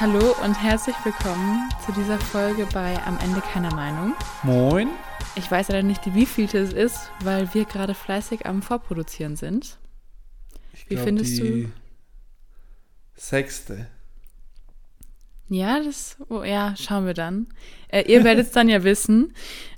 Hallo 0.00 0.34
und 0.42 0.54
herzlich 0.54 0.96
willkommen 1.04 1.68
zu 1.84 1.92
dieser 1.92 2.18
Folge 2.18 2.66
bei 2.72 2.96
Am 3.04 3.18
Ende 3.18 3.40
keiner 3.40 3.74
Meinung. 3.74 4.14
Moin. 4.42 4.88
Ich 5.36 5.50
weiß 5.50 5.68
leider 5.68 5.82
nicht, 5.82 6.14
wie 6.14 6.26
vielte 6.26 6.58
es 6.58 6.72
ist, 6.72 7.10
weil 7.22 7.52
wir 7.54 7.64
gerade 7.66 7.94
fleißig 7.94 8.46
am 8.46 8.62
Vorproduzieren 8.62 9.36
sind. 9.36 9.78
Ich 10.72 10.88
Wie 10.88 10.94
glaub, 10.94 11.06
findest 11.06 11.38
die 11.38 11.64
du- 11.64 11.72
Sechste. 13.14 13.86
Ja, 15.48 15.82
das, 15.82 16.16
oh, 16.28 16.42
ja, 16.42 16.74
schauen 16.76 17.04
wir 17.06 17.14
dann. 17.14 17.48
Äh, 17.88 18.02
ihr 18.10 18.24
werdet 18.24 18.46
es 18.46 18.52
dann 18.52 18.68
ja 18.68 18.82
wissen. 18.84 19.34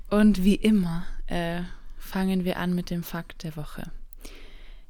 Und 0.09 0.43
wie 0.43 0.55
immer 0.55 1.05
äh, 1.27 1.61
fangen 1.97 2.45
wir 2.45 2.57
an 2.57 2.73
mit 2.75 2.89
dem 2.89 3.03
Fakt 3.03 3.43
der 3.43 3.55
Woche. 3.57 3.91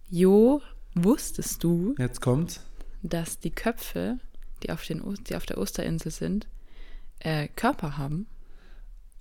Jo, 0.09 0.61
wusstest 0.93 1.63
du, 1.63 1.95
Jetzt 1.97 2.21
kommt's. 2.21 2.59
dass 3.01 3.39
die 3.39 3.49
Köpfe, 3.51 4.19
die 4.63 4.71
auf, 4.71 4.85
den, 4.85 5.01
die 5.27 5.35
auf 5.35 5.45
der 5.45 5.57
Osterinsel 5.57 6.11
sind, 6.11 6.47
äh, 7.19 7.47
Körper 7.55 7.97
haben? 7.97 8.27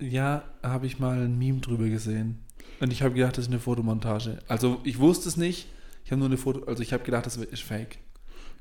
Ja, 0.00 0.44
habe 0.62 0.86
ich 0.86 0.98
mal 0.98 1.20
ein 1.20 1.38
Meme 1.38 1.60
drüber 1.60 1.88
gesehen. 1.88 2.42
Und 2.80 2.92
ich 2.92 3.02
habe 3.02 3.14
gedacht, 3.14 3.36
das 3.36 3.44
ist 3.44 3.50
eine 3.50 3.60
Fotomontage. 3.60 4.38
Also 4.48 4.80
ich 4.84 4.98
wusste 4.98 5.28
es 5.28 5.36
nicht. 5.36 5.68
Ich 6.04 6.10
habe 6.10 6.18
nur 6.18 6.28
eine 6.28 6.36
Foto, 6.36 6.64
also 6.64 6.82
ich 6.82 6.92
habe 6.92 7.04
gedacht, 7.04 7.26
das 7.26 7.36
ist 7.36 7.62
fake. 7.62 7.98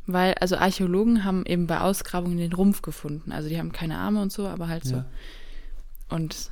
Weil, 0.06 0.34
also 0.36 0.58
Archäologen 0.58 1.24
haben 1.24 1.46
eben 1.46 1.68
bei 1.68 1.80
Ausgrabungen 1.80 2.38
den 2.38 2.54
Rumpf 2.54 2.82
gefunden. 2.82 3.32
Also 3.32 3.50
die 3.50 3.58
haben 3.58 3.72
keine 3.72 3.98
Arme 3.98 4.22
und 4.22 4.32
so, 4.32 4.48
aber 4.48 4.68
halt 4.68 4.84
so. 4.84 4.98
Ja. 4.98 5.06
Und 6.10 6.52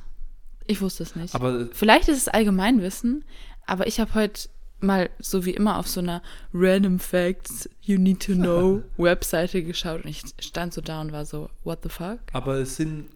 ich 0.66 0.80
wusste 0.80 1.02
es 1.02 1.16
nicht. 1.16 1.34
Aber 1.34 1.66
Vielleicht 1.72 2.08
ist 2.08 2.16
es 2.16 2.28
Allgemeinwissen, 2.28 3.24
aber 3.66 3.86
ich 3.86 4.00
habe 4.00 4.14
heute 4.14 4.48
mal 4.82 5.10
so 5.18 5.44
wie 5.44 5.50
immer 5.50 5.78
auf 5.78 5.88
so 5.88 6.00
einer 6.00 6.22
Random 6.54 6.98
Facts 6.98 7.68
You 7.82 7.98
Need 7.98 8.24
to 8.26 8.32
Know 8.34 8.82
Webseite 8.96 9.62
geschaut 9.62 10.04
und 10.04 10.10
ich 10.10 10.22
stand 10.40 10.72
so 10.74 10.80
da 10.80 11.00
und 11.00 11.12
war 11.12 11.24
so, 11.26 11.48
what 11.64 11.80
the 11.82 11.88
fuck? 11.88 12.18
aber 12.32 12.64
sind 12.66 13.06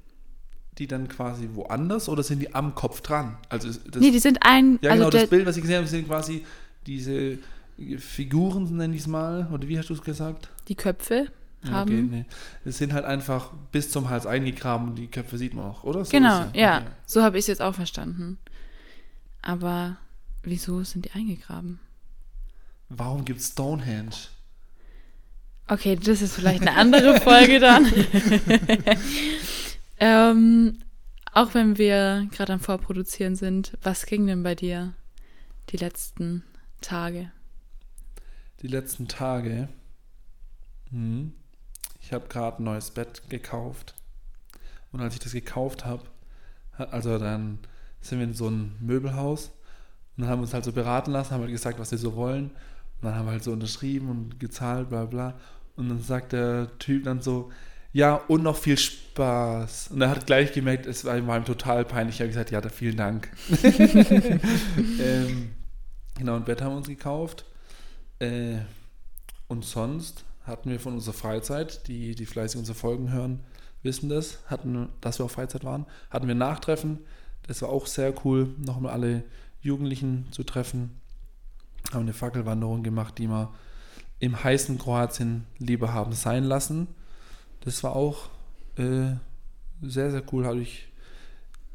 die 0.79 0.87
dann 0.89 1.07
quasi 1.09 1.49
woanders 1.55 2.09
oder 2.09 2.23
sind 2.25 2.41
die 2.41 2.53
am 2.55 2.75
Kopf 2.75 3.01
dran? 3.01 3.39
Also 3.49 3.69
das, 3.69 4.01
nee, 4.03 4.11
die 4.11 4.19
sind 4.19 4.39
ein, 4.43 4.79
ja 4.83 4.91
also 4.91 5.03
genau, 5.03 5.11
der, 5.11 5.21
das 5.23 5.31
Bild, 5.31 5.47
was 5.47 5.57
ich 5.57 5.63
gesehen 5.63 5.77
habe, 5.79 5.87
sind 5.87 6.07
quasi 6.09 6.45
diese 6.87 7.39
Figuren, 7.99 8.77
nenne 8.77 8.95
ich 8.95 9.03
es 9.03 9.07
mal. 9.07 9.49
Oder 9.53 9.69
wie 9.69 9.79
hast 9.79 9.89
du 9.91 9.95
es 9.95 10.03
gesagt? 10.03 10.49
die 10.69 10.75
Köpfe 10.75 11.29
Ja, 11.63 11.71
haben. 11.71 11.91
Okay, 11.93 12.03
nee. 12.03 12.25
Es 12.65 12.79
sind 12.79 12.93
halt 12.93 13.05
einfach 13.05 13.53
bis 13.73 13.91
zum 13.91 14.11
Hals 14.11 14.27
eingegraben 14.27 14.89
und 14.91 14.95
die 14.97 15.07
Köpfe 15.09 15.39
sieht 15.39 15.55
man 15.55 15.67
auch, 15.67 15.85
oder? 15.85 16.05
So 16.05 16.11
Genau, 16.11 16.47
ja, 16.55 16.79
Okay. 16.79 16.87
so 17.07 17.23
habe 17.23 17.37
ich 17.39 17.43
es 17.45 17.47
jetzt 17.49 17.63
auch 17.63 17.75
verstanden. 17.75 18.39
Aber 19.43 19.97
wieso 20.47 20.83
sind 20.83 21.05
die 21.05 21.13
eingegraben? 21.13 21.81
Warum 22.89 23.25
gibt 23.25 23.41
es 23.41 23.49
Stonehenge? 23.49 24.29
Okay, 25.67 25.97
das 25.97 26.21
ist 26.21 26.35
vielleicht 26.35 26.61
eine 26.61 26.77
andere 26.77 27.21
Folge 27.21 27.59
dann. 27.59 27.87
ähm, 29.99 30.79
auch 31.33 31.55
wenn 31.55 31.79
wir 31.79 32.29
gerade 32.31 32.53
am 32.53 32.61
Vorproduzieren 32.61 33.35
sind, 33.35 33.77
was 33.83 34.07
ging 34.07 34.27
denn 34.27 34.43
bei 34.43 34.55
dir 34.55 34.95
die 35.71 35.79
letzten 35.79 36.45
Tage? 36.81 37.31
Die 38.61 38.69
letzten 38.69 39.09
Tage. 39.09 39.69
Hm. 40.91 41.33
Ich 42.01 42.13
habe 42.13 42.29
gerade 42.29 42.63
ein 42.63 42.65
neues 42.65 42.91
Bett 42.91 43.23
gekauft. 43.31 43.95
Und 44.93 45.01
als 45.01 45.15
ich 45.15 45.21
das 45.21 45.33
gekauft 45.33 45.85
habe, 45.85 46.05
also 46.77 47.19
dann 47.19 47.59
sind 48.01 48.19
wir 48.19 48.27
in 48.27 48.35
so 48.35 48.49
ein 48.49 48.77
Möbelhaus 48.81 49.51
und 50.17 50.23
dann 50.23 50.31
haben 50.31 50.39
wir 50.39 50.43
uns 50.43 50.55
halt 50.55 50.65
so 50.65 50.73
beraten 50.73 51.11
lassen, 51.11 51.33
haben 51.33 51.41
halt 51.43 51.51
gesagt, 51.51 51.79
was 51.79 51.91
wir 51.91 51.99
so 51.99 52.15
wollen. 52.15 52.45
Und 52.45 53.03
dann 53.03 53.17
haben 53.17 53.27
wir 53.27 53.33
halt 53.33 53.43
so 53.43 53.53
unterschrieben 53.53 54.09
und 54.09 54.39
gezahlt, 54.39 54.89
bla 54.89 55.05
bla. 55.07 55.35
Und 55.77 55.89
dann 55.89 56.01
sagt 56.01 56.33
der 56.33 56.79
Typ 56.79 57.05
dann 57.05 57.21
so, 57.21 57.51
ja, 57.93 58.17
und 58.29 58.43
noch 58.43 58.57
viel 58.57 58.79
Spaß. 58.79 59.89
Und 59.89 60.01
er 60.01 60.11
hat 60.11 60.27
gleich 60.27 60.53
gemerkt, 60.53 60.87
es 60.87 61.05
war 61.05 61.17
ihm 61.17 61.29
ihm 61.29 61.45
total 61.45 61.85
peinlich. 61.85 62.17
Ich 62.17 62.21
habe 62.21 62.29
gesagt, 62.29 62.51
ja, 62.51 62.61
da 62.61 62.69
vielen 62.69 62.97
Dank. 62.97 63.29
ähm, 65.01 65.51
genau, 66.17 66.37
ein 66.37 66.45
Bett 66.45 66.63
haben 66.63 66.73
wir 66.73 66.79
uns 66.79 66.89
gekauft. 66.89 67.45
Äh, 68.19 68.59
und 69.49 69.65
sonst 69.65 70.25
hatten 70.45 70.71
wir 70.71 70.81
von 70.81 70.95
unserer 70.95 71.15
Freizeit, 71.15 71.87
die, 71.89 72.15
die 72.15 72.27
fleißig 72.27 72.59
unsere 72.59 72.77
Folgen 72.77 73.13
hören, 73.13 73.41
wissen 73.83 74.09
das, 74.09 74.39
hatten, 74.47 74.89
dass 75.01 75.19
wir 75.19 75.27
auf 75.27 75.33
Freizeit 75.33 75.65
waren, 75.65 75.87
hatten 76.11 76.27
wir 76.27 76.35
ein 76.35 76.39
Nachtreffen. 76.39 77.01
Das 77.47 77.63
war 77.63 77.69
auch 77.69 77.87
sehr 77.87 78.13
cool, 78.25 78.55
nochmal 78.59 78.93
alle 78.93 79.25
Jugendlichen 79.65 80.27
zu 80.31 80.45
treffen. 80.45 81.01
Haben 81.93 82.03
eine 82.03 82.13
Fackelwanderung 82.13 82.83
gemacht, 82.83 83.19
die 83.19 83.29
wir 83.29 83.53
im 84.21 84.43
heißen 84.43 84.79
Kroatien 84.79 85.47
lieber 85.59 85.93
haben 85.93 86.13
sein 86.13 86.45
lassen. 86.45 86.89
Das 87.61 87.83
war 87.83 87.97
auch 87.97 88.29
äh, 88.77 89.17
sehr, 89.83 90.11
sehr 90.11 90.23
cool, 90.33 90.47
habe 90.47 90.61
ich 90.61 90.89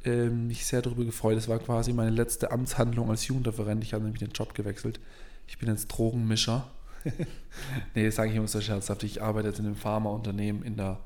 äh, 0.06 0.30
mich 0.30 0.66
sehr 0.66 0.82
darüber 0.82 1.04
gefreut. 1.04 1.36
Das 1.36 1.48
war 1.48 1.60
quasi 1.60 1.92
meine 1.92 2.12
letzte 2.12 2.52
Amtshandlung 2.52 3.10
als 3.10 3.28
Jugendreferent. 3.28 3.84
Ich 3.84 3.94
habe 3.94 4.04
nämlich 4.04 4.20
den 4.20 4.32
Job 4.32 4.54
gewechselt. 4.54 5.00
Ich 5.48 5.58
bin 5.58 5.68
jetzt 5.68 5.88
Drogenmischer. 5.88 6.70
nee, 7.96 8.06
das 8.06 8.16
sage 8.16 8.30
ich 8.30 8.36
immer 8.36 8.48
so 8.48 8.62
scherzhaft. 8.62 9.04
Ich 9.04 9.22
arbeite 9.22 9.48
jetzt 9.48 9.60
in 9.60 9.66
einem 9.66 9.76
Pharmaunternehmen 9.76 10.64
in 10.64 10.78
der 10.78 11.00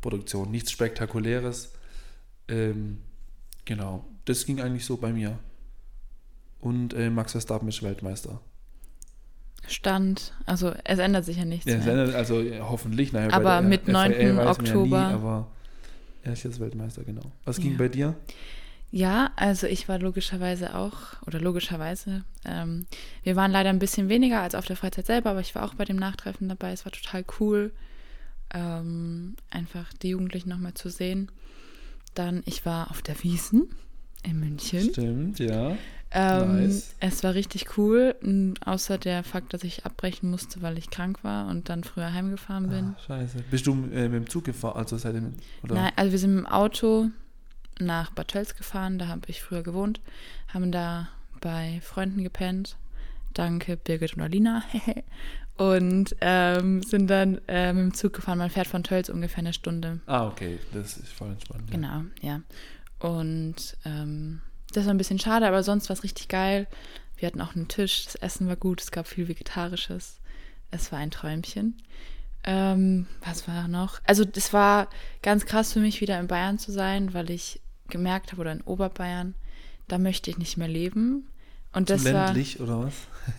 Produktion. 0.00 0.50
Nichts 0.50 0.70
Spektakuläres. 0.70 1.72
Ähm, 2.48 2.98
genau, 3.66 4.06
das 4.24 4.46
ging 4.46 4.60
eigentlich 4.60 4.86
so 4.86 4.96
bei 4.96 5.12
mir. 5.12 5.38
Und 6.60 6.94
äh, 6.94 7.10
Max 7.10 7.32
Verstappen 7.32 7.68
ist 7.68 7.82
Weltmeister. 7.82 8.40
Stand, 9.66 10.32
also 10.46 10.72
es 10.84 10.98
ändert 10.98 11.24
sich 11.24 11.36
ja 11.36 11.44
nichts 11.44 11.66
Ja, 11.66 11.76
mehr. 11.76 11.84
sendet- 11.84 12.14
also 12.14 12.40
ja, 12.40 12.68
hoffentlich. 12.68 13.12
Naja, 13.12 13.32
Aber 13.32 13.60
mit 13.60 13.84
FIA 13.84 13.92
9. 13.92 14.12
weiß 14.12 14.18
man 14.18 14.36
Ja 14.36 14.50
Oktober. 14.50 15.08
nie, 15.08 15.14
aber 15.14 15.46
er 16.22 16.32
ist 16.32 16.42
jetzt 16.42 16.60
Weltmeister, 16.60 17.04
genau. 17.04 17.22
Was 17.44 17.58
ging 17.58 17.76
bei 17.76 17.88
dir? 17.88 18.14
Ja, 18.90 19.30
also 19.36 19.68
ich 19.68 19.88
war 19.88 20.00
logischerweise 20.00 20.74
auch, 20.74 21.22
oder 21.24 21.38
logischerweise, 21.40 22.24
ähm, 22.44 22.86
wir 23.22 23.36
waren 23.36 23.52
leider 23.52 23.70
ein 23.70 23.78
bisschen 23.78 24.08
weniger 24.08 24.40
als 24.40 24.56
auf 24.56 24.66
der 24.66 24.74
Freizeit 24.76 25.06
selber, 25.06 25.30
aber 25.30 25.40
ich 25.40 25.54
war 25.54 25.62
auch 25.64 25.74
bei 25.74 25.84
dem 25.84 25.96
Nachtreffen 25.96 26.48
dabei. 26.48 26.72
Es 26.72 26.84
war 26.84 26.90
total 26.90 27.24
cool, 27.38 27.70
ähm, 28.52 29.36
einfach 29.50 29.92
die 30.02 30.08
Jugendlichen 30.08 30.48
nochmal 30.48 30.74
zu 30.74 30.88
sehen. 30.88 31.30
Dann, 32.14 32.42
ich 32.46 32.66
war 32.66 32.90
auf 32.90 33.02
der 33.02 33.22
Wiesen 33.22 33.68
in 34.24 34.40
München. 34.40 34.90
Stimmt, 34.90 35.38
ja. 35.38 35.76
Ähm, 36.12 36.64
Nice. 36.64 36.94
Es 36.98 37.22
war 37.22 37.34
richtig 37.34 37.78
cool, 37.78 38.16
außer 38.64 38.98
der 38.98 39.22
Fakt, 39.22 39.54
dass 39.54 39.62
ich 39.62 39.86
abbrechen 39.86 40.30
musste, 40.30 40.60
weil 40.60 40.76
ich 40.76 40.90
krank 40.90 41.22
war 41.22 41.48
und 41.48 41.68
dann 41.68 41.84
früher 41.84 42.12
heimgefahren 42.12 42.68
bin. 42.68 42.94
Ah, 42.96 43.00
scheiße. 43.06 43.44
Bist 43.50 43.66
du 43.66 43.72
äh, 43.92 44.08
mit 44.08 44.14
dem 44.14 44.28
Zug 44.28 44.44
gefahren? 44.44 44.76
Also 44.76 44.98
seitdem, 44.98 45.34
oder? 45.62 45.76
Nein, 45.76 45.92
also 45.94 46.10
wir 46.10 46.18
sind 46.18 46.34
mit 46.34 46.46
dem 46.46 46.52
Auto 46.52 47.10
nach 47.78 48.10
Bad 48.10 48.28
Tölz 48.28 48.56
gefahren, 48.56 48.98
da 48.98 49.06
habe 49.06 49.22
ich 49.28 49.42
früher 49.42 49.62
gewohnt, 49.62 50.00
haben 50.48 50.72
da 50.72 51.08
bei 51.40 51.80
Freunden 51.82 52.24
gepennt. 52.24 52.76
Danke, 53.32 53.76
Birgit 53.76 54.16
und 54.16 54.22
Alina. 54.22 54.64
und 55.56 56.16
ähm, 56.20 56.82
sind 56.82 57.08
dann 57.08 57.40
äh, 57.46 57.72
mit 57.72 57.82
dem 57.84 57.94
Zug 57.94 58.14
gefahren. 58.14 58.38
Man 58.38 58.50
fährt 58.50 58.66
von 58.66 58.82
Tölz 58.82 59.08
ungefähr 59.08 59.38
eine 59.38 59.52
Stunde. 59.52 60.00
Ah, 60.06 60.26
okay. 60.26 60.58
Das 60.72 60.96
ist 60.96 61.12
voll 61.12 61.30
entspannt. 61.30 61.70
Ja. 61.70 61.76
Genau, 61.76 62.02
ja. 62.20 62.40
Und 62.98 63.76
ähm, 63.84 64.40
das 64.72 64.86
war 64.86 64.94
ein 64.94 64.98
bisschen 64.98 65.18
schade, 65.18 65.46
aber 65.46 65.62
sonst 65.62 65.88
war 65.88 65.94
es 65.94 66.04
richtig 66.04 66.28
geil. 66.28 66.66
Wir 67.16 67.26
hatten 67.26 67.40
auch 67.40 67.54
einen 67.54 67.68
Tisch, 67.68 68.04
das 68.04 68.14
Essen 68.16 68.48
war 68.48 68.56
gut, 68.56 68.80
es 68.80 68.90
gab 68.90 69.06
viel 69.06 69.28
Vegetarisches. 69.28 70.20
Es 70.70 70.92
war 70.92 70.98
ein 70.98 71.10
Träumchen. 71.10 71.82
Ähm, 72.44 73.06
was 73.24 73.46
war 73.46 73.68
noch? 73.68 74.00
Also 74.04 74.24
das 74.24 74.52
war 74.52 74.88
ganz 75.22 75.44
krass 75.44 75.72
für 75.72 75.80
mich, 75.80 76.00
wieder 76.00 76.18
in 76.18 76.28
Bayern 76.28 76.58
zu 76.58 76.72
sein, 76.72 77.12
weil 77.12 77.30
ich 77.30 77.60
gemerkt 77.88 78.32
habe, 78.32 78.40
oder 78.40 78.52
in 78.52 78.62
Oberbayern, 78.62 79.34
da 79.88 79.98
möchte 79.98 80.30
ich 80.30 80.38
nicht 80.38 80.56
mehr 80.56 80.68
leben. 80.68 81.28
Und 81.72 81.88
Zu 81.88 81.94
das 81.94 82.04
war 82.06 82.26
ländlich, 82.26 82.60
oder 82.60 82.84
was? 82.84 82.94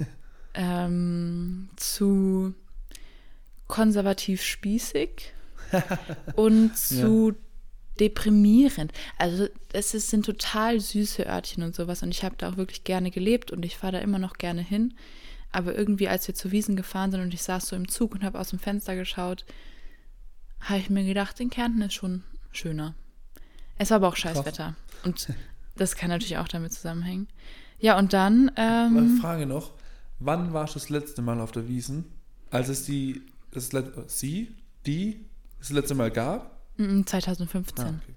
ähm, 0.53 1.69
zu 1.77 2.53
konservativ 3.67 4.43
spießig 4.43 5.33
und 6.35 6.77
zu 6.77 7.33
deprimierend. 7.99 8.91
Also 9.17 9.47
es 9.73 9.93
ist, 9.93 10.09
sind 10.09 10.25
total 10.25 10.79
süße 10.79 11.25
Örtchen 11.27 11.63
und 11.63 11.75
sowas 11.75 12.03
und 12.03 12.09
ich 12.09 12.23
habe 12.23 12.35
da 12.37 12.49
auch 12.49 12.57
wirklich 12.57 12.83
gerne 12.83 13.11
gelebt 13.11 13.51
und 13.51 13.65
ich 13.65 13.77
fahre 13.77 13.93
da 13.93 13.99
immer 13.99 14.19
noch 14.19 14.37
gerne 14.37 14.61
hin. 14.61 14.93
Aber 15.51 15.75
irgendwie, 15.75 16.07
als 16.07 16.27
wir 16.27 16.35
zu 16.35 16.51
Wiesen 16.51 16.75
gefahren 16.75 17.11
sind 17.11 17.21
und 17.21 17.33
ich 17.33 17.43
saß 17.43 17.67
so 17.67 17.75
im 17.75 17.89
Zug 17.89 18.13
und 18.13 18.23
habe 18.23 18.39
aus 18.39 18.49
dem 18.49 18.59
Fenster 18.59 18.95
geschaut, 18.95 19.45
habe 20.61 20.79
ich 20.79 20.89
mir 20.89 21.03
gedacht, 21.03 21.39
in 21.39 21.49
Kärnten 21.49 21.81
ist 21.81 21.93
schon 21.93 22.23
schöner. 22.51 22.95
Es 23.77 23.89
war 23.89 23.97
aber 23.97 24.07
auch 24.07 24.15
scheiß 24.15 24.35
Krass. 24.35 24.45
Wetter. 24.45 24.75
Und 25.03 25.27
das 25.75 25.95
kann 25.95 26.09
natürlich 26.09 26.37
auch 26.37 26.47
damit 26.47 26.73
zusammenhängen. 26.73 27.27
Ja, 27.79 27.97
und 27.97 28.13
dann. 28.13 28.51
Ähm, 28.55 29.17
Frage 29.19 29.45
noch. 29.45 29.71
Wann 30.19 30.53
warst 30.53 30.75
du 30.75 30.79
das 30.79 30.89
letzte 30.89 31.23
Mal 31.23 31.39
auf 31.41 31.51
der 31.51 31.67
Wiesen? 31.67 32.05
Als 32.51 32.69
es 32.69 32.85
die, 32.85 33.23
das 33.49 33.71
sie, 34.07 34.55
die, 34.85 35.25
das 35.57 35.71
letzte 35.71 35.95
Mal 35.95 36.11
gab? 36.11 36.50
Mm, 36.77 37.03
2015. 37.05 37.85
Ah, 37.85 37.89
okay. 37.89 38.13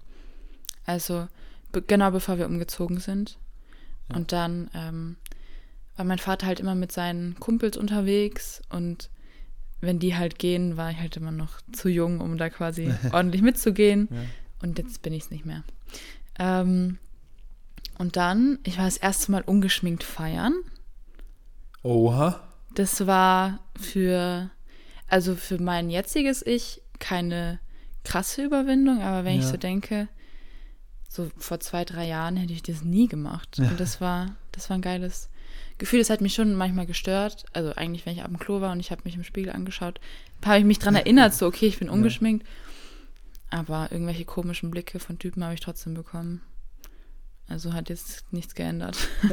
Also 0.87 1.29
be 1.73 1.83
genau 1.83 2.11
bevor 2.11 2.39
wir 2.39 2.47
umgezogen 2.47 2.99
sind. 2.99 3.39
Ja. 4.09 4.17
Und 4.17 4.33
dann 4.33 4.71
ähm, 4.75 5.17
war 5.97 6.05
mein 6.05 6.19
Vater 6.19 6.47
halt 6.47 6.61
immer 6.61 6.75
mit 6.75 6.93
seinen 6.93 7.39
Kumpels 7.41 7.77
unterwegs 7.77 8.63
und 8.71 9.11
wenn 9.81 9.99
die 9.99 10.17
halt 10.17 10.39
gehen, 10.39 10.77
war 10.77 10.91
ich 10.91 10.99
halt 10.99 11.17
immer 11.17 11.33
noch 11.33 11.61
zu 11.73 11.89
jung, 11.89 12.21
um 12.21 12.39
da 12.39 12.49
quasi 12.49 12.93
ordentlich 13.13 13.43
mitzugehen. 13.43 14.09
Ja. 14.11 14.21
Und 14.63 14.79
jetzt 14.79 15.03
bin 15.03 15.13
ich 15.13 15.25
es 15.25 15.31
nicht 15.31 15.45
mehr. 15.45 15.63
Ähm, 16.39 16.99
und 17.99 18.17
dann, 18.17 18.59
ich 18.65 18.79
war 18.79 18.87
das 18.87 18.97
erste 18.97 19.31
Mal 19.31 19.43
ungeschminkt 19.43 20.03
feiern. 20.03 20.55
Oha. 21.83 22.41
Das 22.75 23.07
war 23.07 23.61
für, 23.79 24.51
also 25.07 25.37
für 25.37 25.61
mein 25.61 25.91
jetziges 25.91 26.45
Ich 26.45 26.83
keine 26.99 27.61
krasse 28.05 28.45
Überwindung, 28.45 29.03
aber 29.03 29.25
wenn 29.25 29.37
ich 29.39 29.45
Ja. 29.45 29.51
so 29.51 29.57
denke, 29.57 30.09
so 31.09 31.31
vor 31.39 31.61
zwei, 31.61 31.85
drei 31.85 32.07
Jahren 32.07 32.37
hätte 32.37 32.53
ich 32.53 32.63
das 32.63 32.83
nie 32.83 33.07
gemacht. 33.09 33.59
Und 33.59 33.79
das 33.79 34.01
war, 34.01 34.35
das 34.53 34.69
war 34.69 34.77
ein 34.77 34.83
geiles 34.83 35.29
Gefühl. 35.79 36.01
Das 36.01 36.11
hat 36.11 36.21
mich 36.21 36.35
schon 36.35 36.55
manchmal 36.55 36.87
gestört. 36.87 37.45
Also 37.53 37.73
eigentlich, 37.75 38.05
wenn 38.05 38.15
ich 38.15 38.23
ab 38.23 38.29
dem 38.29 38.39
Klo 38.39 38.61
war 38.61 38.73
und 38.73 38.81
ich 38.81 38.91
habe 38.91 39.03
mich 39.05 39.15
im 39.15 39.25
Spiegel 39.25 39.53
angeschaut, 39.53 40.01
habe 40.45 40.59
ich 40.59 40.65
mich 40.65 40.79
dran 40.81 40.97
erinnert, 40.97 41.35
so 41.35 41.47
okay, 41.47 41.67
ich 41.67 41.79
bin 41.79 41.89
ungeschminkt. 41.89 42.47
Aber 43.51 43.89
irgendwelche 43.93 44.25
komischen 44.25 44.71
Blicke 44.71 44.99
von 44.99 45.19
Typen 45.19 45.45
habe 45.45 45.55
ich 45.55 45.61
trotzdem 45.61 45.95
bekommen. 45.95 46.41
Also 47.47 47.73
hat 47.75 47.89
jetzt 47.91 48.33
nichts 48.33 48.55
geändert. 48.55 48.97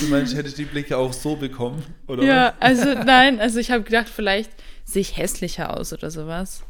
Du 0.00 0.06
meinst, 0.08 0.34
hätte 0.36 0.48
ich 0.48 0.54
die 0.54 0.66
Blicke 0.66 0.96
auch 0.96 1.12
so 1.12 1.34
bekommen? 1.36 1.82
Oder 2.06 2.22
Ja, 2.22 2.54
also 2.60 2.92
nein, 2.94 3.40
also 3.40 3.58
ich 3.58 3.70
habe 3.70 3.82
gedacht, 3.84 4.08
vielleicht 4.08 4.50
sehe 4.84 5.00
ich 5.02 5.16
hässlicher 5.16 5.76
aus 5.76 5.92
oder 5.92 6.10
sowas. 6.10 6.62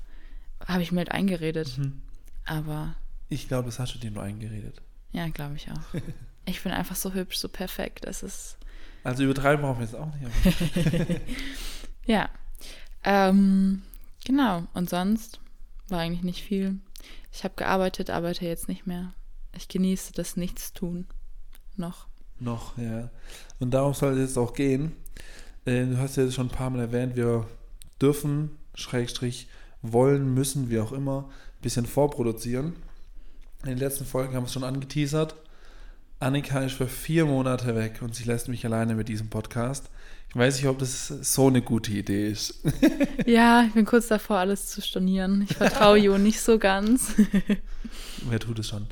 Habe 0.66 0.82
ich 0.82 0.92
mir 0.92 0.98
halt 0.98 1.12
eingeredet. 1.12 1.76
Mhm. 1.78 2.00
Aber 2.44 2.94
Ich 3.28 3.48
glaube, 3.48 3.66
das 3.66 3.78
hast 3.78 3.94
du 3.94 3.98
dir 3.98 4.10
nur 4.10 4.22
eingeredet. 4.22 4.80
ja, 5.12 5.28
glaube 5.28 5.56
ich 5.56 5.70
auch. 5.70 6.00
Ich 6.46 6.62
bin 6.62 6.72
einfach 6.72 6.94
so 6.96 7.14
hübsch, 7.14 7.38
so 7.38 7.48
perfekt. 7.48 8.04
Das 8.06 8.22
ist, 8.22 8.58
Also 9.02 9.24
übertreiben 9.24 9.64
brauchen 9.64 9.78
wir 9.78 9.86
jetzt 9.86 9.94
auch 9.96 10.12
nicht. 10.14 11.20
Ja. 12.06 12.28
Ähm, 13.02 13.82
genau. 14.26 14.64
Und 14.74 14.90
sonst 14.90 15.40
war 15.88 16.00
eigentlich 16.00 16.22
nicht 16.22 16.42
viel. 16.44 16.76
Ich 17.32 17.44
habe 17.44 17.54
gearbeitet, 17.56 18.10
arbeite 18.10 18.44
jetzt 18.44 18.68
nicht 18.68 18.86
mehr. 18.86 19.14
Ich 19.56 19.68
genieße 19.68 20.12
das 20.12 20.36
Nichtstun 20.36 21.06
noch. 21.76 22.06
noch, 22.38 22.76
ja. 22.76 23.08
Und 23.58 23.70
darum 23.70 23.94
soll 23.94 24.12
es 24.18 24.28
jetzt 24.30 24.38
auch 24.38 24.52
gehen. 24.54 24.92
Äh, 25.64 25.86
Du 25.86 25.98
hast 25.98 26.16
ja 26.16 26.30
schon 26.30 26.48
ein 26.48 26.50
paar 26.50 26.68
Mal 26.70 26.80
erwähnt, 26.80 27.16
wir 27.16 27.46
dürfen, 28.02 28.50
Schrägstrich, 28.74 29.48
wollen, 29.92 30.34
müssen, 30.34 30.70
wie 30.70 30.80
auch 30.80 30.92
immer, 30.92 31.28
ein 31.28 31.62
bisschen 31.62 31.86
vorproduzieren. 31.86 32.74
In 33.62 33.70
den 33.70 33.78
letzten 33.78 34.04
Folgen 34.04 34.34
haben 34.34 34.42
wir 34.42 34.46
es 34.48 34.52
schon 34.52 34.64
angeteasert. 34.64 35.34
Annika 36.20 36.60
ist 36.60 36.74
für 36.74 36.88
vier 36.88 37.26
Monate 37.26 37.74
weg 37.74 38.00
und 38.00 38.14
sie 38.14 38.24
lässt 38.24 38.48
mich 38.48 38.64
alleine 38.64 38.94
mit 38.94 39.08
diesem 39.08 39.28
Podcast. 39.28 39.90
Ich 40.30 40.36
weiß 40.36 40.56
nicht, 40.56 40.66
ob 40.66 40.78
das 40.78 41.08
so 41.08 41.46
eine 41.48 41.62
gute 41.62 41.92
Idee 41.92 42.30
ist. 42.30 42.62
Ja, 43.26 43.64
ich 43.64 43.72
bin 43.72 43.84
kurz 43.84 44.08
davor, 44.08 44.38
alles 44.38 44.66
zu 44.66 44.82
stornieren. 44.82 45.46
Ich 45.48 45.56
vertraue 45.56 45.98
Jo 45.98 46.18
nicht 46.18 46.40
so 46.40 46.58
ganz. 46.58 47.14
Wer 48.28 48.40
tut 48.40 48.58
es 48.58 48.68
schon? 48.68 48.86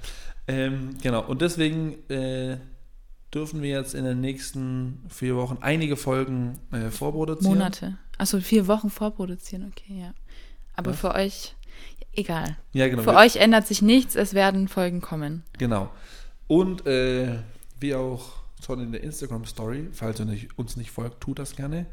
Ähm, 0.47 0.97
genau, 1.03 1.25
und 1.27 1.43
deswegen 1.43 1.95
äh, 2.11 2.59
dürfen 3.33 3.63
wir 3.63 3.71
jetzt 3.71 3.95
in 3.95 4.05
den 4.05 4.21
nächsten 4.21 5.05
vier 5.09 5.37
Wochen 5.37 5.59
einige 5.61 5.97
Folgen 5.97 6.59
äh, 6.71 6.91
vorproduzieren. 6.91 7.59
Monate. 7.59 7.99
Achso, 8.19 8.41
vier 8.41 8.67
Wochen 8.69 8.91
vorproduzieren, 8.91 9.71
okay, 9.71 10.01
ja. 10.01 10.15
Aber 10.75 10.93
Was? 10.93 11.01
für 11.01 11.15
euch, 11.15 11.55
egal. 12.13 12.57
Ja, 12.73 12.89
genau. 12.89 13.03
Für 13.03 13.13
wir- 13.13 13.19
euch 13.19 13.37
ändert 13.37 13.67
sich 13.67 13.83
nichts, 13.83 14.15
es 14.17 14.35
werden 14.35 14.69
Folgen 14.69 15.01
kommen. 15.01 15.43
Genau. 15.59 15.91
Und 16.49 16.87
äh, 16.87 17.39
wie 17.81 17.95
auch 17.95 18.33
schon 18.65 18.81
in 18.81 18.93
der 18.93 19.03
Instagram-Story, 19.03 19.89
falls 19.93 20.21
ihr 20.21 20.27
nicht, 20.27 20.59
uns 20.59 20.77
nicht 20.77 20.91
folgt, 20.91 21.21
tut 21.21 21.39
das 21.39 21.57
gerne, 21.57 21.87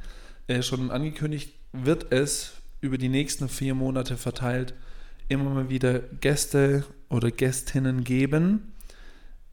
äh, 0.48 0.62
schon 0.62 0.92
angekündigt, 0.92 1.54
wird 1.74 2.12
es 2.12 2.54
über 2.82 2.98
die 2.98 3.10
nächsten 3.10 3.50
vier 3.50 3.76
Monate 3.76 4.18
verteilt 4.18 4.74
immer 5.28 5.50
mal 5.52 5.70
wieder 5.70 6.00
Gäste 6.00 6.86
oder 7.10 7.30
Gästinnen 7.30 8.04
geben. 8.04 8.74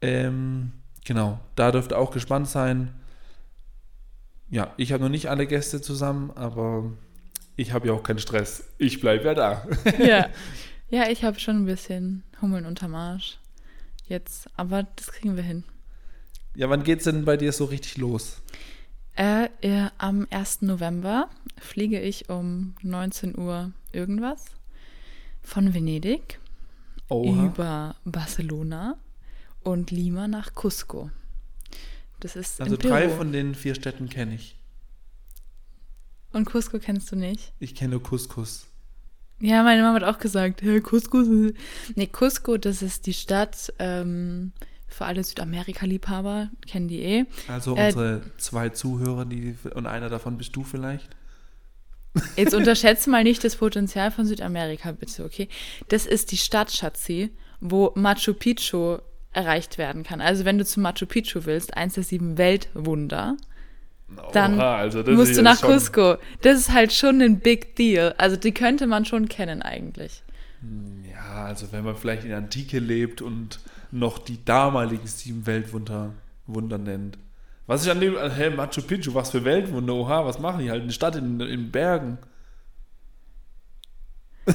Ähm, 0.01 0.71
genau, 1.05 1.39
da 1.55 1.71
dürft 1.71 1.91
ihr 1.91 1.99
auch 1.99 2.11
gespannt 2.11 2.47
sein. 2.47 2.93
Ja, 4.49 4.73
ich 4.77 4.91
habe 4.91 5.03
noch 5.03 5.09
nicht 5.09 5.29
alle 5.29 5.45
Gäste 5.45 5.81
zusammen, 5.81 6.31
aber 6.35 6.91
ich 7.57 7.73
habe 7.73 7.87
ja 7.87 7.93
auch 7.93 8.03
keinen 8.03 8.19
Stress. 8.19 8.63
Ich 8.77 9.01
bleibe 9.01 9.25
ja 9.25 9.33
da. 9.33 9.67
Ja. 9.99 10.29
Ja, 10.89 11.09
ich 11.09 11.25
habe 11.25 11.37
schon 11.37 11.57
ein 11.57 11.65
bisschen 11.65 12.23
Hummeln 12.41 12.65
unterm 12.65 12.95
Arsch. 12.95 13.39
Jetzt, 14.07 14.47
aber 14.55 14.83
das 14.95 15.11
kriegen 15.11 15.35
wir 15.35 15.43
hin. 15.43 15.65
Ja, 16.55 16.69
wann 16.69 16.83
geht's 16.83 17.03
denn 17.03 17.25
bei 17.25 17.35
dir 17.35 17.51
so 17.51 17.65
richtig 17.65 17.97
los? 17.97 18.41
Äh, 19.17 19.49
äh, 19.59 19.89
am 19.97 20.27
1. 20.29 20.61
November 20.61 21.29
fliege 21.59 21.99
ich 21.99 22.29
um 22.29 22.73
19 22.83 23.37
Uhr 23.37 23.73
irgendwas 23.91 24.45
von 25.41 25.73
Venedig 25.73 26.39
über 27.09 27.95
Barcelona 28.05 28.95
und 29.63 29.91
Lima 29.91 30.29
nach 30.29 30.53
Cusco. 30.53 31.11
Das 32.21 32.37
ist 32.37 32.61
Also 32.61 32.75
in 32.75 32.79
Peru. 32.79 32.93
drei 32.93 33.09
von 33.09 33.33
den 33.33 33.55
vier 33.55 33.75
Städten 33.75 34.07
kenne 34.07 34.35
ich. 34.35 34.56
Und 36.33 36.45
Cusco 36.45 36.79
kennst 36.79 37.11
du 37.11 37.15
nicht? 37.15 37.53
Ich 37.59 37.73
kenne 37.75 37.91
nur 37.91 38.03
Couscous. 38.03 38.67
Ja, 39.39 39.63
meine 39.63 39.81
Mama 39.83 39.95
hat 39.95 40.03
auch 40.03 40.19
gesagt, 40.19 40.61
hey, 40.61 40.81
Cusco. 40.81 41.19
ist- 41.21 41.53
Nee, 41.95 42.07
Cusco, 42.07 42.57
das 42.57 42.81
ist 42.81 43.05
die 43.05 43.13
Stadt 43.13 43.71
ähm, 43.79 44.51
für 44.87 45.05
alle 45.05 45.23
Südamerika-Liebhaber, 45.23 46.49
kennen 46.67 46.87
die 46.87 47.01
eh. 47.01 47.25
Also 47.47 47.75
Äh, 47.75 47.87
unsere 47.87 48.21
zwei 48.37 48.69
Zuhörer, 48.69 49.25
die 49.25 49.55
und 49.75 49.85
einer 49.85 50.09
davon 50.09 50.37
bist 50.37 50.55
du 50.55 50.63
vielleicht. 50.63 51.09
Jetzt 52.35 52.53
unterschätze 52.55 53.09
mal 53.09 53.23
nicht 53.23 53.43
das 53.43 53.55
Potenzial 53.57 54.09
von 54.11 54.25
Südamerika, 54.25 54.91
bitte, 54.91 55.23
okay? 55.23 55.49
Das 55.89 56.05
ist 56.07 56.31
die 56.31 56.37
Stadt, 56.37 56.71
Schatzi, 56.71 57.29
wo 57.59 57.91
Machu 57.95 58.33
Picchu 58.33 58.97
erreicht 59.33 59.77
werden 59.77 60.01
kann. 60.03 60.19
Also 60.19 60.45
wenn 60.45 60.57
du 60.57 60.65
zu 60.65 60.79
Machu 60.79 61.05
Picchu 61.05 61.41
willst, 61.45 61.77
eins 61.77 61.93
der 61.93 62.03
sieben 62.03 62.37
Weltwunder, 62.39 63.37
Dann 64.31 64.59
also 64.59 65.03
musst 65.03 65.37
du 65.37 65.41
nach 65.41 65.61
Cusco. 65.61 66.17
Das 66.41 66.57
ist 66.57 66.73
halt 66.73 66.93
schon 66.93 67.21
ein 67.21 67.39
Big 67.39 67.75
Deal. 67.75 68.15
Also 68.17 68.35
die 68.35 68.53
könnte 68.53 68.87
man 68.87 69.05
schon 69.05 69.27
kennen 69.27 69.61
eigentlich. 69.61 70.23
Ja, 71.11 71.45
also 71.45 71.71
wenn 71.71 71.83
man 71.83 71.95
vielleicht 71.95 72.23
in 72.23 72.29
der 72.29 72.37
Antike 72.39 72.79
lebt 72.79 73.21
und 73.21 73.59
noch 73.91 74.19
die 74.19 74.43
damaligen 74.43 75.07
sieben 75.07 75.45
Weltwunder 75.45 76.13
Wunder 76.45 76.77
nennt. 76.77 77.17
Was 77.67 77.81
ist 77.81 77.89
an 77.89 77.99
dem, 77.99 78.15
hä, 78.15 78.49
Machu 78.49 78.81
Picchu, 78.81 79.13
was 79.13 79.31
für 79.31 79.43
Weltwunder, 79.43 79.93
oha, 79.93 80.25
was 80.25 80.39
machen 80.39 80.59
die 80.59 80.71
halt? 80.71 80.83
Eine 80.83 80.93
Stadt 80.93 81.17
in, 81.17 81.39
in 81.41 81.69
Bergen. 81.69 82.17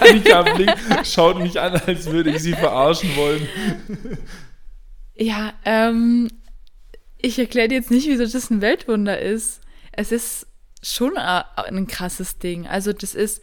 Annika 0.00 0.42
Blick 0.42 0.70
schaut 1.04 1.40
mich 1.40 1.58
an, 1.58 1.72
als 1.72 2.06
würde 2.06 2.30
ich 2.30 2.38
sie 2.38 2.52
verarschen 2.52 3.10
wollen. 3.16 3.48
Ja, 5.16 5.52
ähm, 5.64 6.28
ich 7.22 7.38
erkläre 7.38 7.68
dir 7.68 7.76
jetzt 7.76 7.90
nicht, 7.90 8.06
wieso 8.08 8.24
das 8.26 8.50
ein 8.50 8.60
Weltwunder 8.60 9.18
ist. 9.18 9.60
Es 9.92 10.12
ist 10.12 10.46
schon 10.82 11.16
ein 11.16 11.86
krasses 11.86 12.38
Ding. 12.38 12.66
Also 12.66 12.92
das 12.92 13.14
ist, 13.14 13.42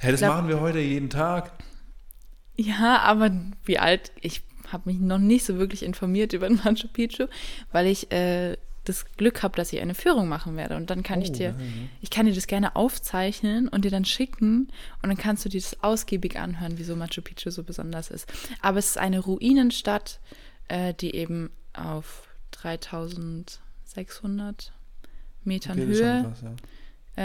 Hä, 0.00 0.10
das 0.10 0.20
glaub- 0.20 0.34
machen 0.34 0.48
wir 0.48 0.60
heute 0.60 0.78
jeden 0.80 1.10
Tag. 1.10 1.52
ja, 2.56 2.98
aber 3.00 3.30
wie 3.64 3.78
alt, 3.78 4.12
ich 4.20 4.42
habe 4.70 4.90
mich 4.90 4.98
noch 5.00 5.18
nicht 5.18 5.44
so 5.44 5.58
wirklich 5.58 5.82
informiert 5.82 6.32
über 6.32 6.48
den 6.48 6.56
Machu 6.64 6.88
Picchu, 6.88 7.26
weil 7.72 7.86
ich 7.86 8.10
äh, 8.12 8.56
das 8.84 9.06
Glück 9.16 9.42
habe, 9.42 9.56
dass 9.56 9.72
ich 9.72 9.80
eine 9.80 9.94
Führung 9.94 10.28
machen 10.28 10.56
werde. 10.56 10.76
Und 10.76 10.90
dann 10.90 11.02
kann 11.02 11.22
ich 11.22 11.30
Oh, 11.30 11.34
dir, 11.34 11.46
ja, 11.46 11.50
ja. 11.52 11.56
ich 12.02 12.10
kann 12.10 12.26
dir 12.26 12.34
das 12.34 12.46
gerne 12.46 12.76
aufzeichnen 12.76 13.68
und 13.68 13.84
dir 13.86 13.90
dann 13.90 14.04
schicken 14.04 14.68
und 15.02 15.08
dann 15.08 15.16
kannst 15.16 15.44
du 15.44 15.48
dir 15.48 15.60
das 15.60 15.82
ausgiebig 15.82 16.38
anhören, 16.38 16.74
wieso 16.76 16.94
Machu 16.96 17.22
Picchu 17.22 17.50
so 17.50 17.62
besonders 17.62 18.10
ist. 18.10 18.30
Aber 18.60 18.78
es 18.78 18.88
ist 18.90 18.98
eine 18.98 19.20
Ruinenstadt, 19.20 20.20
äh, 20.68 20.92
die 20.92 21.14
eben 21.14 21.50
auf 21.72 22.23
3600 22.64 24.72
Metern 25.44 25.78
Okay, 25.78 25.86
Höhe 25.86 26.22
krass, 26.22 26.42
ja. 26.42 26.54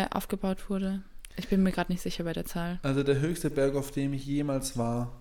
äh, 0.03 0.07
aufgebaut 0.11 0.69
wurde. 0.69 1.01
Ich 1.37 1.47
bin 1.47 1.63
mir 1.63 1.71
gerade 1.71 1.91
nicht 1.91 2.01
sicher 2.01 2.23
bei 2.25 2.33
der 2.33 2.45
Zahl. 2.45 2.79
Also 2.83 3.01
der 3.03 3.19
höchste 3.21 3.49
Berg, 3.49 3.75
auf 3.75 3.91
dem 3.91 4.13
ich 4.13 4.25
jemals 4.25 4.77
war, 4.77 5.13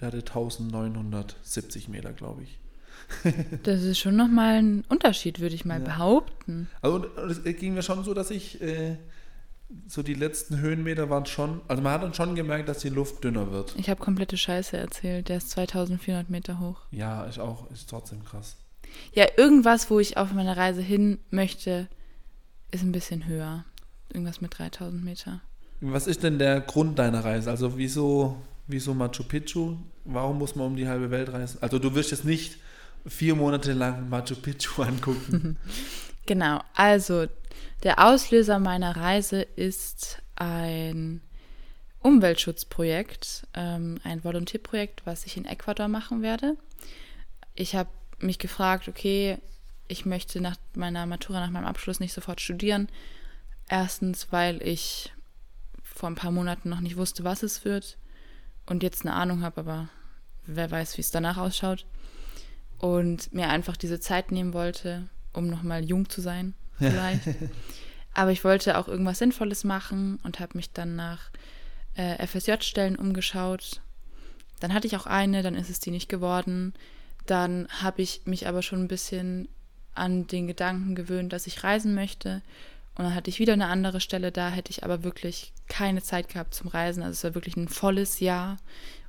der 0.00 0.08
hatte 0.08 0.18
1970 0.18 1.88
Meter, 1.88 2.12
glaube 2.12 2.42
ich. 2.42 2.58
Das 3.64 3.82
ist 3.82 3.98
schon 3.98 4.16
nochmal 4.16 4.56
ein 4.58 4.84
Unterschied, 4.88 5.40
würde 5.40 5.54
ich 5.54 5.64
mal 5.64 5.78
Ja. 5.80 5.84
behaupten. 5.84 6.68
Also 6.82 7.06
es 7.26 7.42
ging 7.56 7.74
mir 7.74 7.82
schon 7.82 8.04
so, 8.04 8.12
dass 8.14 8.30
ich 8.30 8.60
äh, 8.60 8.96
so 9.88 10.02
die 10.02 10.14
letzten 10.14 10.58
Höhenmeter 10.60 11.08
waren 11.08 11.24
schon, 11.26 11.62
also 11.68 11.82
man 11.82 11.92
hat 11.92 12.02
dann 12.02 12.12
schon 12.14 12.34
gemerkt, 12.34 12.68
dass 12.68 12.78
die 12.80 12.90
Luft 12.90 13.24
dünner 13.24 13.50
wird. 13.50 13.74
Ich 13.78 13.88
habe 13.88 14.00
komplette 14.02 14.36
Scheiße 14.36 14.76
erzählt. 14.76 15.28
Der 15.30 15.38
ist 15.38 15.50
2400 15.50 16.28
Meter 16.30 16.60
hoch. 16.60 16.80
Ja, 16.90 17.24
ist 17.24 17.38
auch, 17.38 17.70
ist 17.70 17.88
trotzdem 17.88 18.22
krass. 18.24 18.56
Ja, 19.14 19.26
irgendwas, 19.36 19.90
wo 19.90 20.00
ich 20.00 20.16
auf 20.16 20.32
meiner 20.32 20.56
Reise 20.56 20.80
hin 20.80 21.18
möchte, 21.30 21.88
ist 22.70 22.82
ein 22.82 22.92
bisschen 22.92 23.26
höher. 23.26 23.64
Irgendwas 24.10 24.40
mit 24.40 24.58
3000 24.58 25.04
Meter. 25.04 25.40
Was 25.80 26.06
ist 26.06 26.22
denn 26.22 26.38
der 26.38 26.60
Grund 26.60 26.98
deiner 26.98 27.24
Reise? 27.24 27.50
Also 27.50 27.76
wieso, 27.76 28.36
wieso 28.66 28.94
Machu 28.94 29.24
Picchu? 29.24 29.76
Warum 30.04 30.38
muss 30.38 30.54
man 30.54 30.68
um 30.68 30.76
die 30.76 30.88
halbe 30.88 31.10
Welt 31.10 31.32
reisen? 31.32 31.58
Also 31.60 31.78
du 31.78 31.94
wirst 31.94 32.10
jetzt 32.10 32.24
nicht 32.24 32.58
vier 33.06 33.34
Monate 33.34 33.72
lang 33.72 34.08
Machu 34.08 34.34
Picchu 34.36 34.82
angucken. 34.82 35.56
Genau, 36.24 36.60
also 36.76 37.26
der 37.82 38.06
Auslöser 38.06 38.60
meiner 38.60 38.96
Reise 38.96 39.42
ist 39.42 40.22
ein 40.36 41.20
Umweltschutzprojekt, 41.98 43.46
ähm, 43.54 43.98
ein 44.04 44.22
Volontierprojekt, 44.22 45.02
was 45.04 45.26
ich 45.26 45.36
in 45.36 45.46
Ecuador 45.46 45.88
machen 45.88 46.22
werde. 46.22 46.56
Ich 47.54 47.74
habe 47.74 47.90
mich 48.22 48.38
gefragt, 48.38 48.88
okay, 48.88 49.38
ich 49.88 50.06
möchte 50.06 50.40
nach 50.40 50.56
meiner 50.74 51.06
Matura, 51.06 51.40
nach 51.40 51.50
meinem 51.50 51.66
Abschluss 51.66 52.00
nicht 52.00 52.12
sofort 52.12 52.40
studieren. 52.40 52.88
Erstens, 53.68 54.28
weil 54.30 54.62
ich 54.62 55.12
vor 55.82 56.08
ein 56.08 56.14
paar 56.14 56.30
Monaten 56.30 56.68
noch 56.68 56.80
nicht 56.80 56.96
wusste, 56.96 57.24
was 57.24 57.42
es 57.42 57.64
wird 57.64 57.98
und 58.66 58.82
jetzt 58.82 59.02
eine 59.02 59.14
Ahnung 59.14 59.42
habe, 59.42 59.60
aber 59.60 59.88
wer 60.46 60.70
weiß, 60.70 60.96
wie 60.96 61.02
es 61.02 61.10
danach 61.10 61.36
ausschaut. 61.36 61.86
Und 62.78 63.32
mir 63.32 63.48
einfach 63.48 63.76
diese 63.76 64.00
Zeit 64.00 64.32
nehmen 64.32 64.54
wollte, 64.54 65.08
um 65.32 65.46
nochmal 65.46 65.84
jung 65.84 66.08
zu 66.08 66.20
sein, 66.20 66.54
vielleicht. 66.78 67.22
aber 68.14 68.32
ich 68.32 68.44
wollte 68.44 68.78
auch 68.78 68.88
irgendwas 68.88 69.18
Sinnvolles 69.18 69.64
machen 69.64 70.18
und 70.24 70.40
habe 70.40 70.56
mich 70.56 70.72
dann 70.72 70.96
nach 70.96 71.30
äh, 71.94 72.26
FSJ-Stellen 72.26 72.96
umgeschaut. 72.96 73.80
Dann 74.60 74.74
hatte 74.74 74.86
ich 74.86 74.96
auch 74.96 75.06
eine, 75.06 75.42
dann 75.42 75.54
ist 75.54 75.70
es 75.70 75.80
die 75.80 75.90
nicht 75.90 76.08
geworden. 76.08 76.74
Dann 77.26 77.68
habe 77.68 78.02
ich 78.02 78.22
mich 78.24 78.48
aber 78.48 78.62
schon 78.62 78.80
ein 78.80 78.88
bisschen 78.88 79.48
an 79.94 80.26
den 80.26 80.46
Gedanken 80.46 80.94
gewöhnt, 80.94 81.32
dass 81.32 81.46
ich 81.46 81.64
reisen 81.64 81.94
möchte. 81.94 82.42
Und 82.94 83.04
dann 83.04 83.14
hatte 83.14 83.30
ich 83.30 83.38
wieder 83.38 83.54
eine 83.54 83.68
andere 83.68 84.00
Stelle, 84.00 84.32
da 84.32 84.50
hätte 84.50 84.70
ich 84.70 84.84
aber 84.84 85.02
wirklich 85.02 85.54
keine 85.68 86.02
Zeit 86.02 86.28
gehabt 86.28 86.52
zum 86.54 86.68
Reisen. 86.68 87.02
Also 87.02 87.12
es 87.12 87.24
war 87.24 87.34
wirklich 87.34 87.56
ein 87.56 87.68
volles 87.68 88.20
Jahr. 88.20 88.58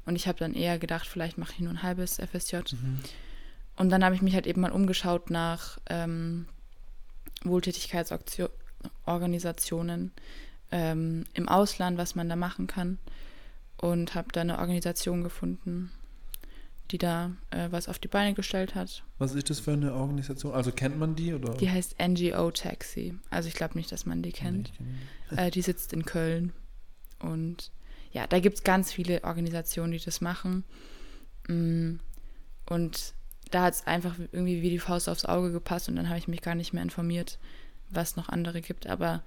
Und 0.06 0.16
ich 0.16 0.26
habe 0.28 0.40
dann 0.40 0.54
eher 0.54 0.80
gedacht, 0.80 1.08
vielleicht 1.08 1.38
mache 1.38 1.54
ich 1.54 1.60
nur 1.60 1.72
ein 1.72 1.84
halbes 1.84 2.18
FSJ. 2.18 2.58
Mhm. 2.72 3.00
Und 3.76 3.90
dann 3.90 4.04
habe 4.04 4.16
ich 4.16 4.22
mich 4.22 4.36
halt 4.36 4.46
eben 4.48 4.62
mal 4.62 4.72
umgeschaut 4.72 5.30
nach 5.30 5.80
ähm, 5.90 6.48
Wohltätigkeitsorganisationen 7.44 10.12
ähm, 10.72 11.26
im 11.34 11.50
Ausland, 11.50 11.98
was 11.98 12.16
man 12.16 12.30
da 12.30 12.36
machen 12.36 12.68
kann. 12.68 13.00
Und 13.78 14.16
habe 14.16 14.30
da 14.32 14.42
eine 14.42 14.60
Organisation 14.60 15.24
gefunden, 15.24 15.92
die 16.92 16.98
da 16.98 17.32
äh, 17.50 17.70
was 17.72 17.88
auf 17.88 18.00
die 18.00 18.08
Beine 18.08 18.34
gestellt 18.34 18.76
hat. 18.76 19.04
Was 19.18 19.34
ist 19.34 19.50
das 19.50 19.60
für 19.60 19.74
eine 19.74 19.94
Organisation? 19.94 20.54
Also 20.54 20.72
kennt 20.72 20.98
man 21.00 21.16
die? 21.16 21.34
Oder? 21.34 21.54
Die 21.56 21.70
heißt 21.70 21.96
NGO 22.00 22.52
Taxi. 22.52 23.16
Also 23.30 23.48
ich 23.48 23.56
glaube 23.56 23.78
nicht, 23.78 23.92
dass 23.92 24.06
man 24.06 24.22
die 24.22 24.32
kennt. 24.32 24.74
Nee, 25.32 25.48
äh, 25.48 25.52
die 25.52 25.62
sitzt 25.62 25.94
in 25.94 26.06
Köln. 26.06 26.54
Und 27.20 27.72
ja, 28.12 28.28
da 28.28 28.40
gibt 28.40 28.58
es 28.58 28.64
ganz 28.64 28.92
viele 28.92 29.24
Organisationen, 29.24 29.94
die 29.94 30.00
das 30.00 30.22
machen. 30.22 30.64
Mm, 31.48 31.96
und 32.70 33.14
da 33.52 33.64
hat 33.64 33.74
es 33.74 33.88
einfach 33.88 34.16
irgendwie 34.32 34.62
wie 34.62 34.70
die 34.70 34.80
Faust 34.80 35.10
aufs 35.10 35.26
Auge 35.26 35.52
gepasst 35.52 35.90
und 35.90 35.96
dann 35.96 36.10
habe 36.10 36.18
ich 36.18 36.28
mich 36.28 36.42
gar 36.42 36.56
nicht 36.56 36.74
mehr 36.74 36.84
informiert, 36.84 37.40
was 37.90 38.16
noch 38.16 38.30
andere 38.30 38.62
gibt. 38.62 38.88
Aber 38.88 39.24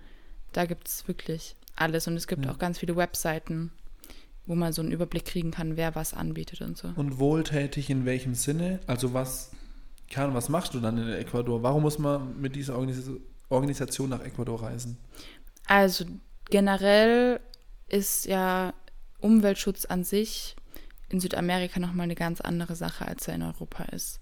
da 0.53 0.67
gibt 0.67 0.89
es 0.89 1.09
wirklich 1.09 1.57
alles 1.75 2.07
und 2.07 2.17
es 2.17 2.27
gibt 2.27 2.45
ja. 2.45 2.53
auch 2.53 2.59
ganz 2.59 2.79
viele 2.79 2.97
Webseiten, 2.97 3.73
wo 4.47 4.55
man 4.55 4.73
so 4.73 4.81
einen 4.81 4.93
Überblick 4.93 5.25
kriegen 5.25 5.50
kann, 5.50 5.76
wer 5.76 5.95
was 5.95 6.15
anbietet 6.15 6.61
und 6.61 6.79
so. 6.79 6.93
Und 6.97 7.19
wohltätig 7.19 7.91
in 7.91 8.05
welchem 8.05 8.35
Sinne? 8.35 8.81
Also 8.87 9.12
was 9.12 9.50
kann, 10.11 10.35
was 10.35 10.49
machst 10.49 10.75
du 10.75 10.81
dann 10.81 10.99
in 10.99 11.09
Ecuador? 11.09 11.62
Warum 11.62 11.83
muss 11.83 11.99
man 11.99 12.41
mit 12.41 12.55
dieser 12.55 12.79
Organisation 13.49 14.09
nach 14.09 14.23
Ecuador 14.23 14.62
reisen? 14.62 14.99
Also 15.67 16.05
generell 16.49 17.41
ist 17.88 18.26
ja 18.26 18.73
Umweltschutz 19.19 19.85
an 19.85 20.05
sich 20.05 20.55
in 21.09 21.21
Südamerika 21.21 21.81
nochmal 21.81 22.05
eine 22.05 22.15
ganz 22.15 22.41
andere 22.41 22.76
Sache, 22.76 23.07
als 23.07 23.26
er 23.29 23.35
in 23.35 23.43
Europa 23.43 23.85
ist. 23.85 24.21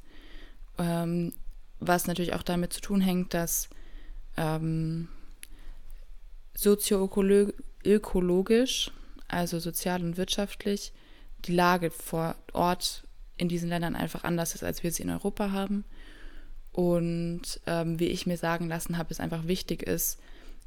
Ähm, 0.79 1.33
was 1.81 2.07
natürlich 2.07 2.35
auch 2.35 2.43
damit 2.43 2.73
zu 2.73 2.81
tun 2.81 3.01
hängt, 3.01 3.35
dass 3.35 3.69
ähm, 4.37 5.09
sozioökologisch 6.55 8.91
also 9.35 9.59
sozial 9.59 10.03
und 10.03 10.17
wirtschaftlich, 10.17 10.93
die 11.45 11.53
Lage 11.53 11.91
vor 11.91 12.37
Ort 12.53 13.05
in 13.37 13.49
diesen 13.49 13.69
Ländern 13.69 13.97
einfach 13.97 14.25
anders 14.25 14.55
ist, 14.55 14.65
als 14.65 14.83
wir 14.83 14.93
sie 14.93 15.03
in 15.03 15.11
Europa 15.11 15.51
haben. 15.51 15.85
Und 16.73 17.61
ähm, 17.67 18.01
wie 18.01 18.07
ich 18.07 18.27
mir 18.27 18.37
sagen 18.37 18.69
lassen 18.69 18.97
habe, 18.97 19.11
es 19.11 19.21
einfach 19.21 19.47
wichtig 19.47 19.83
ist, 19.83 20.19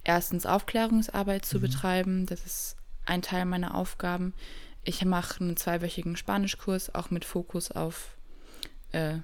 erstens 0.03 0.45
Aufklärungsarbeit 0.45 1.45
zu 1.45 1.57
mhm. 1.57 1.61
betreiben. 1.61 2.25
Das 2.25 2.45
ist 2.45 2.77
ein 3.05 3.21
Teil 3.21 3.45
meiner 3.45 3.75
Aufgaben. 3.75 4.33
Ich 4.83 5.03
mache 5.03 5.41
einen 5.43 5.57
zweiwöchigen 5.57 6.15
Spanischkurs, 6.15 6.93
auch 6.93 7.09
mit 7.09 7.25
Fokus 7.25 7.71
auf 7.71 8.15
äh, 8.91 9.17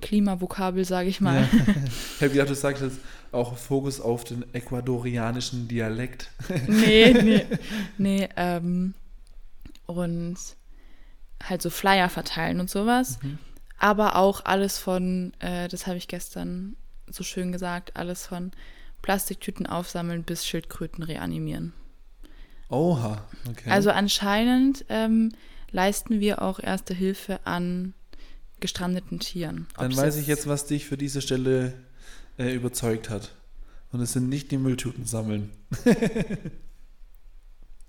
Klimavokabel, 0.00 0.84
sage 0.84 1.08
ich 1.08 1.20
mal. 1.20 1.42
Ja. 1.42 1.48
ich 2.16 2.22
habe 2.22 2.30
gedacht, 2.30 2.50
du 2.50 2.54
sagst 2.54 2.82
jetzt 2.82 2.98
auch 3.32 3.56
Fokus 3.56 4.00
auf 4.00 4.24
den 4.24 4.44
ecuadorianischen 4.54 5.68
Dialekt. 5.68 6.30
nee, 6.66 7.12
nee. 7.22 7.46
Nee, 7.98 8.28
ähm, 8.36 8.94
und 9.86 10.36
halt 11.42 11.62
so 11.62 11.70
Flyer 11.70 12.08
verteilen 12.08 12.60
und 12.60 12.70
sowas. 12.70 13.18
Mhm. 13.22 13.38
Aber 13.78 14.16
auch 14.16 14.44
alles 14.44 14.78
von, 14.78 15.32
äh, 15.38 15.68
das 15.68 15.86
habe 15.86 15.96
ich 15.96 16.08
gestern 16.08 16.76
so 17.10 17.22
schön 17.22 17.52
gesagt, 17.52 17.96
alles 17.96 18.26
von 18.26 18.52
Plastiktüten 19.02 19.66
aufsammeln 19.66 20.22
bis 20.22 20.46
Schildkröten 20.46 21.04
reanimieren. 21.04 21.72
Oha, 22.68 23.22
okay. 23.48 23.70
Also 23.70 23.90
anscheinend 23.90 24.84
ähm, 24.88 25.32
leisten 25.70 26.20
wir 26.20 26.42
auch 26.42 26.58
erste 26.58 26.94
Hilfe 26.94 27.38
an 27.44 27.94
gestrandeten 28.66 29.20
Tieren. 29.20 29.68
Dann 29.78 29.96
weiß 29.96 30.16
ich 30.16 30.26
jetzt, 30.26 30.48
was 30.48 30.66
dich 30.66 30.86
für 30.86 30.96
diese 30.96 31.22
Stelle 31.22 31.72
äh, 32.36 32.52
überzeugt 32.52 33.10
hat. 33.10 33.30
Und 33.92 34.00
es 34.00 34.12
sind 34.12 34.28
nicht 34.28 34.50
die 34.50 34.58
Mülltüten 34.58 35.04
sammeln. 35.04 35.52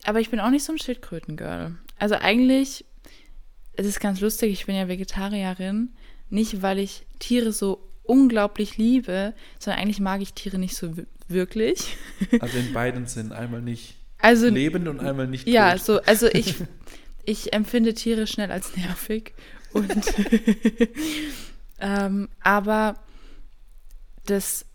Aber 0.04 0.20
ich 0.20 0.30
bin 0.30 0.40
auch 0.40 0.52
nicht 0.52 0.64
so 0.64 0.72
ein 0.72 0.78
Schildkrötengirl. 0.78 1.76
Also 1.98 2.14
eigentlich, 2.14 2.86
es 3.74 3.88
ist 3.88 4.00
ganz 4.00 4.22
lustig, 4.22 4.52
ich 4.52 4.68
bin 4.68 4.76
ja 4.76 4.88
Vegetarierin. 4.88 5.96
Nicht, 6.30 6.62
weil 6.62 6.78
ich 6.78 7.08
Tiere 7.18 7.52
so 7.52 7.90
unglaublich 8.04 8.78
liebe, 8.78 9.34
sondern 9.58 9.82
eigentlich 9.82 10.00
mag 10.00 10.22
ich 10.22 10.34
Tiere 10.34 10.60
nicht 10.60 10.76
so 10.76 10.94
wirklich. 11.28 11.98
Also 12.40 12.60
in 12.60 12.72
beiden 12.72 13.08
Sinnen, 13.08 13.32
einmal 13.32 13.64
nicht 13.64 13.96
also, 14.20 14.48
lebend 14.48 14.88
und 14.88 15.00
einmal 15.00 15.26
nicht 15.26 15.46
tot. 15.46 15.54
Ja, 15.54 15.76
so, 15.80 16.04
also 16.04 16.28
ich, 16.28 16.54
ich 17.26 17.54
empfinde 17.54 17.96
Tiere 17.96 18.28
schnell 18.28 18.52
als 18.52 18.78
nervig 18.78 19.34
und 19.74 19.90
ähm, 21.80 22.30
aber 22.42 22.96
das 24.26 24.66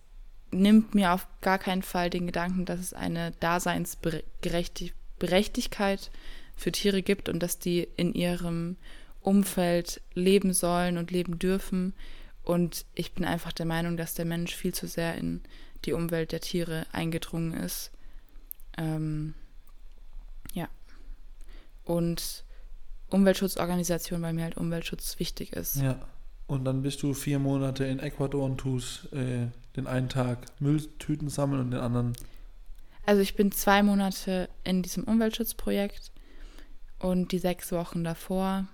nimmt 0.50 0.94
mir 0.94 1.12
auf 1.12 1.26
gar 1.40 1.58
keinen 1.58 1.82
Fall 1.82 2.10
den 2.10 2.26
Gedanken, 2.26 2.64
dass 2.64 2.80
es 2.80 2.92
eine 2.92 3.32
Daseinsberechtigkeit 3.40 6.10
für 6.56 6.72
Tiere 6.72 7.02
gibt 7.02 7.28
und 7.28 7.40
dass 7.40 7.58
die 7.58 7.88
in 7.96 8.14
ihrem 8.14 8.76
Umfeld 9.20 10.00
leben 10.14 10.52
sollen 10.52 10.98
und 10.98 11.10
leben 11.10 11.38
dürfen. 11.38 11.94
Und 12.42 12.84
ich 12.94 13.12
bin 13.12 13.24
einfach 13.24 13.52
der 13.52 13.66
Meinung, 13.66 13.96
dass 13.96 14.14
der 14.14 14.24
Mensch 14.24 14.54
viel 14.54 14.74
zu 14.74 14.86
sehr 14.86 15.16
in 15.16 15.42
die 15.84 15.92
Umwelt 15.92 16.32
der 16.32 16.40
Tiere 16.40 16.86
eingedrungen 16.92 17.54
ist. 17.54 17.90
Ähm, 18.76 19.34
ja. 20.52 20.68
Und 21.84 22.44
Umweltschutzorganisation, 23.12 24.22
weil 24.22 24.32
mir 24.32 24.44
halt 24.44 24.56
Umweltschutz 24.56 25.18
wichtig 25.18 25.52
ist. 25.52 25.76
Ja. 25.76 25.98
Und 26.46 26.64
dann 26.64 26.82
bist 26.82 27.02
du 27.02 27.14
vier 27.14 27.38
Monate 27.38 27.84
in 27.84 27.98
Ecuador 27.98 28.44
und 28.44 28.58
tust 28.58 29.12
äh, 29.12 29.46
den 29.76 29.86
einen 29.86 30.08
Tag 30.08 30.46
Mülltüten 30.60 31.28
sammeln 31.28 31.62
und 31.62 31.70
den 31.70 31.80
anderen. 31.80 32.12
Also 33.06 33.22
ich 33.22 33.34
bin 33.36 33.52
zwei 33.52 33.82
Monate 33.82 34.48
in 34.64 34.82
diesem 34.82 35.04
Umweltschutzprojekt 35.04 36.10
und 36.98 37.32
die 37.32 37.38
sechs 37.38 37.72
Wochen 37.72 38.04
davor 38.04 38.66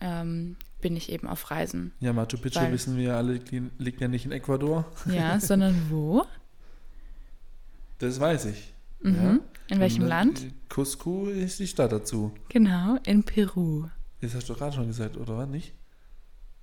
ähm, 0.00 0.56
bin 0.80 0.96
ich 0.96 1.10
eben 1.10 1.26
auf 1.26 1.50
Reisen. 1.50 1.92
Ja, 2.00 2.12
Machu 2.12 2.38
Picchu 2.38 2.60
weil, 2.60 2.72
wissen 2.72 2.96
wir 2.96 3.16
alle, 3.16 3.40
liegt 3.78 4.00
ja 4.00 4.08
nicht 4.08 4.24
in 4.24 4.32
Ecuador. 4.32 4.84
Ja, 5.06 5.40
sondern 5.40 5.90
wo? 5.90 6.24
Das 7.98 8.18
weiß 8.18 8.46
ich. 8.46 8.72
Mhm. 9.02 9.14
Ja. 9.14 9.38
In 9.70 9.80
welchem 9.80 10.06
Land? 10.06 10.46
Cusco 10.68 11.26
ist 11.26 11.60
die 11.60 11.66
Stadt 11.66 11.92
dazu. 11.92 12.32
Genau, 12.48 12.98
in 13.04 13.22
Peru. 13.22 13.86
Das 14.20 14.34
hast 14.34 14.48
du 14.48 14.54
gerade 14.54 14.74
schon 14.74 14.88
gesagt, 14.88 15.16
oder 15.16 15.38
was? 15.38 15.48
Nicht? 15.48 15.72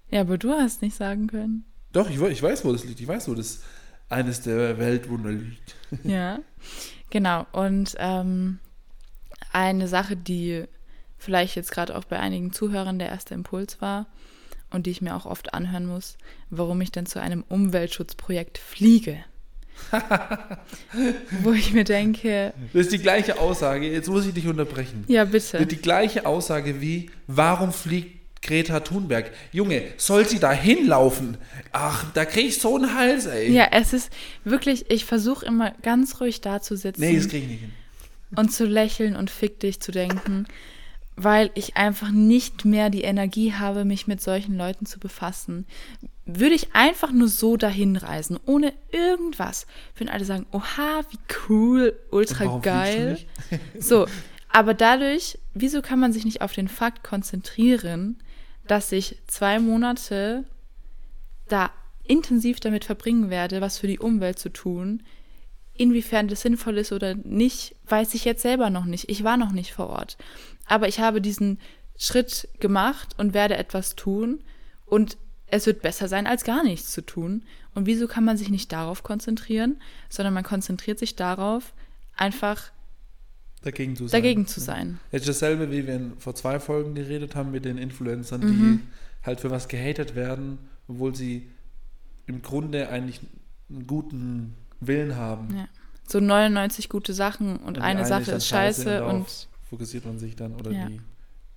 Ja, 0.10 0.22
aber 0.22 0.38
du 0.38 0.52
hast 0.52 0.82
nicht 0.82 0.96
sagen 0.96 1.28
können. 1.28 1.66
Doch, 1.92 2.10
ich, 2.10 2.20
ich 2.20 2.44
weiß, 2.44 2.66
wo 2.66 2.72
das 2.72 2.84
liegt. 2.84 3.00
Ich 3.00 3.08
weiß, 3.08 3.30
wo 3.30 3.34
das 3.34 3.62
eines 4.10 4.42
der 4.42 4.78
Weltwunder 4.78 5.32
liegt. 5.32 5.76
ja, 6.04 6.40
genau. 7.10 7.46
Und 7.52 7.96
ähm, 7.98 8.60
eine 9.52 9.88
Sache, 9.88 10.16
die 10.16 10.66
vielleicht 11.18 11.56
jetzt 11.56 11.72
gerade 11.72 11.96
auch 11.98 12.04
bei 12.04 12.20
einigen 12.20 12.54
Zuhörern 12.54 13.00
der 13.00 13.10
erste 13.10 13.34
Impuls 13.34 13.82
war 13.82 14.06
und 14.70 14.86
die 14.86 14.92
ich 14.92 15.02
mir 15.02 15.16
auch 15.16 15.26
oft 15.26 15.54
anhören 15.54 15.86
muss, 15.86 16.18
warum 16.50 16.82
ich 16.82 16.92
denn 16.92 17.06
zu 17.06 17.20
einem 17.22 17.44
Umweltschutzprojekt 17.48 18.58
fliege. 18.58 19.24
Wo 21.44 21.52
ich 21.54 21.74
mir 21.74 21.84
denke. 21.84 22.54
Das 22.74 22.84
ist 22.84 22.92
die 22.92 23.00
gleiche 23.00 23.40
Aussage. 23.40 23.92
Jetzt 23.92 24.10
muss 24.10 24.26
ich 24.26 24.34
dich 24.34 24.48
unterbrechen. 24.48 25.06
Ja, 25.08 25.26
bitte. 25.26 25.66
Die 25.66 25.78
gleiche 25.78 26.26
Aussage 26.26 26.82
wie: 26.82 27.10
Warum 27.28 27.72
fliegt 27.72 28.18
Greta 28.42 28.80
Thunberg. 28.80 29.32
Junge, 29.52 29.84
soll 29.98 30.26
sie 30.28 30.40
da 30.40 30.52
hinlaufen? 30.52 31.38
Ach, 31.72 32.06
da 32.14 32.26
krieg 32.26 32.48
ich 32.48 32.60
so 32.60 32.76
einen 32.76 32.96
Hals, 32.96 33.26
ey. 33.26 33.52
Ja, 33.52 33.68
es 33.72 33.94
ist 33.94 34.10
wirklich, 34.44 34.90
ich 34.90 35.06
versuche 35.06 35.46
immer 35.46 35.72
ganz 35.82 36.22
ruhig 36.22 36.42
da 36.42 36.62
zu 36.62 36.76
sitzen. 36.78 37.02
Nee, 37.02 37.18
das 37.18 37.28
krieg 37.28 37.44
ich 37.44 37.50
nicht 37.50 37.60
hin. 37.62 37.74
Und 38.36 38.54
zu 38.54 38.66
lächeln 38.66 39.16
und 39.16 39.30
fick 39.30 39.60
dich 39.60 39.80
zu 39.80 39.92
denken, 39.92 40.48
weil 41.20 41.50
ich 41.56 41.76
einfach 41.76 42.12
nicht 42.12 42.64
mehr 42.64 42.92
die 42.92 43.02
Energie 43.02 43.54
habe, 43.54 43.86
mich 43.86 44.06
mit 44.06 44.22
solchen 44.22 44.56
Leuten 44.56 44.86
zu 44.86 45.00
befassen. 45.00 45.66
Würde 46.26 46.54
ich 46.54 46.76
einfach 46.76 47.12
nur 47.12 47.28
so 47.28 47.58
dahin 47.58 47.98
reisen, 47.98 48.40
ohne 48.46 48.72
irgendwas, 48.92 49.66
würden 49.96 50.12
alle 50.12 50.26
sagen, 50.26 50.46
oha, 50.52 51.02
wie 51.10 51.18
cool, 51.50 52.00
ultra 52.12 52.46
warum 52.46 52.62
geil. 52.62 53.18
So, 53.80 54.06
aber 54.50 54.76
dadurch, 54.76 55.40
wieso 55.56 55.82
kann 55.82 56.00
man 56.00 56.14
sich 56.14 56.24
nicht 56.24 56.42
auf 56.42 56.54
den 56.54 56.68
Fakt 56.68 57.04
konzentrieren, 57.04 58.18
dass 58.68 58.92
ich 58.92 59.18
zwei 59.26 59.60
Monate 59.60 60.46
da 61.48 61.72
intensiv 62.04 62.60
damit 62.60 62.86
verbringen 62.86 63.32
werde, 63.32 63.60
was 63.60 63.80
für 63.80 63.88
die 63.88 64.00
Umwelt 64.00 64.38
zu 64.38 64.50
tun. 64.50 65.02
Inwiefern 65.74 66.28
das 66.28 66.42
sinnvoll 66.42 66.78
ist 66.78 66.92
oder 66.92 67.16
nicht, 67.16 67.76
weiß 67.88 68.14
ich 68.14 68.24
jetzt 68.26 68.42
selber 68.44 68.70
noch 68.70 68.86
nicht. 68.86 69.10
Ich 69.10 69.24
war 69.24 69.38
noch 69.38 69.52
nicht 69.52 69.74
vor 69.74 69.88
Ort. 69.90 70.18
Aber 70.68 70.88
ich 70.88 71.00
habe 71.00 71.22
diesen 71.22 71.60
Schritt 71.98 72.48
gemacht 72.60 73.16
und 73.18 73.34
werde 73.34 73.58
etwas 73.58 73.96
tun 73.96 74.44
und 74.86 75.18
es 75.48 75.66
wird 75.66 75.82
besser 75.82 76.08
sein, 76.08 76.28
als 76.28 76.44
gar 76.44 76.64
nichts 76.64 76.92
zu 76.92 77.02
tun. 77.02 77.44
Und 77.74 77.86
wieso 77.86 78.08
kann 78.08 78.26
man 78.26 78.38
sich 78.38 78.50
nicht 78.50 78.72
darauf 78.72 79.02
konzentrieren, 79.04 79.82
sondern 80.10 80.34
man 80.34 80.44
konzentriert 80.44 81.00
sich 81.00 81.16
darauf, 81.16 81.74
einfach 82.16 82.72
Dagegen 83.64 83.96
zu 83.96 84.08
sein. 84.08 84.22
dagegen 84.22 84.48
zu 84.48 84.60
sein. 84.60 85.00
Jetzt 85.12 85.28
dasselbe, 85.28 85.72
wie 85.72 85.88
wir 85.88 85.96
in, 85.96 86.20
vor 86.20 86.36
zwei 86.36 86.60
Folgen 86.60 86.96
geredet 86.96 87.36
haben 87.36 87.52
mit 87.52 87.66
den 87.66 87.78
Influencern, 87.78 88.42
die 88.42 88.48
Mhm. 88.48 88.82
halt 89.24 89.40
für 89.40 89.50
was 89.50 89.68
gehatet 89.68 90.16
werden, 90.16 90.60
obwohl 90.88 91.16
sie 91.16 91.50
im 92.28 92.42
Grunde 92.42 92.90
eigentlich 92.90 93.22
einen 93.70 93.88
guten 93.88 94.54
Willen 94.80 95.16
haben. 95.16 95.56
Ja. 95.56 95.68
So 96.08 96.20
99 96.20 96.88
gute 96.90 97.14
Sachen 97.14 97.58
und, 97.58 97.64
Und 97.66 97.78
die 97.78 97.82
eine, 97.82 98.06
Sache 98.06 98.32
ist 98.32 98.48
scheiße 98.48 98.86
darauf 98.86 99.14
und 99.14 99.48
fokussiert 99.70 100.06
man 100.06 100.18
sich 100.20 100.36
dann 100.36 100.56
oder 100.56 100.72
Ja. 100.72 100.88
die, 100.88 101.02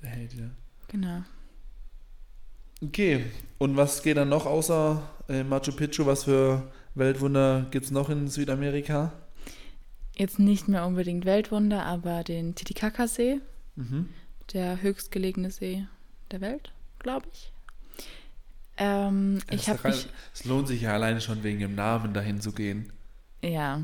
der 0.03 0.11
Hate, 0.11 0.37
ja. 0.37 0.51
genau. 0.89 1.23
Okay, 2.83 3.27
und 3.59 3.77
was 3.77 4.03
geht 4.03 4.17
dann 4.17 4.31
noch 4.31 4.47
außer 4.47 5.03
äh, 5.29 5.45
Machu 5.45 5.73
Picchu? 5.73 6.07
Was 6.07 6.25
für 6.25 6.71
Weltwunder 6.95 7.67
gibt 7.71 7.85
es 7.85 7.91
noch 7.91 8.09
in 8.09 8.29
Südamerika? 8.29 9.13
Jetzt 10.17 10.39
nicht 10.39 10.67
mehr 10.69 10.87
unbedingt 10.87 11.25
Weltwunder, 11.27 11.85
aber 11.85 12.25
den 12.25 12.55
Titicaca-See, 12.55 13.41
Mhm. 13.77 14.09
der 14.53 14.81
höchstgelegene 14.83 15.51
See 15.51 15.87
der 16.31 16.41
Welt, 16.41 16.73
glaube 16.99 17.27
ich. 17.33 17.53
Ähm, 18.79 19.41
ich 19.51 19.69
habe 19.69 19.89
Es 19.89 20.45
lohnt 20.45 20.67
sich 20.69 20.81
ja 20.83 20.95
alleine 20.95 21.21
schon 21.21 21.43
wegen 21.43 21.61
dem 21.61 21.75
Namen 21.75 22.15
dahin 22.15 22.41
zu 22.41 22.53
gehen. 22.53 22.91
ja, 23.43 23.83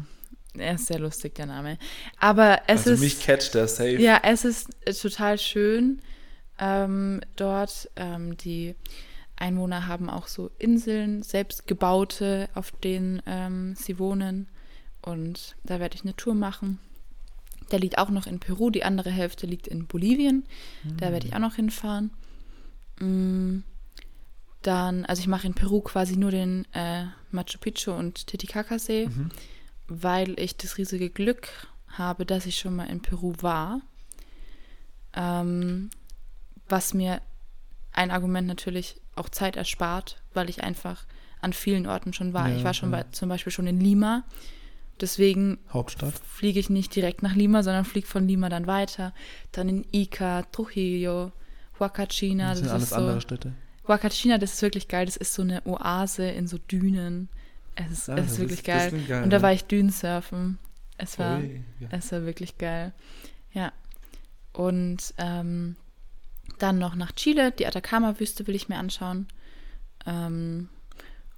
er 0.60 0.75
ist 0.75 0.86
sehr 0.86 0.98
lustig, 0.98 1.34
der 1.34 1.46
Name. 1.46 1.78
Aber 2.18 2.60
es 2.66 2.80
also 2.86 2.90
ist, 2.92 3.00
mich 3.00 3.20
catcht 3.20 3.54
der 3.54 3.68
safe. 3.68 3.96
ja, 4.00 4.20
es 4.22 4.44
ist 4.44 4.68
äh, 4.84 4.92
total 4.92 5.38
schön 5.38 6.00
ähm, 6.58 7.20
dort. 7.36 7.90
Ähm, 7.96 8.36
die 8.36 8.75
Einwohner 9.36 9.86
haben 9.86 10.08
auch 10.08 10.26
so 10.28 10.50
Inseln, 10.58 11.22
selbst 11.22 11.66
gebaute, 11.66 12.48
auf 12.54 12.70
denen 12.72 13.22
ähm, 13.26 13.75
sie 13.76 13.98
wohnen. 13.98 14.48
Und 15.02 15.56
da 15.64 15.78
werde 15.80 15.94
ich 15.96 16.02
eine 16.02 16.16
Tour 16.16 16.34
machen. 16.34 16.78
Der 17.70 17.78
liegt 17.80 17.98
auch 17.98 18.10
noch 18.10 18.26
in 18.26 18.38
Peru, 18.40 18.70
die 18.70 18.84
andere 18.84 19.10
Hälfte 19.10 19.46
liegt 19.46 19.66
in 19.66 19.86
Bolivien. 19.86 20.44
Da 20.98 21.10
werde 21.12 21.26
ich 21.26 21.34
auch 21.34 21.40
noch 21.40 21.56
hinfahren. 21.56 22.10
Mm, 23.00 23.58
Dann, 24.62 25.04
also 25.04 25.20
ich 25.20 25.26
mache 25.28 25.46
in 25.46 25.54
Peru 25.54 25.80
quasi 25.80 26.16
nur 26.16 26.30
den 26.30 26.64
äh, 26.72 27.04
Machu 27.30 27.58
Picchu 27.60 27.92
und 27.92 28.26
Titicaca-See, 28.26 29.06
Mhm. 29.08 29.30
Weil 29.88 30.38
ich 30.38 30.56
das 30.56 30.78
riesige 30.78 31.10
Glück 31.10 31.49
habe, 31.88 32.26
dass 32.26 32.46
ich 32.46 32.58
schon 32.58 32.76
mal 32.76 32.88
in 32.88 33.00
Peru 33.00 33.34
war. 33.40 33.80
Ähm, 35.14 35.90
was 36.68 36.94
mir 36.94 37.20
ein 37.92 38.10
Argument 38.10 38.46
natürlich 38.46 39.00
auch 39.14 39.28
Zeit 39.28 39.56
erspart, 39.56 40.22
weil 40.34 40.50
ich 40.50 40.62
einfach 40.62 41.06
an 41.40 41.52
vielen 41.52 41.86
Orten 41.86 42.12
schon 42.12 42.32
war. 42.32 42.49
Ja, 42.49 42.56
ich 42.56 42.64
war 42.64 42.75
schon 42.75 42.90
ja. 42.92 42.99
bei, 42.99 43.04
zum 43.12 43.28
Beispiel 43.28 43.52
schon 43.52 43.66
in 43.66 43.80
Lima. 43.80 44.25
Deswegen 45.00 45.58
fliege 46.25 46.58
ich 46.58 46.70
nicht 46.70 46.94
direkt 46.94 47.22
nach 47.22 47.34
Lima, 47.34 47.62
sondern 47.62 47.84
fliege 47.84 48.06
von 48.06 48.26
Lima 48.26 48.49
dann 48.49 48.66
weiter. 48.66 49.12
Dann 49.52 49.68
in 49.68 49.86
Ica, 49.92 50.42
Trujillo, 50.44 51.32
Huacachina. 51.78 52.50
Das 52.50 52.58
sind 52.58 52.66
Das, 52.66 52.72
alles 52.72 52.84
ist 52.84 52.90
so, 52.90 52.96
andere 52.96 53.20
Städte. 53.20 53.52
Huacachina, 53.86 54.38
das 54.38 54.54
ist 54.54 54.62
wirklich 54.62 54.88
geil. 54.88 55.06
Das 55.06 55.16
ist 55.16 55.34
so 55.34 55.42
eine 55.42 55.64
Oase 55.66 56.26
in 56.26 56.49
so 56.49 56.58
Dünen. 56.58 57.28
Es 57.76 57.91
ist, 57.93 58.08
Ah, 58.10 58.17
es 58.19 58.32
ist 58.32 58.39
wirklich 58.39 58.58
ist- 58.60 58.65
geil. 58.67 58.93
geil, 59.06 59.23
Und 59.25 59.30
da 59.30 59.43
war 59.43 59.52
ich 59.52 59.65
Dünensurfen. 59.65 60.58
Es 60.99 61.19
war, 61.19 61.39
Ui, 61.41 61.62
ja. 61.80 61.89
es 61.91 62.10
war 62.10 62.25
wirklich 62.25 62.56
geil. 62.58 62.93
Ja. 63.52 63.73
Und 64.52 65.12
ähm, 65.19 65.76
dann 66.58 66.78
noch 66.78 66.95
nach 66.95 67.12
Chile. 67.12 67.52
Die 67.52 67.67
Atacama-Wüste 67.67 68.47
will 68.47 68.54
ich 68.54 68.69
mir 68.71 68.78
anschauen. 68.78 69.26
Ähm, 70.06 70.69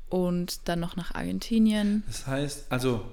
und 0.09 0.69
dann 0.69 0.81
noch 0.81 0.95
nach 0.97 1.15
Argentinien. 1.15 2.03
Das 2.07 2.27
heißt, 2.27 2.67
also, 2.71 3.05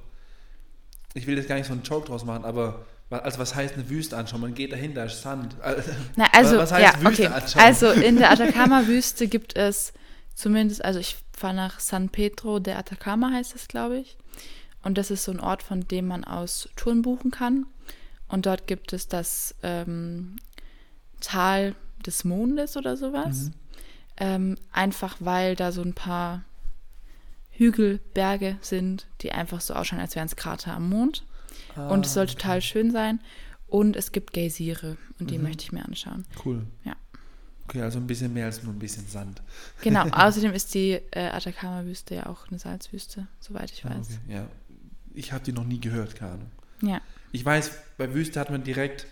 ich 1.14 1.26
will 1.28 1.36
jetzt 1.38 1.48
gar 1.50 1.56
nicht 1.56 1.66
so 1.68 1.74
einen 1.74 1.84
Joke 1.84 2.08
draus 2.08 2.24
machen, 2.24 2.46
aber 2.46 2.86
also 3.10 3.40
was 3.40 3.56
heißt 3.56 3.74
eine 3.76 3.90
Wüste 3.90 4.18
anschauen? 4.18 4.42
Man 4.42 4.54
geht 4.54 4.72
dahin, 4.72 4.94
da 4.94 5.06
ist 5.06 5.22
Sand. 5.22 5.56
Na, 6.16 6.26
also, 6.34 6.58
Was 6.58 6.72
heißt 6.72 6.96
ja, 6.96 7.02
Wüste 7.10 7.24
okay. 7.26 7.34
anschauen? 7.34 7.62
Also 7.64 7.92
in 7.92 8.18
der 8.18 8.32
Atacama-Wüste 8.34 9.28
gibt 9.28 9.56
es 9.56 9.94
zumindest, 10.36 10.84
also 10.86 11.00
ich 11.00 11.16
fahre 11.34 11.56
nach 11.56 11.80
San 11.80 12.10
Pedro 12.10 12.60
de 12.60 12.76
Atacama, 12.76 13.32
heißt 13.32 13.56
es, 13.56 13.68
glaube 13.68 13.98
ich. 13.98 14.18
Und 14.84 14.98
das 14.98 15.10
ist 15.10 15.24
so 15.24 15.32
ein 15.32 15.40
Ort, 15.40 15.64
von 15.64 15.88
dem 15.88 16.08
man 16.08 16.24
aus 16.24 16.70
Touren 16.76 17.02
buchen 17.02 17.32
kann. 17.32 17.66
Und 18.28 18.46
dort 18.46 18.68
gibt 18.68 18.94
es 18.94 19.08
das 19.08 19.56
ähm, 19.64 20.36
Tal 21.22 21.76
des 22.06 22.24
Mondes 22.24 22.78
oder 22.78 22.96
sowas. 22.98 23.46
Mhm. 23.46 23.54
Ähm, 24.18 24.56
einfach 24.72 25.18
weil 25.20 25.56
da 25.56 25.72
so 25.72 25.82
ein 25.82 25.94
paar 25.94 26.44
Hügel, 27.52 28.00
Berge 28.14 28.58
sind, 28.62 29.08
die 29.22 29.32
einfach 29.32 29.62
so 29.62 29.74
ausschauen, 29.74 30.00
als 30.02 30.16
wären 30.16 30.28
es 30.28 30.36
Krater 30.36 30.74
am 30.74 30.90
Mond. 30.90 31.24
Und 31.90 32.06
es 32.06 32.14
soll 32.14 32.28
total 32.28 32.62
schön 32.62 32.92
sein. 32.92 33.20
Und 33.68 33.96
es 33.96 34.12
gibt 34.12 34.34
Geysire 34.34 34.98
und 35.20 35.32
die 35.32 35.38
Mhm. 35.38 35.44
möchte 35.46 35.64
ich 35.64 35.72
mir 35.72 35.84
anschauen. 35.84 36.26
Cool. 36.46 36.66
Ja. 36.84 36.96
Okay, 37.68 37.82
also 37.82 37.98
ein 38.00 38.08
bisschen 38.08 38.34
mehr 38.34 38.46
als 38.46 38.62
nur 38.64 38.74
ein 38.74 38.80
bisschen 38.80 39.08
Sand. 39.08 39.42
Genau, 39.82 40.04
außerdem 40.12 40.54
ist 40.54 40.74
die 40.74 41.00
äh, 41.12 41.30
Atacama-Wüste 41.30 42.16
ja 42.16 42.26
auch 42.28 42.48
eine 42.50 42.60
Salzwüste, 42.60 43.28
soweit 43.40 43.72
ich 43.72 43.84
Ah, 43.86 43.90
weiß. 43.90 44.08
okay. 44.28 44.34
Ja. 44.34 44.48
Ich 45.14 45.32
habe 45.34 45.44
die 45.44 45.52
noch 45.54 45.64
nie 45.64 45.80
gehört, 45.80 46.16
keine 46.16 46.34
Ahnung. 46.34 46.52
Ja, 46.82 47.02
Ich 47.32 47.44
weiß, 47.44 47.72
bei 47.98 48.14
Wüste 48.14 48.40
hat 48.40 48.50
man 48.52 48.64
direkt 48.64 49.08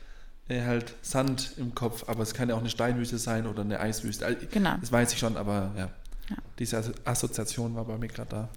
äh, 0.49 0.61
halt 0.63 0.93
Sand 1.01 1.53
im 1.57 1.73
Kopf, 1.73 2.03
aber 2.07 2.21
es 2.23 2.33
kann 2.33 2.49
ja 2.49 2.55
auch 2.55 2.59
eine 2.59 2.69
Steinwüste 2.69 3.17
sein 3.17 3.47
oder 3.47 3.61
eine 3.61 3.79
Eiswüste. 3.79 4.25
Also, 4.25 4.45
genau, 4.51 4.75
Das 4.81 4.91
weiß 4.91 5.13
ich 5.13 5.19
schon, 5.19 5.37
aber 5.37 5.71
ja. 5.77 5.89
Ja. 6.29 6.35
Diese 6.59 6.77
Asso- 6.77 6.93
Assoziation 7.05 7.75
war 7.75 7.85
bei 7.85 7.97
mir 7.97 8.07
gerade 8.07 8.29
da. 8.29 8.49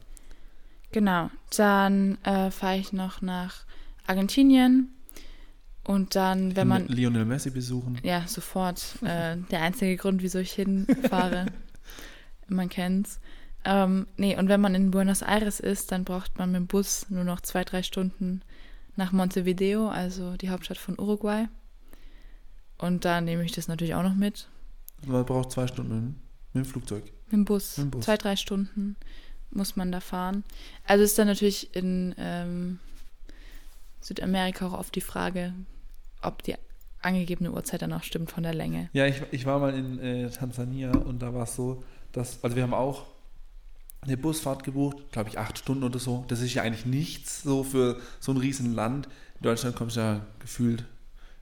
genau. 0.93 1.31
Dann 1.57 2.19
äh, 2.25 2.51
fahre 2.51 2.77
ich 2.79 2.93
noch 2.93 3.23
nach 3.23 3.65
Argentinien 4.07 4.93
und 5.87 6.17
dann, 6.17 6.57
wenn 6.57 6.67
man, 6.67 6.89
Lionel 6.89 7.25
Messi 7.25 7.51
besuchen. 7.51 7.99
ja, 8.03 8.27
sofort, 8.27 8.97
äh, 9.03 9.37
der 9.37 9.63
einzige 9.63 9.97
Grund, 9.97 10.23
wieso 10.23 10.41
ich 10.41 10.53
hinfahre, 10.53 11.47
man 12.49 12.69
kennt's. 12.69 13.21
Ähm, 13.65 14.07
nee, 14.17 14.37
und 14.37 14.49
wenn 14.49 14.61
man 14.61 14.75
in 14.75 14.91
Buenos 14.91 15.23
Aires 15.23 15.61
ist, 15.61 15.93
dann 15.93 16.05
braucht 16.05 16.39
man 16.39 16.53
mit 16.53 16.61
dem 16.61 16.67
Bus 16.67 17.07
nur 17.09 17.25
noch 17.25 17.41
zwei, 17.41 17.65
drei 17.65 17.83
Stunden 17.83 18.43
nach 18.97 19.13
Montevideo, 19.13 19.89
also 19.89 20.37
die 20.37 20.51
Hauptstadt 20.51 20.79
von 20.79 20.99
Uruguay. 20.99 21.49
Und 22.79 23.05
da 23.05 23.21
nehme 23.21 23.45
ich 23.45 23.53
das 23.53 23.69
natürlich 23.69 23.95
auch 23.95 24.03
noch 24.03 24.15
mit. 24.15 24.49
Man 25.07 25.25
braucht 25.25 25.53
zwei 25.53 25.67
Stunden 25.67 26.21
mit 26.53 26.65
dem 26.65 26.69
Flugzeug. 26.69 27.05
Mit 27.27 27.33
dem 27.33 27.45
Bus. 27.45 27.79
Mit 27.79 27.87
dem 27.87 27.91
Bus. 27.93 28.05
Zwei, 28.05 28.17
drei 28.17 28.37
Stunden 28.37 28.97
muss 29.51 29.77
man 29.77 29.93
da 29.93 30.01
fahren. 30.01 30.45
Also 30.85 31.05
ist 31.05 31.19
dann 31.19 31.29
natürlich 31.29 31.75
in 31.77 32.15
ähm, 32.19 32.79
Südamerika 34.01 34.67
auch 34.67 34.79
oft 34.79 34.95
die 34.95 35.01
Frage, 35.01 35.55
ob 36.23 36.43
die 36.43 36.55
angegebene 37.03 37.53
Uhrzeit 37.53 37.83
dann 37.83 37.93
auch 37.93 38.03
stimmt 38.03 38.31
von 38.31 38.43
der 38.43 38.55
Länge. 38.55 38.89
Ja, 38.93 39.07
ich, 39.07 39.23
ich 39.31 39.47
war 39.47 39.59
mal 39.59 39.75
in 39.75 39.99
äh, 39.99 40.31
Tansania 40.31 40.93
und 40.93 41.21
da 41.21 41.33
war 41.35 41.45
es 41.45 41.55
so, 41.55 41.83
dass, 42.13 42.43
also 42.43 42.57
wir 42.57 42.63
haben 42.63 42.75
auch 42.75 43.05
eine 44.01 44.17
Busfahrt 44.17 44.65
gebucht, 44.65 45.13
glaube 45.13 45.29
ich, 45.29 45.39
acht 45.39 45.59
Stunden 45.59 45.85
oder 45.85 45.99
so. 45.99 46.25
Das 46.29 46.41
ist 46.41 46.55
ja 46.55 46.63
eigentlich 46.63 46.87
nichts 46.87 47.43
so 47.43 47.65
für 47.65 48.01
so 48.21 48.33
ein 48.33 48.39
riesen 48.39 48.75
Land. 48.75 49.07
In 49.37 49.43
Deutschland 49.43 49.77
kommst 49.77 49.97
du 49.97 50.01
ja 50.01 50.21
gefühlt 50.39 50.85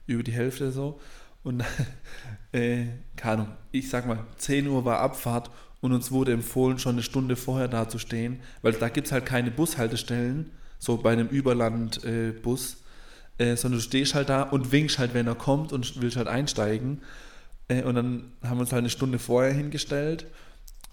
über 0.07 0.23
die 0.23 0.31
Hälfte 0.31 0.71
so. 0.71 0.99
Und 1.43 1.63
äh, 2.51 2.85
keine 3.15 3.43
Ahnung, 3.43 3.55
ich 3.71 3.89
sag 3.89 4.07
mal, 4.07 4.25
10 4.37 4.67
Uhr 4.67 4.83
war 4.85 4.99
Abfahrt 4.99 5.51
und 5.81 5.93
uns 5.93 6.11
wurde 6.11 6.33
empfohlen, 6.33 6.79
schon 6.79 6.95
eine 6.95 7.03
Stunde 7.03 7.35
vorher 7.35 7.67
da 7.67 7.87
zu 7.87 7.99
stehen, 7.99 8.39
weil 8.63 8.73
da 8.73 8.89
gibt 8.89 9.07
es 9.07 9.13
halt 9.13 9.25
keine 9.25 9.51
Bushaltestellen, 9.51 10.51
so 10.79 10.97
bei 10.97 11.13
einem 11.13 11.27
Überlandbus, 11.27 12.73
äh, 12.73 12.77
äh, 13.37 13.55
sondern 13.55 13.79
du 13.79 13.83
stehst 13.83 14.15
halt 14.15 14.29
da 14.29 14.43
und 14.43 14.71
winkst 14.71 14.99
halt, 14.99 15.13
wenn 15.13 15.27
er 15.27 15.35
kommt 15.35 15.73
und 15.73 16.01
willst 16.01 16.17
halt 16.17 16.27
einsteigen. 16.27 17.01
Äh, 17.67 17.83
und 17.83 17.95
dann 17.95 18.33
haben 18.43 18.57
wir 18.57 18.61
uns 18.61 18.71
halt 18.71 18.81
eine 18.81 18.89
Stunde 18.89 19.19
vorher 19.19 19.53
hingestellt 19.53 20.27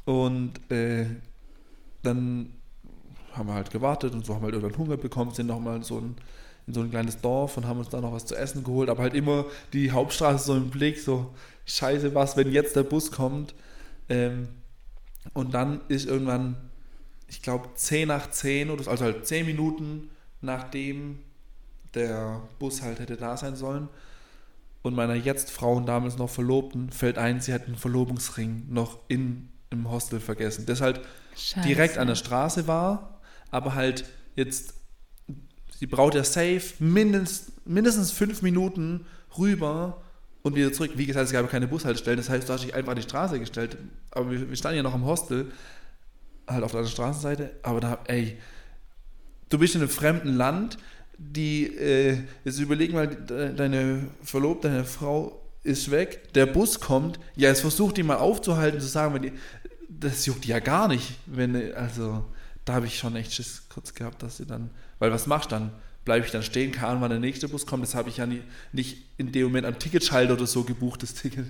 und 0.04 0.52
äh, 0.70 1.06
dann 2.02 2.52
haben 3.32 3.48
wir 3.48 3.54
halt 3.54 3.70
gewartet 3.70 4.12
und 4.14 4.26
so 4.26 4.34
haben 4.34 4.42
wir 4.42 4.46
halt 4.46 4.54
irgendwann 4.54 4.78
Hunger 4.78 4.96
bekommen, 4.96 5.32
sind 5.32 5.46
nochmal 5.46 5.76
in 5.76 5.82
so 5.82 5.98
ein, 5.98 6.16
in 6.66 6.74
so 6.74 6.80
ein 6.80 6.90
kleines 6.90 7.20
Dorf 7.20 7.56
und 7.56 7.66
haben 7.66 7.78
uns 7.78 7.88
da 7.88 8.00
noch 8.00 8.12
was 8.12 8.26
zu 8.26 8.36
essen 8.36 8.64
geholt, 8.64 8.90
aber 8.90 9.02
halt 9.02 9.14
immer 9.14 9.46
die 9.72 9.90
Hauptstraße 9.90 10.44
so 10.44 10.56
im 10.56 10.70
Blick, 10.70 10.98
so 10.98 11.32
scheiße 11.66 12.14
was, 12.14 12.36
wenn 12.36 12.50
jetzt 12.50 12.76
der 12.76 12.82
Bus 12.82 13.10
kommt. 13.10 13.54
Ähm, 14.08 14.48
und 15.34 15.54
dann 15.54 15.80
ist 15.88 16.06
irgendwann, 16.06 16.56
ich 17.28 17.42
glaube 17.42 17.68
10 17.74 18.08
nach 18.08 18.30
10 18.30 18.70
oder 18.70 18.82
so, 18.82 18.90
also 18.90 19.04
halt 19.04 19.26
10 19.26 19.46
Minuten 19.46 20.10
nachdem 20.40 21.20
der 21.94 22.42
Bus 22.58 22.82
halt 22.82 22.98
hätte 23.00 23.16
da 23.16 23.36
sein 23.36 23.56
sollen, 23.56 23.88
und 24.82 24.94
meiner 24.94 25.14
jetzt 25.14 25.50
Frau 25.50 25.74
und 25.74 25.86
damals 25.86 26.18
noch 26.18 26.28
Verlobten 26.28 26.90
fällt 26.90 27.16
ein, 27.16 27.40
sie 27.40 27.54
hat 27.54 27.66
einen 27.66 27.76
Verlobungsring 27.76 28.66
noch 28.68 28.98
in, 29.08 29.48
im 29.70 29.90
Hostel 29.90 30.20
vergessen. 30.20 30.66
Das 30.66 30.80
halt 30.80 31.00
Scheiße. 31.36 31.66
direkt 31.66 31.98
an 31.98 32.08
der 32.08 32.16
Straße 32.16 32.66
war, 32.66 33.20
aber 33.50 33.74
halt 33.74 34.04
jetzt, 34.34 34.74
sie 35.78 35.86
braucht 35.86 36.14
ja 36.14 36.24
safe 36.24 36.62
mindestens, 36.80 37.52
mindestens 37.64 38.10
fünf 38.10 38.42
Minuten 38.42 39.06
rüber 39.38 40.02
und 40.42 40.56
wieder 40.56 40.72
zurück. 40.72 40.92
Wie 40.96 41.06
gesagt, 41.06 41.26
es 41.26 41.32
gab 41.32 41.48
keine 41.48 41.68
Bushaltestellen, 41.68 42.16
das 42.16 42.28
heißt, 42.28 42.48
du 42.48 42.52
hast 42.52 42.64
dich 42.64 42.74
einfach 42.74 42.90
an 42.90 42.96
die 42.96 43.02
Straße 43.02 43.38
gestellt. 43.38 43.78
Aber 44.10 44.32
wir, 44.32 44.48
wir 44.48 44.56
standen 44.56 44.78
ja 44.78 44.82
noch 44.82 44.96
im 44.96 45.04
Hostel, 45.04 45.52
halt 46.48 46.64
auf 46.64 46.72
der 46.72 46.84
Straßenseite, 46.86 47.52
aber 47.62 47.78
da, 47.78 47.98
ey, 48.06 48.36
du 49.48 49.58
bist 49.58 49.76
in 49.76 49.80
einem 49.80 49.90
fremden 49.90 50.34
Land, 50.34 50.76
die, 51.18 51.66
äh, 51.76 52.18
jetzt 52.44 52.58
überleg 52.58 52.92
mal, 52.92 53.06
deine 53.06 54.08
Verlobte, 54.22 54.68
deine 54.68 54.84
Frau 54.84 55.40
ist 55.62 55.90
weg, 55.90 56.32
der 56.34 56.46
Bus 56.46 56.80
kommt, 56.80 57.20
ja, 57.36 57.48
jetzt 57.48 57.60
versucht 57.60 57.96
die 57.96 58.02
mal 58.02 58.16
aufzuhalten, 58.16 58.80
zu 58.80 58.86
sagen, 58.86 59.14
wenn 59.14 59.22
die, 59.22 59.32
das 59.88 60.26
juckt 60.26 60.44
die 60.44 60.48
ja 60.48 60.58
gar 60.58 60.88
nicht, 60.88 61.14
wenn, 61.26 61.74
also, 61.74 62.24
da 62.64 62.74
habe 62.74 62.86
ich 62.86 62.98
schon 62.98 63.16
echt 63.16 63.32
Schiss 63.32 63.62
kurz 63.68 63.94
gehabt, 63.94 64.22
dass 64.22 64.38
sie 64.38 64.46
dann, 64.46 64.70
weil 64.98 65.12
was 65.12 65.26
machst 65.26 65.50
du 65.50 65.56
dann? 65.56 65.72
Bleibe 66.04 66.26
ich 66.26 66.32
dann 66.32 66.42
stehen, 66.42 66.72
kann 66.72 67.00
wann 67.00 67.10
der 67.10 67.20
nächste 67.20 67.48
Bus 67.48 67.64
kommt, 67.66 67.84
das 67.84 67.94
habe 67.94 68.08
ich 68.08 68.16
ja 68.16 68.26
nie, 68.26 68.42
nicht 68.72 69.04
in 69.18 69.30
dem 69.30 69.44
Moment 69.44 69.66
am 69.66 69.78
Ticketschalter 69.78 70.34
oder 70.34 70.46
so 70.46 70.64
gebucht, 70.64 71.02
das 71.02 71.14
Ticket. 71.14 71.46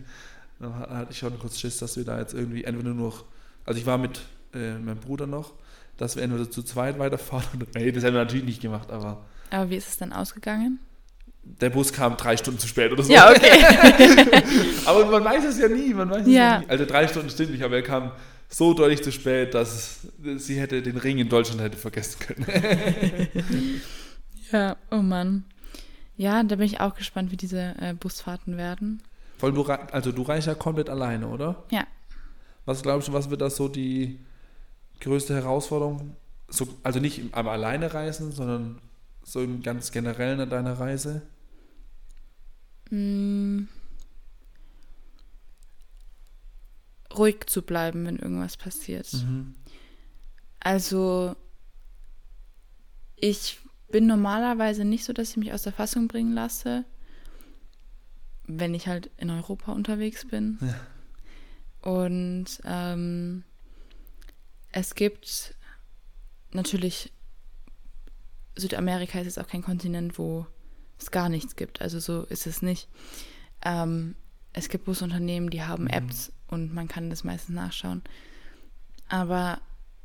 Da 0.59 0.75
hatte 0.91 1.13
ich 1.13 1.19
schon 1.19 1.39
kurz 1.39 1.59
Schiss, 1.59 1.79
dass 1.79 1.97
wir 1.97 2.05
da 2.05 2.19
jetzt 2.19 2.35
irgendwie 2.35 2.65
entweder 2.65 2.91
nur 2.91 3.11
noch, 3.11 3.25
also 3.65 3.81
ich 3.81 3.87
war 3.87 3.97
mit 3.97 4.21
äh, 4.53 4.75
meinem 4.75 4.99
Bruder 4.99 5.27
noch, 5.27 5.55
dass 5.97 6.17
wir 6.17 6.23
entweder 6.23 6.51
zu 6.51 6.63
zweit 6.63 6.99
weiterfahren 6.99 7.49
oder, 7.63 7.67
nee, 7.75 7.91
das 7.93 8.05
haben 8.05 8.13
wir 8.13 8.21
natürlich 8.21 8.45
nicht 8.45 8.61
gemacht, 8.61 8.91
aber 8.91 9.25
aber 9.53 9.71
wie 9.71 9.77
ist 9.77 9.89
es 9.89 9.97
dann 9.99 10.13
ausgegangen? 10.13 10.81
Der 11.45 11.71
Bus 11.71 11.93
kam 11.93 12.17
drei 12.17 12.37
Stunden 12.37 12.61
zu 12.61 12.69
spät 12.69 12.93
oder 12.93 13.03
so. 13.03 13.13
Ja, 13.13 13.31
okay. 13.31 13.65
aber 14.85 15.07
man 15.07 15.25
weiß 15.25 15.45
es 15.45 15.59
ja 15.59 15.69
nie, 15.69 15.93
man 15.93 16.09
weiß 16.09 16.23
es 16.23 16.33
ja. 16.33 16.33
ja 16.35 16.59
nie. 16.61 16.69
Also 16.69 16.87
drei 16.87 17.09
Stunden 17.09 17.31
stimmt 17.31 17.51
nicht, 17.51 17.65
aber 17.65 17.77
er 17.77 17.83
kam 17.83 18.13
so 18.49 18.75
deutlich 18.75 19.03
zu 19.03 19.11
spät, 19.11 19.55
dass 19.55 20.07
sie 20.37 20.61
hätte 20.61 20.83
den 20.83 20.97
Ring 20.97 21.19
in 21.19 21.29
Deutschland 21.29 21.61
hätte 21.61 21.77
vergessen 21.77 22.19
können. 22.21 22.47
ja, 24.53 24.77
oh 24.91 24.99
Mann. 24.99 25.45
Ja, 26.17 26.43
da 26.45 26.57
bin 26.57 26.67
ich 26.67 26.81
auch 26.81 26.95
gespannt, 26.95 27.33
wie 27.33 27.37
diese 27.37 27.75
äh, 27.81 27.95
Busfahrten 27.95 28.57
werden. 28.57 29.03
Vor 29.39 29.49
allem, 29.49 29.57
du, 29.57 29.65
also 29.65 30.13
du 30.13 30.23
reist 30.23 30.47
ja 30.47 30.55
komplett 30.55 30.89
alleine, 30.89 31.27
oder? 31.27 31.65
Ja. 31.71 31.85
Was 32.65 32.83
glaubst 32.83 33.09
du, 33.09 33.13
was 33.13 33.31
wird 33.31 33.41
das 33.41 33.57
so 33.57 33.69
die 33.69 34.21
größte 35.01 35.35
Herausforderung? 35.35 36.15
So, 36.49 36.69
also 36.85 37.01
nicht 37.01 37.23
am 37.33 37.49
alleine 37.49 37.93
reisen, 37.93 38.31
sondern 38.31 38.79
so 39.25 39.41
im 39.43 39.63
ganz 39.63 39.93
generellen 39.93 40.41
an 40.41 40.51
deiner 40.51 40.79
Reise? 40.79 41.23
Mm. 42.91 43.65
Ruhig 47.15 47.47
zu 47.47 47.63
bleiben, 47.63 48.07
wenn 48.07 48.19
irgendwas 48.19 48.57
passiert. 48.57 49.13
Mhm. 49.13 49.55
Also, 50.61 51.37
ich 53.17 53.61
bin 53.91 54.07
normalerweise 54.07 54.85
nicht 54.85 55.05
so, 55.05 55.13
dass 55.13 55.31
ich 55.31 55.37
mich 55.37 55.53
aus 55.53 55.63
der 55.63 55.73
Fassung 55.73 56.09
bringen 56.09 56.33
lasse, 56.33 56.85
wenn 58.47 58.75
ich 58.75 58.89
halt 58.89 59.11
in 59.19 59.31
Europa 59.31 59.73
unterwegs 59.73 60.27
bin. 60.27 60.59
Ja. 60.61 60.75
Und 61.83 62.61
ähm, 62.65 63.45
es 64.73 64.95
gibt 64.95 65.55
natürlich 66.53 67.13
Südamerika 68.57 69.19
ist 69.19 69.27
jetzt 69.27 69.39
auch 69.39 69.49
kein 69.49 69.63
Kontinent, 69.63 70.19
wo 70.19 70.47
es 70.99 71.11
gar 71.11 71.29
nichts 71.29 71.57
gibt. 71.57 71.81
Also 71.81 72.01
so 72.01 72.25
ist 72.25 72.47
es 72.47 72.63
nicht. 72.63 72.89
Ähm, 73.65 74.17
es 74.53 74.69
gibt 74.69 74.85
Busunternehmen, 74.85 75.51
die 75.51 75.63
haben 75.63 75.85
mhm. 75.85 75.91
Apps 75.91 76.33
und 76.49 76.75
man 76.75 76.89
kann 76.89 77.11
das 77.11 77.23
meistens 77.25 77.55
nachschauen. 77.55 78.03
Aber 79.09 79.61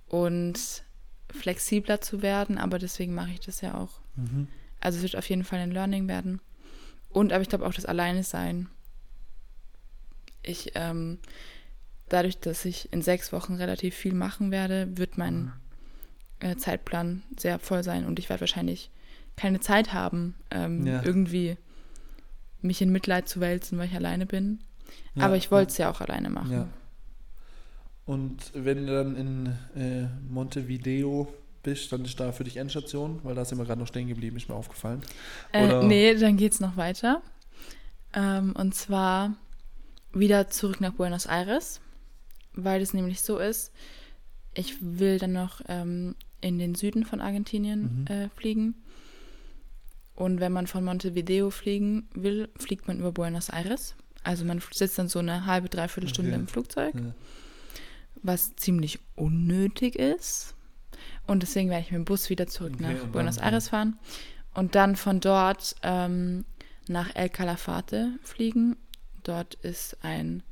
und 0.07 0.83
flexibler 1.31 2.01
zu 2.01 2.21
werden, 2.21 2.57
aber 2.57 2.79
deswegen 2.79 3.13
mache 3.13 3.31
ich 3.31 3.39
das 3.39 3.61
ja 3.61 3.75
auch. 3.75 4.01
Mhm. 4.15 4.47
Also 4.79 4.97
es 4.97 5.03
wird 5.03 5.15
auf 5.15 5.29
jeden 5.29 5.43
Fall 5.43 5.59
ein 5.59 5.71
Learning 5.71 6.07
werden. 6.07 6.41
Und 7.09 7.33
aber 7.33 7.41
ich 7.41 7.49
glaube 7.49 7.65
auch 7.65 7.73
das 7.73 7.85
Alleine 7.85 8.23
sein. 8.23 8.69
Ich, 10.41 10.71
ähm, 10.75 11.19
dadurch, 12.07 12.39
dass 12.39 12.65
ich 12.65 12.91
in 12.93 13.01
sechs 13.01 13.33
Wochen 13.33 13.55
relativ 13.55 13.95
viel 13.95 14.13
machen 14.13 14.51
werde, 14.51 14.97
wird 14.97 15.17
mein 15.17 15.41
mhm. 15.41 15.51
äh, 16.39 16.55
Zeitplan 16.55 17.23
sehr 17.37 17.59
voll 17.59 17.83
sein 17.83 18.05
und 18.05 18.19
ich 18.19 18.29
werde 18.29 18.41
wahrscheinlich 18.41 18.91
keine 19.35 19.59
Zeit 19.59 19.93
haben, 19.93 20.35
ähm, 20.51 20.85
ja. 20.85 21.03
irgendwie 21.03 21.57
mich 22.61 22.81
in 22.81 22.91
Mitleid 22.91 23.29
zu 23.29 23.39
wälzen, 23.39 23.77
weil 23.77 23.87
ich 23.87 23.95
alleine 23.95 24.25
bin. 24.25 24.59
Ja, 25.15 25.25
aber 25.25 25.37
ich 25.37 25.51
wollte 25.51 25.71
es 25.71 25.77
ja 25.77 25.89
auch 25.89 26.01
alleine 26.01 26.29
machen. 26.29 26.69
Und 28.09 28.51
wenn 28.55 28.87
du 28.87 28.93
dann 28.93 29.15
in 29.15 29.45
äh, 29.79 30.07
Montevideo 30.27 31.31
bist, 31.61 31.91
dann 31.91 32.03
ist 32.05 32.19
da 32.19 32.31
für 32.31 32.43
dich 32.43 32.57
Endstation, 32.57 33.19
weil 33.21 33.35
da 33.35 33.45
sind 33.45 33.59
wir 33.59 33.65
gerade 33.65 33.79
noch 33.79 33.85
stehen 33.85 34.07
geblieben, 34.07 34.35
ist 34.35 34.49
mir 34.49 34.55
aufgefallen. 34.55 35.03
Äh, 35.53 35.83
nee, 35.83 36.15
dann 36.15 36.35
geht 36.35 36.53
es 36.53 36.59
noch 36.59 36.75
weiter. 36.75 37.21
Ähm, 38.15 38.55
und 38.57 38.73
zwar 38.73 39.35
wieder 40.11 40.49
zurück 40.49 40.81
nach 40.81 40.93
Buenos 40.93 41.27
Aires, 41.27 41.81
weil 42.53 42.81
es 42.81 42.95
nämlich 42.95 43.21
so 43.21 43.37
ist, 43.37 43.71
ich 44.55 44.77
will 44.81 45.19
dann 45.19 45.33
noch 45.33 45.61
ähm, 45.67 46.15
in 46.41 46.57
den 46.57 46.73
Süden 46.73 47.05
von 47.05 47.21
Argentinien 47.21 48.07
mhm. 48.07 48.07
äh, 48.07 48.29
fliegen. 48.29 48.73
Und 50.15 50.39
wenn 50.39 50.51
man 50.51 50.65
von 50.65 50.83
Montevideo 50.83 51.51
fliegen 51.51 52.09
will, 52.15 52.49
fliegt 52.57 52.87
man 52.87 52.97
über 52.97 53.11
Buenos 53.11 53.49
Aires. 53.49 53.93
Also 54.23 54.45
man 54.45 54.63
sitzt 54.71 54.97
dann 54.97 55.09
so 55.09 55.19
eine 55.19 55.45
halbe, 55.45 55.69
dreiviertel 55.69 56.09
Stunde 56.09 56.31
okay. 56.31 56.39
im 56.39 56.47
Flugzeug. 56.47 56.95
Ja 56.95 57.13
was 58.23 58.55
ziemlich 58.55 58.99
unnötig 59.15 59.95
ist. 59.95 60.55
Und 61.27 61.43
deswegen 61.43 61.69
werde 61.69 61.83
ich 61.83 61.91
mit 61.91 61.99
dem 61.99 62.05
Bus 62.05 62.29
wieder 62.29 62.47
zurück 62.47 62.73
okay, 62.75 62.93
nach 62.93 63.05
Buenos 63.07 63.37
Aires 63.37 63.69
fahren 63.69 63.99
und 64.53 64.75
dann 64.75 64.95
von 64.95 65.19
dort 65.19 65.75
ähm, 65.83 66.45
nach 66.87 67.15
El 67.15 67.29
Calafate 67.29 68.13
fliegen. 68.23 68.75
Dort 69.23 69.55
ist 69.55 69.97
ein 70.01 70.43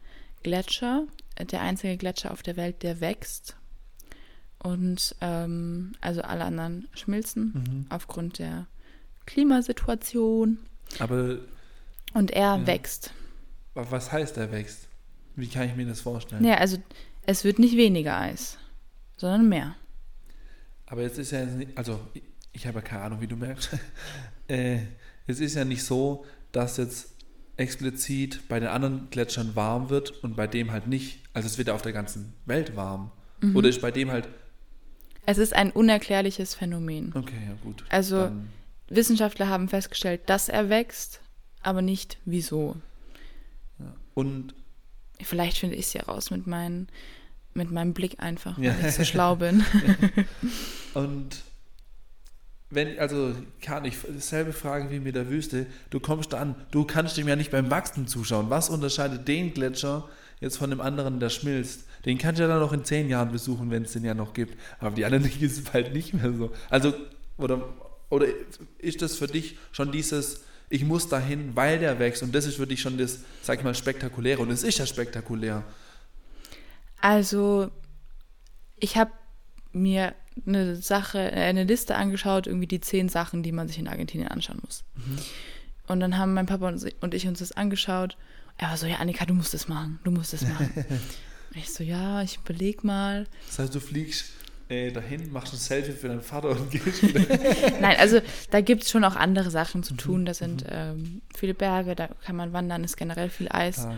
Gletscher, 0.44 1.08
der 1.40 1.62
einzige 1.62 1.98
Gletscher 1.98 2.32
auf 2.32 2.44
der 2.44 2.58
Welt, 2.58 2.84
der 2.84 3.02
wächst. 3.02 3.58
Und 4.60 5.16
ähm, 5.22 5.94
also 6.02 6.22
alle 6.22 6.46
anderen 6.46 6.88
schmilzen 6.94 7.54
mhm. 7.54 7.86
aufgrund 7.90 8.40
der 8.40 8.68
Klimasituation. 9.26 10.60
Aber. 11.00 11.40
Und 12.14 12.32
er 12.32 12.58
ja. 12.58 12.68
wächst. 12.68 13.14
Was 13.74 14.12
heißt 14.12 14.38
er 14.38 14.52
wächst? 14.52 14.88
Wie 15.36 15.48
kann 15.48 15.68
ich 15.68 15.76
mir 15.76 15.86
das 15.86 16.02
vorstellen? 16.02 16.44
Ja, 16.44 16.56
also 16.56 16.78
es 17.28 17.44
wird 17.44 17.60
nicht 17.60 17.78
weniger 17.78 18.18
Eis, 18.18 18.58
sondern 19.18 19.48
mehr. 19.48 19.76
Aber 20.88 21.04
jetzt 21.04 21.20
ist 21.20 21.32
ja, 21.32 21.46
nicht, 21.46 21.78
also 21.78 22.00
ich 22.54 22.66
habe 22.66 22.80
ja 22.80 22.82
keine 22.82 23.04
Ahnung, 23.04 23.22
wie 23.22 23.28
du 23.28 23.36
merkst. 23.36 23.70
äh, 24.48 24.80
es 25.28 25.40
ist 25.40 25.56
ja 25.56 25.66
nicht 25.66 25.84
so, 25.84 26.26
dass 26.52 26.78
jetzt 26.78 27.14
explizit 27.58 28.48
bei 28.48 28.60
den 28.60 28.70
anderen 28.70 29.10
Gletschern 29.10 29.56
warm 29.56 29.90
wird 29.90 30.24
und 30.24 30.36
bei 30.36 30.48
dem 30.48 30.72
halt 30.72 30.88
nicht. 30.88 31.20
Also 31.34 31.48
es 31.48 31.58
wird 31.58 31.68
ja 31.68 31.76
auf 31.76 31.82
der 31.82 31.92
ganzen 31.92 32.34
Welt 32.46 32.76
warm. 32.76 33.12
Mhm. 33.42 33.56
Oder 33.56 33.70
ist 33.70 33.82
bei 33.82 33.92
dem 33.92 34.10
halt. 34.10 34.30
Es 35.26 35.38
ist 35.38 35.54
ein 35.54 35.72
unerklärliches 35.72 36.56
Phänomen. 36.56 37.12
Okay, 37.14 37.36
ja 37.46 37.56
gut. 37.62 37.84
Also 37.90 38.22
Dann 38.22 38.50
Wissenschaftler 38.90 39.50
haben 39.50 39.68
festgestellt, 39.68 40.22
dass 40.28 40.48
er 40.48 40.70
wächst, 40.70 41.20
aber 41.62 41.82
nicht 41.82 42.18
wieso. 42.24 42.78
Ja. 43.80 43.94
Und 44.14 44.56
vielleicht 45.22 45.58
finde 45.58 45.76
ich 45.76 45.88
es 45.88 45.94
ja 45.94 46.04
raus 46.04 46.32
mit 46.32 46.48
meinen 46.48 46.88
mit 47.58 47.72
meinem 47.72 47.94
Blick 47.94 48.20
einfach, 48.20 48.58
weil 48.58 48.66
ja. 48.66 48.76
ich 48.88 48.94
so 48.94 49.04
schlau 49.04 49.36
bin. 49.36 49.66
Und 50.94 51.44
wenn, 52.70 53.00
also 53.00 53.34
kann 53.62 53.86
ich, 53.86 53.98
selbe 54.20 54.52
Frage 54.52 54.92
wie 54.92 55.00
mit 55.00 55.16
der 55.16 55.30
Wüste, 55.30 55.68
du 55.90 56.00
kommst 56.00 56.34
da 56.34 56.40
an, 56.40 56.56
du 56.72 56.84
kannst 56.84 57.18
dem 57.18 57.28
ja 57.28 57.36
nicht 57.36 57.52
beim 57.52 57.72
Wachsen 57.72 58.08
zuschauen. 58.08 58.50
Was 58.50 58.70
unterscheidet 58.70 59.28
den 59.28 59.54
Gletscher 59.54 60.08
jetzt 60.42 60.58
von 60.58 60.70
dem 60.70 60.82
anderen, 60.82 61.20
der 61.20 61.30
schmilzt? 61.30 61.86
Den 62.06 62.18
kannst 62.18 62.40
du 62.40 62.44
ja 62.44 62.50
dann 62.50 62.60
noch 62.60 62.74
in 62.74 62.84
zehn 62.84 63.10
Jahren 63.10 63.32
besuchen, 63.32 63.72
wenn 63.72 63.84
es 63.84 63.94
den 63.94 64.04
ja 64.04 64.14
noch 64.14 64.34
gibt. 64.34 64.58
Aber 64.80 64.96
die 64.96 65.06
anderen 65.06 65.24
gibt 65.40 65.44
es 65.44 65.64
bald 65.64 65.94
nicht 65.94 66.14
mehr 66.14 66.34
so. 66.34 66.52
Also, 66.70 66.94
oder, 67.38 67.64
oder 68.10 68.28
ist 68.80 69.02
das 69.02 69.16
für 69.16 69.28
dich 69.28 69.58
schon 69.72 69.92
dieses, 69.92 70.42
ich 70.70 70.84
muss 70.84 71.08
dahin, 71.08 71.56
weil 71.56 71.80
der 71.80 72.00
wächst 72.00 72.22
und 72.22 72.36
das 72.36 72.46
ist 72.46 72.58
für 72.58 72.68
dich 72.68 72.82
schon 72.82 72.98
das, 72.98 73.20
sag 73.42 73.60
ich 73.60 73.64
mal, 73.64 73.76
spektakuläre 73.76 74.42
und 74.42 74.52
es 74.52 74.64
ist 74.64 74.78
ja 74.78 74.86
spektakulär. 74.86 75.64
Also, 77.02 77.70
ich 78.80 78.98
habe 78.98 79.12
mir 79.72 80.16
eine 80.46 80.76
Sache, 80.76 81.20
äh, 81.20 81.44
eine 81.44 81.64
Liste 81.64 81.96
angeschaut, 81.96 82.48
irgendwie 82.48 82.68
die 82.68 82.82
zehn 82.82 83.10
Sachen, 83.10 83.44
die 83.44 83.52
man 83.52 83.68
sich 83.68 83.80
in 83.80 83.88
Argentinien 83.88 84.30
anschauen 84.30 84.60
muss. 84.64 84.84
Mhm. 84.96 85.18
Und 85.88 86.00
dann 86.00 86.18
haben 86.18 86.34
mein 86.34 86.46
Papa 86.46 86.68
und 86.68 87.14
ich 87.14 87.28
uns 87.28 87.40
das 87.40 87.54
angeschaut. 87.54 88.18
Er 88.58 88.70
war 88.70 88.78
so, 88.78 88.88
ja, 88.88 88.98
Annika, 88.98 89.26
du 89.26 89.34
musst 89.34 89.54
das 89.54 89.68
machen, 89.68 90.00
du 90.04 90.12
musst 90.12 90.34
das 90.34 90.42
machen. 90.42 90.86
ich 91.56 91.72
so, 91.72 91.84
ja, 91.84 92.22
ich 92.22 92.38
überleg 92.38 92.84
mal. 92.84 93.26
Das 93.48 93.60
heißt, 93.60 93.76
du 93.76 93.80
fliegst 93.80 94.32
äh, 94.70 94.92
dahin, 94.92 95.32
machst 95.32 95.54
ein 95.54 95.58
Selfie 95.58 95.94
für 95.94 96.10
deinen 96.10 96.22
Vater 96.22 96.50
und 96.50 96.70
gehst 96.72 97.04
wieder. 97.08 97.22
Nein, 97.80 97.98
also 98.00 98.20
da 98.52 98.62
gibt 98.62 98.84
es 98.84 98.92
schon 98.92 99.04
auch 99.06 99.16
andere 99.16 99.50
Sachen 99.50 99.84
zu 99.84 99.94
tun. 99.94 100.26
Da 100.26 100.34
sind 100.34 100.64
mhm. 100.64 100.70
ähm, 100.72 101.22
viele 101.36 101.54
Berge, 101.54 101.96
da 101.96 102.08
kann 102.26 102.36
man 102.36 102.52
wandern, 102.52 102.84
ist 102.84 102.98
generell 102.98 103.30
viel 103.30 103.48
Eis. 103.50 103.86
Ah, 103.86 103.94
ja. 103.94 103.98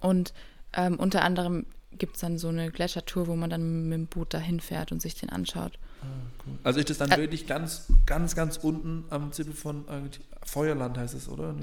Und 0.00 0.32
ähm, 0.72 0.98
unter 0.98 1.22
anderem 1.22 1.66
gibt 1.98 2.16
es 2.16 2.20
dann 2.20 2.38
so 2.38 2.48
eine 2.48 2.70
Gletschertour, 2.70 3.26
wo 3.26 3.36
man 3.36 3.50
dann 3.50 3.88
mit 3.88 3.98
dem 3.98 4.06
Boot 4.06 4.34
dahin 4.34 4.60
fährt 4.60 4.92
und 4.92 5.00
sich 5.00 5.14
den 5.14 5.30
anschaut. 5.30 5.78
Ah, 6.02 6.06
cool. 6.46 6.58
Also 6.64 6.80
ist 6.80 6.90
das 6.90 6.98
dann 6.98 7.10
äh, 7.12 7.18
wirklich 7.18 7.46
ganz, 7.46 7.92
ganz, 8.06 8.34
ganz 8.34 8.56
unten 8.58 9.04
am 9.10 9.32
Zipfel 9.32 9.54
von 9.54 9.88
äh, 9.88 10.00
Feuerland 10.44 10.98
heißt 10.98 11.14
es, 11.14 11.28
oder? 11.28 11.52
Mm 11.52 11.60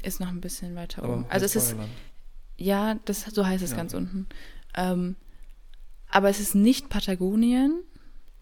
-mm, 0.00 0.04
ist 0.04 0.20
noch 0.20 0.28
ein 0.28 0.40
bisschen 0.40 0.74
weiter 0.74 1.04
oben. 1.04 1.26
Also 1.28 1.46
es 1.46 1.52
Feuerland. 1.52 1.90
ist 1.90 2.12
ja, 2.56 2.94
das 3.04 3.22
so 3.22 3.46
heißt 3.46 3.62
es 3.62 3.72
ja, 3.72 3.76
ganz 3.76 3.94
unten. 3.94 4.26
Ähm, 4.74 5.16
aber 6.08 6.28
es 6.28 6.40
ist 6.40 6.54
nicht 6.54 6.88
Patagonien, 6.88 7.82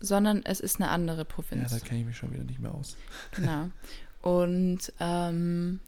sondern 0.00 0.42
es 0.44 0.60
ist 0.60 0.80
eine 0.80 0.90
andere 0.90 1.24
Provinz. 1.24 1.70
Ja, 1.70 1.78
da 1.78 1.84
kenne 1.84 2.00
ich 2.00 2.06
mich 2.06 2.16
schon 2.16 2.32
wieder 2.32 2.44
nicht 2.44 2.60
mehr 2.60 2.74
aus. 2.74 2.96
Genau. 3.32 3.70
Und 4.22 4.92
ähm, 5.00 5.80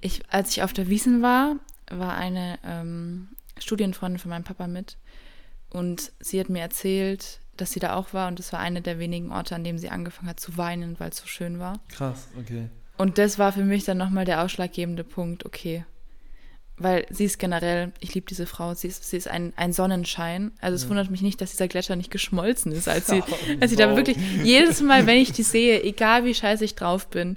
ich, 0.00 0.22
als 0.30 0.50
ich 0.50 0.62
auf 0.62 0.72
der 0.72 0.88
Wiesen 0.88 1.22
war, 1.22 1.56
war 1.90 2.14
eine 2.14 2.58
ähm, 2.64 3.28
Studienfreundin 3.62 4.18
von 4.18 4.30
meinem 4.30 4.44
Papa 4.44 4.66
mit. 4.66 4.96
Und 5.70 6.12
sie 6.20 6.38
hat 6.38 6.48
mir 6.48 6.60
erzählt, 6.60 7.40
dass 7.56 7.72
sie 7.72 7.80
da 7.80 7.94
auch 7.94 8.12
war. 8.12 8.28
Und 8.28 8.38
das 8.38 8.52
war 8.52 8.60
einer 8.60 8.80
der 8.80 8.98
wenigen 8.98 9.32
Orte, 9.32 9.54
an 9.54 9.64
dem 9.64 9.78
sie 9.78 9.90
angefangen 9.90 10.28
hat 10.28 10.40
zu 10.40 10.56
weinen, 10.56 10.98
weil 10.98 11.10
es 11.10 11.18
so 11.18 11.26
schön 11.26 11.58
war. 11.58 11.80
Krass, 11.88 12.28
okay. 12.38 12.68
Und 12.98 13.18
das 13.18 13.38
war 13.38 13.52
für 13.52 13.64
mich 13.64 13.84
dann 13.84 13.98
nochmal 13.98 14.24
der 14.24 14.42
ausschlaggebende 14.42 15.04
Punkt, 15.04 15.46
okay. 15.46 15.84
Weil 16.76 17.06
sie 17.10 17.24
ist 17.24 17.38
generell, 17.38 17.92
ich 18.00 18.14
liebe 18.14 18.26
diese 18.26 18.46
Frau, 18.46 18.74
sie 18.74 18.88
ist, 18.88 19.04
sie 19.04 19.16
ist 19.16 19.28
ein, 19.28 19.52
ein 19.56 19.72
Sonnenschein. 19.72 20.52
Also 20.60 20.76
es 20.76 20.84
ja. 20.84 20.88
wundert 20.90 21.10
mich 21.10 21.22
nicht, 21.22 21.40
dass 21.40 21.50
dieser 21.50 21.68
Gletscher 21.68 21.96
nicht 21.96 22.10
geschmolzen 22.10 22.72
ist, 22.72 22.88
als 22.88 23.06
sie, 23.06 23.22
oh, 23.28 23.34
als 23.60 23.70
sie 23.70 23.76
da 23.76 23.94
wirklich, 23.96 24.16
jedes 24.42 24.80
Mal, 24.80 25.06
wenn 25.06 25.18
ich 25.18 25.32
die 25.32 25.42
sehe, 25.42 25.82
egal 25.82 26.24
wie 26.24 26.34
scheiße 26.34 26.64
ich 26.64 26.74
drauf 26.74 27.08
bin, 27.08 27.36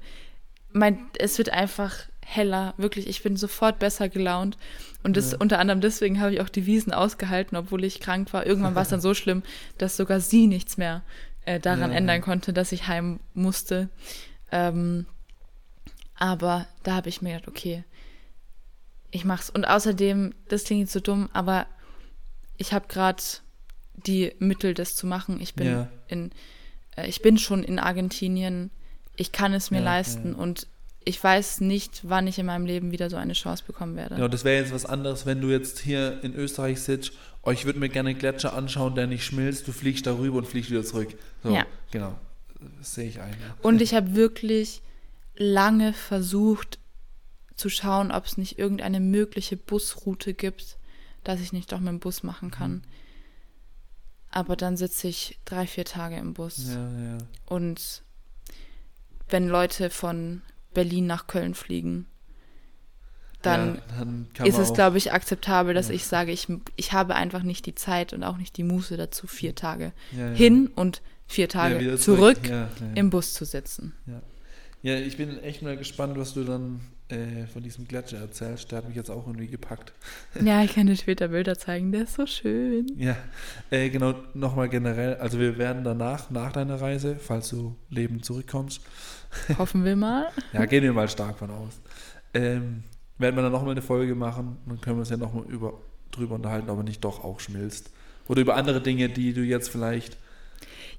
mein, 0.71 0.99
es 1.17 1.37
wird 1.37 1.49
einfach 1.49 1.95
heller, 2.25 2.73
wirklich, 2.77 3.07
ich 3.07 3.21
bin 3.21 3.37
sofort 3.37 3.77
besser 3.79 4.09
gelaunt. 4.09 4.57
Und 5.03 5.15
das, 5.15 5.31
ja. 5.31 5.37
unter 5.39 5.59
anderem 5.59 5.79
deswegen 5.79 6.19
habe 6.19 6.33
ich 6.33 6.41
auch 6.41 6.49
die 6.49 6.65
Wiesen 6.65 6.91
ausgehalten, 6.91 7.55
obwohl 7.55 7.83
ich 7.83 7.99
krank 7.99 8.33
war. 8.33 8.45
Irgendwann 8.45 8.75
war 8.75 8.81
es 8.81 8.89
dann 8.89 8.99
so 8.99 9.13
schlimm, 9.13 9.43
dass 9.77 9.95
sogar 9.95 10.19
sie 10.19 10.47
nichts 10.47 10.77
mehr 10.77 11.03
äh, 11.45 11.59
daran 11.59 11.91
ja. 11.91 11.97
ändern 11.97 12.21
konnte, 12.21 12.51
dass 12.51 12.71
ich 12.71 12.87
heim 12.87 13.19
musste. 13.35 13.89
Ähm, 14.51 15.05
aber 16.15 16.67
da 16.83 16.95
habe 16.95 17.09
ich 17.09 17.21
mir 17.21 17.33
gedacht, 17.35 17.47
okay, 17.47 17.83
ich 19.11 19.23
mach's. 19.23 19.51
Und 19.51 19.65
außerdem, 19.65 20.33
das 20.47 20.63
klingt 20.63 20.81
jetzt 20.81 20.93
so 20.93 20.99
dumm, 20.99 21.29
aber 21.31 21.67
ich 22.57 22.73
habe 22.73 22.87
gerade 22.87 23.21
die 23.93 24.33
Mittel, 24.39 24.73
das 24.73 24.95
zu 24.95 25.05
machen. 25.05 25.39
Ich 25.39 25.53
bin 25.53 25.67
ja. 25.67 25.87
in, 26.07 26.31
äh, 26.97 27.07
ich 27.07 27.21
bin 27.21 27.37
schon 27.37 27.63
in 27.63 27.77
Argentinien. 27.77 28.71
Ich 29.15 29.31
kann 29.31 29.53
es 29.53 29.71
mir 29.71 29.79
leisten 29.79 30.33
und 30.35 30.67
ich 31.05 31.23
weiß 31.23 31.61
nicht, 31.61 32.01
wann 32.03 32.27
ich 32.27 32.39
in 32.39 32.47
meinem 32.47 32.65
Leben 32.65 32.91
wieder 32.91 33.09
so 33.09 33.15
eine 33.15 33.33
Chance 33.33 33.63
bekommen 33.65 33.95
werde. 33.95 34.15
Genau, 34.15 34.27
das 34.27 34.43
wäre 34.43 34.61
jetzt 34.61 34.73
was 34.73 34.85
anderes, 34.85 35.25
wenn 35.25 35.39
du 35.39 35.49
jetzt 35.49 35.79
hier 35.79 36.23
in 36.23 36.33
Österreich 36.33 36.81
sitzt, 36.81 37.11
oh, 37.43 37.51
ich 37.51 37.65
würde 37.65 37.79
mir 37.79 37.89
gerne 37.89 38.09
einen 38.09 38.19
Gletscher 38.19 38.53
anschauen, 38.53 38.95
der 38.95 39.05
nicht 39.05 39.23
schmilzt, 39.23 39.67
du 39.67 39.71
fliegst 39.71 40.07
darüber 40.07 40.39
und 40.39 40.47
fliegst 40.47 40.71
wieder 40.71 40.83
zurück. 40.83 41.15
So, 41.43 41.51
ja. 41.51 41.65
genau. 41.91 42.17
Das 42.79 42.95
sehe 42.95 43.07
ich 43.07 43.21
ein. 43.21 43.35
Und 43.61 43.81
ich 43.81 43.93
habe 43.93 44.15
wirklich 44.15 44.81
lange 45.35 45.93
versucht 45.93 46.79
zu 47.55 47.69
schauen, 47.69 48.11
ob 48.11 48.25
es 48.25 48.37
nicht 48.37 48.57
irgendeine 48.57 48.99
mögliche 48.99 49.57
Busroute 49.57 50.33
gibt, 50.33 50.77
dass 51.23 51.39
ich 51.39 51.53
nicht 51.53 51.71
doch 51.71 51.79
mit 51.79 51.89
dem 51.89 51.99
Bus 51.99 52.23
machen 52.23 52.49
kann. 52.49 52.71
Mhm. 52.71 52.81
Aber 54.31 54.55
dann 54.55 54.75
sitze 54.75 55.07
ich 55.07 55.39
drei, 55.45 55.65
vier 55.67 55.85
Tage 55.85 56.17
im 56.17 56.33
Bus. 56.33 56.67
Ja, 56.67 56.73
ja. 56.73 57.17
Und 57.45 58.03
wenn 59.29 59.47
Leute 59.47 59.89
von 59.89 60.41
Berlin 60.75 61.07
nach 61.07 61.25
Köln 61.25 61.55
fliegen, 61.55 62.05
dann, 63.41 63.75
ja, 63.75 63.81
dann 63.97 64.47
ist 64.47 64.57
es, 64.57 64.73
glaube 64.73 64.97
ich, 64.97 65.11
akzeptabel, 65.11 65.73
dass 65.73 65.89
ja. 65.89 65.95
ich 65.95 66.05
sage, 66.05 66.31
ich, 66.31 66.47
ich 66.75 66.93
habe 66.93 67.15
einfach 67.15 67.43
nicht 67.43 67.65
die 67.65 67.75
Zeit 67.75 68.13
und 68.13 68.23
auch 68.23 68.37
nicht 68.37 68.57
die 68.57 68.63
Muße 68.63 68.97
dazu, 68.97 69.27
vier 69.27 69.55
Tage 69.55 69.93
ja, 70.15 70.29
hin 70.29 70.67
und 70.75 71.01
vier 71.27 71.49
Tage 71.49 71.97
zurück, 71.97 72.37
zurück 72.45 72.57
im 72.95 73.09
Bus 73.09 73.33
zu 73.33 73.45
sitzen. 73.45 73.93
Ja. 74.83 74.95
ich 74.97 75.17
bin 75.17 75.39
echt 75.39 75.61
mal 75.61 75.77
gespannt, 75.77 76.17
was 76.17 76.33
du 76.33 76.43
dann 76.43 76.81
äh, 77.09 77.45
von 77.47 77.61
diesem 77.61 77.87
Gletscher 77.87 78.17
erzählst. 78.17 78.71
Der 78.71 78.79
hat 78.79 78.87
mich 78.87 78.95
jetzt 78.95 79.11
auch 79.11 79.27
irgendwie 79.27 79.47
gepackt. 79.47 79.93
Ja, 80.41 80.63
ich 80.63 80.73
kann 80.73 80.87
dir 80.87 80.95
später 80.95 81.27
Bilder 81.27 81.57
zeigen, 81.57 81.91
der 81.91 82.03
ist 82.03 82.15
so 82.15 82.25
schön. 82.25 82.87
Ja, 82.97 83.15
äh, 83.69 83.89
genau, 83.89 84.15
nochmal 84.33 84.69
generell, 84.69 85.15
also 85.15 85.39
wir 85.39 85.57
werden 85.57 85.83
danach, 85.83 86.29
nach 86.29 86.51
deiner 86.51 86.81
Reise, 86.81 87.17
falls 87.17 87.49
du 87.49 87.75
lebend 87.89 88.25
zurückkommst, 88.25 88.81
Hoffen 89.57 89.83
wir 89.83 89.95
mal. 89.95 90.27
ja, 90.53 90.65
gehen 90.65 90.83
wir 90.83 90.93
mal 90.93 91.09
stark 91.09 91.37
von 91.37 91.51
aus. 91.51 91.73
Ähm, 92.33 92.83
werden 93.17 93.35
wir 93.35 93.43
dann 93.43 93.51
nochmal 93.51 93.71
eine 93.71 93.81
Folge 93.81 94.15
machen, 94.15 94.57
dann 94.65 94.81
können 94.81 94.97
wir 94.97 95.01
uns 95.01 95.09
ja 95.09 95.17
nochmal 95.17 95.45
über, 95.45 95.73
drüber 96.11 96.35
unterhalten, 96.35 96.69
ob 96.69 96.77
er 96.77 96.83
nicht 96.83 97.03
doch 97.03 97.23
auch 97.23 97.39
schmilzt. 97.39 97.91
Oder 98.27 98.41
über 98.41 98.55
andere 98.55 98.81
Dinge, 98.81 99.09
die 99.09 99.33
du 99.33 99.41
jetzt 99.41 99.69
vielleicht 99.69 100.17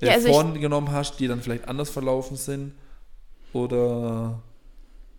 äh, 0.01 0.07
ja, 0.07 0.13
also 0.13 0.29
vorgenommen 0.29 0.93
hast, 0.93 1.19
die 1.19 1.27
dann 1.27 1.41
vielleicht 1.43 1.69
anders 1.69 1.91
verlaufen 1.91 2.37
sind. 2.37 2.75
Oder 3.53 4.43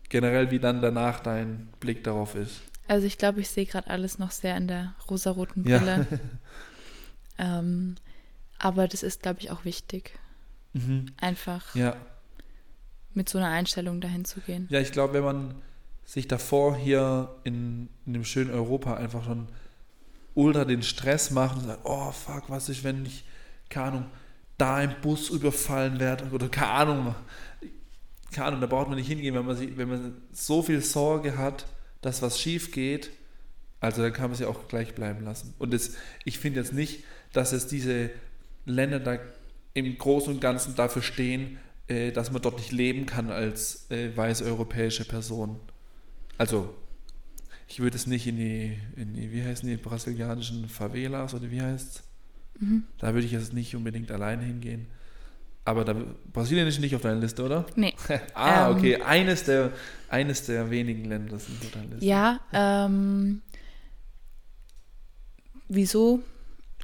generell, 0.10 0.52
wie 0.52 0.60
dann 0.60 0.82
danach 0.82 1.20
dein 1.20 1.68
Blick 1.80 2.04
darauf 2.04 2.36
ist. 2.36 2.62
Also 2.88 3.06
ich 3.06 3.18
glaube, 3.18 3.42
ich 3.42 3.50
sehe 3.50 3.66
gerade 3.66 3.90
alles 3.90 4.18
noch 4.18 4.32
sehr 4.32 4.56
in 4.56 4.68
der 4.68 4.96
rosaroten 5.10 5.64
Brille. 5.64 6.08
Ja. 7.38 7.60
ähm, 7.60 7.96
aber 8.60 8.88
das 8.88 9.04
ist, 9.04 9.22
glaube 9.22 9.40
ich, 9.42 9.52
auch 9.52 9.66
wichtig. 9.66 10.18
Mhm. 10.74 11.08
Einfach. 11.20 11.76
Ja 11.76 11.98
mit 13.18 13.28
so 13.28 13.40
einer 13.40 13.50
Einstellung 13.50 14.00
dahin 14.00 14.24
zu 14.24 14.40
gehen. 14.40 14.68
Ja, 14.70 14.80
ich 14.80 14.94
glaube, 14.94 15.16
wenn 15.16 15.24
man 15.26 15.56
sich 16.06 16.30
davor 16.30 16.78
hier 16.78 17.36
in, 17.44 17.90
in 18.06 18.14
dem 18.14 18.24
schönen 18.24 18.52
Europa 18.52 18.94
einfach 18.94 19.26
schon 19.26 19.48
ultra 20.36 20.64
den 20.64 20.84
Stress 20.84 21.32
macht 21.32 21.58
und 21.58 21.66
sagt, 21.66 21.82
oh 21.84 22.12
fuck, 22.12 22.44
was 22.48 22.70
ist, 22.70 22.86
wenn 22.86 23.06
ich, 23.06 23.26
keine 23.70 23.88
Ahnung, 23.88 24.06
da 24.58 24.82
im 24.82 24.94
Bus 25.02 25.30
überfallen 25.30 26.00
werde 26.00 26.30
oder 26.32 26.48
keine 26.48 26.72
Ahnung, 26.72 27.16
keine 28.32 28.48
Ahnung, 28.48 28.62
da 28.62 28.68
braucht 28.68 28.88
man 28.88 28.98
nicht 28.98 29.08
hingehen, 29.08 29.36
wenn 29.36 29.46
man, 29.46 29.78
wenn 29.78 29.90
man 29.90 30.22
so 30.32 30.62
viel 30.62 30.82
Sorge 30.82 31.38
hat, 31.38 31.66
dass 32.02 32.22
was 32.22 32.40
schief 32.40 32.72
geht, 32.72 33.12
also 33.80 34.02
dann 34.02 34.14
kann 34.14 34.30
man 34.30 34.38
sie 34.38 34.46
auch 34.46 34.68
gleich 34.68 34.96
bleiben 34.96 35.24
lassen. 35.24 35.54
Und 35.60 35.74
das, 35.74 35.94
ich 36.26 36.40
finde 36.40 36.60
jetzt 36.60 36.74
nicht, 36.74 37.04
dass 37.34 37.54
es 37.54 37.68
diese 37.68 38.10
Länder 38.66 39.00
da 39.00 39.20
im 39.74 39.98
Großen 39.98 40.34
und 40.34 40.42
Ganzen 40.42 40.76
dafür 40.76 41.02
stehen, 41.02 41.58
äh, 41.88 42.12
dass 42.12 42.32
man 42.32 42.42
dort 42.42 42.58
nicht 42.58 42.72
leben 42.72 43.06
kann 43.06 43.30
als 43.30 43.90
äh, 43.92 44.16
weiße 44.16 44.44
europäische 44.44 45.06
Person. 45.06 45.60
Also, 46.38 46.74
ich 47.68 47.80
würde 47.80 47.98
es 47.98 48.08
nicht 48.08 48.28
in 48.28 48.38
die, 48.38 48.78
in 48.96 49.14
die, 49.14 49.32
wie 49.32 49.44
heißen 49.44 49.68
die 49.68 49.78
brasilianischen 49.78 50.68
Favelas 50.68 51.34
oder 51.34 51.52
wie 51.52 51.62
heißt 51.62 51.96
es? 51.96 52.04
Mhm. 52.60 52.84
Da 52.98 53.14
würde 53.14 53.26
ich 53.26 53.34
jetzt 53.34 53.54
nicht 53.54 53.76
unbedingt 53.76 54.12
allein 54.12 54.40
hingehen. 54.40 54.88
Aber 55.68 55.84
da, 55.84 55.94
Brasilien 56.32 56.66
ist 56.66 56.80
nicht 56.80 56.96
auf 56.96 57.02
deiner 57.02 57.20
Liste, 57.20 57.44
oder? 57.44 57.66
Nee. 57.76 57.94
ah, 58.34 58.70
ähm, 58.70 58.78
okay. 58.78 59.02
Eines 59.02 59.44
der, 59.44 59.74
eines 60.08 60.46
der 60.46 60.72
wenigen 60.72 61.04
Länder 61.04 61.38
sind 61.38 61.62
auf 61.62 61.72
deiner 61.72 61.88
Liste. 61.88 62.06
Ja, 62.06 62.40
ähm, 62.54 63.42
wieso? 65.68 66.22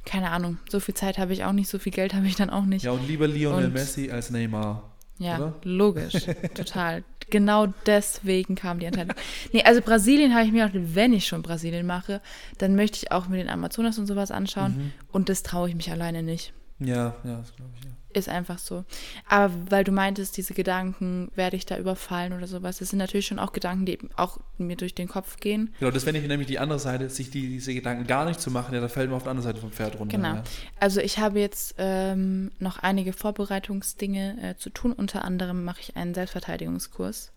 Keine 0.04 0.30
Ahnung. 0.32 0.58
So 0.68 0.80
viel 0.80 0.92
Zeit 0.92 1.16
habe 1.16 1.32
ich 1.32 1.44
auch 1.44 1.52
nicht, 1.52 1.70
so 1.70 1.78
viel 1.78 1.92
Geld 1.92 2.12
habe 2.12 2.26
ich 2.26 2.36
dann 2.36 2.50
auch 2.50 2.66
nicht. 2.66 2.84
Ja, 2.84 2.90
und 2.90 3.08
lieber 3.08 3.26
Lionel 3.26 3.68
und, 3.68 3.72
Messi 3.72 4.10
als 4.10 4.28
Neymar. 4.28 4.92
Ja, 5.18 5.38
oder? 5.38 5.54
logisch, 5.62 6.26
total. 6.54 7.04
Genau 7.30 7.68
deswegen 7.86 8.54
kam 8.54 8.80
die 8.80 8.84
Entscheidung. 8.84 9.16
Nee, 9.54 9.62
also 9.62 9.80
Brasilien 9.80 10.34
habe 10.34 10.44
ich 10.44 10.52
mir 10.52 10.66
auch, 10.66 10.70
wenn 10.74 11.14
ich 11.14 11.26
schon 11.26 11.40
Brasilien 11.40 11.86
mache, 11.86 12.20
dann 12.58 12.76
möchte 12.76 12.98
ich 12.98 13.12
auch 13.12 13.28
mir 13.28 13.38
den 13.38 13.48
Amazonas 13.48 13.98
und 13.98 14.06
sowas 14.06 14.30
anschauen. 14.30 14.76
Mhm. 14.76 14.92
Und 15.10 15.30
das 15.30 15.42
traue 15.42 15.70
ich 15.70 15.74
mich 15.74 15.90
alleine 15.90 16.22
nicht. 16.22 16.52
Ja, 16.80 17.16
ja, 17.24 17.38
das 17.38 17.56
glaube 17.56 17.70
ich, 17.78 17.84
ja. 17.86 17.90
Ist 18.14 18.28
einfach 18.28 18.58
so. 18.58 18.84
Aber 19.28 19.52
weil 19.70 19.84
du 19.84 19.92
meintest, 19.92 20.36
diese 20.36 20.54
Gedanken, 20.54 21.30
werde 21.34 21.56
ich 21.56 21.66
da 21.66 21.76
überfallen 21.76 22.32
oder 22.32 22.46
sowas, 22.46 22.78
das 22.78 22.90
sind 22.90 23.00
natürlich 23.00 23.26
schon 23.26 23.38
auch 23.38 23.52
Gedanken, 23.52 23.84
die 23.86 23.98
auch 24.16 24.38
mir 24.56 24.76
durch 24.76 24.94
den 24.94 25.08
Kopf 25.08 25.38
gehen. 25.40 25.74
Genau, 25.80 25.90
das 25.90 26.06
wäre 26.06 26.16
nämlich 26.16 26.46
die 26.46 26.58
andere 26.60 26.78
Seite, 26.78 27.10
sich 27.10 27.30
die, 27.30 27.48
diese 27.48 27.74
Gedanken 27.74 28.06
gar 28.06 28.24
nicht 28.24 28.40
zu 28.40 28.50
machen, 28.52 28.72
ja, 28.74 28.80
da 28.80 28.88
fällt 28.88 29.10
man 29.10 29.16
auf 29.16 29.24
der 29.24 29.32
anderen 29.32 29.50
Seite 29.50 29.60
vom 29.60 29.72
Pferd 29.72 29.98
runter. 29.98 30.16
Genau. 30.16 30.34
Ja. 30.36 30.44
Also 30.78 31.00
ich 31.00 31.18
habe 31.18 31.40
jetzt 31.40 31.74
ähm, 31.78 32.52
noch 32.60 32.78
einige 32.78 33.12
Vorbereitungsdinge 33.12 34.36
äh, 34.50 34.56
zu 34.56 34.70
tun. 34.70 34.92
Unter 34.92 35.24
anderem 35.24 35.64
mache 35.64 35.80
ich 35.80 35.96
einen 35.96 36.14
Selbstverteidigungskurs. 36.14 37.32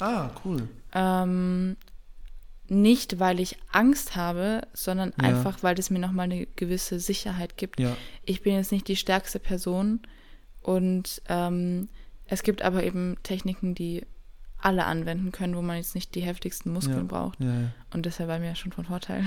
Ah, 0.00 0.30
cool. 0.44 0.68
Ähm, 0.94 1.76
nicht, 2.68 3.20
weil 3.20 3.38
ich 3.40 3.58
Angst 3.70 4.16
habe, 4.16 4.62
sondern 4.72 5.12
Ja. 5.20 5.28
einfach, 5.28 5.62
weil 5.62 5.78
es 5.78 5.90
mir 5.90 5.98
nochmal 5.98 6.24
eine 6.24 6.46
gewisse 6.46 7.00
Sicherheit 7.00 7.56
gibt. 7.56 7.78
Ja. 7.80 7.94
Ich 8.24 8.42
bin 8.42 8.54
jetzt 8.54 8.72
nicht 8.72 8.88
die 8.88 8.96
stärkste 8.96 9.38
Person 9.38 10.00
und 10.62 11.22
ähm, 11.28 11.88
es 12.26 12.42
gibt 12.42 12.62
aber 12.62 12.82
eben 12.84 13.16
Techniken, 13.22 13.74
die 13.74 14.04
alle 14.58 14.84
anwenden 14.84 15.32
können, 15.32 15.56
wo 15.56 15.62
man 15.62 15.76
jetzt 15.76 15.94
nicht 15.94 16.14
die 16.14 16.20
heftigsten 16.20 16.72
Muskeln 16.72 16.96
Ja. 16.98 17.02
braucht. 17.04 17.40
Ja, 17.40 17.46
ja. 17.62 17.68
Und 17.92 18.06
deshalb 18.06 18.28
war 18.28 18.38
mir 18.38 18.54
schon 18.54 18.72
von 18.72 18.84
Vorteil. 18.84 19.24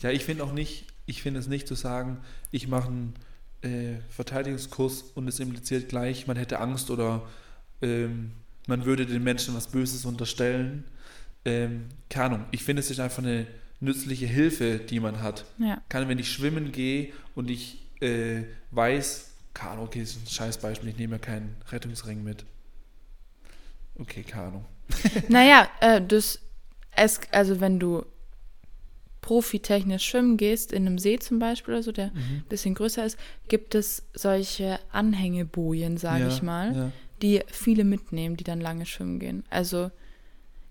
Ja, 0.00 0.10
ich 0.10 0.24
finde 0.24 0.42
auch 0.44 0.52
nicht, 0.52 0.86
ich 1.06 1.22
finde 1.22 1.40
es 1.40 1.46
nicht 1.46 1.68
zu 1.68 1.74
sagen, 1.74 2.18
ich 2.50 2.68
mache 2.68 2.88
einen 2.88 3.14
äh, 3.62 4.00
Verteidigungskurs 4.08 5.02
und 5.14 5.28
es 5.28 5.38
impliziert 5.40 5.88
gleich, 5.88 6.26
man 6.26 6.36
hätte 6.36 6.58
Angst 6.58 6.90
oder 6.90 7.22
ähm, 7.82 8.32
man 8.66 8.84
würde 8.84 9.06
den 9.06 9.22
Menschen 9.22 9.54
was 9.54 9.68
Böses 9.68 10.04
unterstellen. 10.04 10.84
Ähm, 11.44 11.86
keine 12.08 12.34
Ahnung, 12.36 12.44
ich 12.50 12.64
finde 12.64 12.80
es 12.80 12.90
ist 12.90 12.98
einfach 12.98 13.22
eine 13.22 13.46
nützliche 13.80 14.26
Hilfe, 14.26 14.78
die 14.78 15.00
man 15.00 15.20
hat. 15.22 15.44
Ja. 15.58 15.80
Kann, 15.88 16.08
wenn 16.08 16.18
ich 16.18 16.32
schwimmen 16.32 16.72
gehe 16.72 17.12
und 17.34 17.50
ich 17.50 17.78
äh, 18.00 18.44
weiß, 18.70 19.31
keine 19.54 19.72
Ahnung, 19.72 19.86
okay, 19.86 20.00
ist 20.02 20.16
ein 20.16 20.26
scheiß 20.26 20.58
Beispiel, 20.58 20.88
ich 20.90 20.96
nehme 20.96 21.14
ja 21.16 21.18
keinen 21.18 21.56
Rettungsring 21.70 22.22
mit. 22.22 22.44
Okay, 23.98 24.22
keine 24.22 24.46
Ahnung. 24.48 24.64
Naja, 25.28 25.68
äh, 25.80 26.00
das, 26.00 26.38
es, 26.92 27.20
also 27.30 27.60
wenn 27.60 27.78
du 27.78 28.04
profitechnisch 29.20 30.04
schwimmen 30.04 30.36
gehst, 30.36 30.72
in 30.72 30.86
einem 30.86 30.98
See 30.98 31.18
zum 31.18 31.38
Beispiel 31.38 31.74
oder 31.74 31.82
so, 31.82 31.92
der 31.92 32.06
ein 32.06 32.44
bisschen 32.48 32.74
größer 32.74 33.04
ist, 33.06 33.16
gibt 33.48 33.74
es 33.74 34.02
solche 34.14 34.80
Anhängebojen, 34.90 35.96
sage 35.96 36.22
ja, 36.24 36.28
ich 36.28 36.42
mal, 36.42 36.74
Ja. 36.76 36.92
die 37.22 37.40
viele 37.46 37.84
mitnehmen, 37.84 38.36
die 38.36 38.44
dann 38.44 38.60
lange 38.60 38.84
schwimmen 38.84 39.20
gehen. 39.20 39.44
Also, 39.48 39.90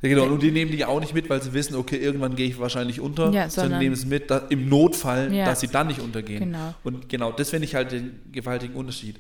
Ja, 0.01 0.09
genau. 0.09 0.23
Und 0.25 0.41
die 0.41 0.51
nehmen 0.51 0.71
die 0.71 0.83
auch 0.83 0.99
nicht 0.99 1.13
mit, 1.13 1.29
weil 1.29 1.41
sie 1.43 1.53
wissen, 1.53 1.75
okay, 1.75 1.97
irgendwann 1.97 2.35
gehe 2.35 2.47
ich 2.47 2.59
wahrscheinlich 2.59 2.99
unter, 2.99 3.25
Ja, 3.25 3.49
sondern 3.49 3.49
sondern- 3.51 3.79
nehmen 3.79 3.93
es 3.93 4.05
mit, 4.05 4.31
da, 4.31 4.37
im 4.49 4.67
Notfall, 4.69 5.31
Ja. 5.33 5.45
dass 5.45 5.59
sie 5.59 5.67
dann 5.67 5.87
nicht 5.87 5.99
untergehen. 5.99 6.39
Genau. 6.51 6.73
Und 6.83 7.07
genau, 7.09 7.31
das 7.31 7.51
finde 7.51 7.65
ich 7.65 7.75
halt 7.75 7.91
den 7.91 8.19
gewaltigen 8.31 8.73
Unterschied. 8.75 9.19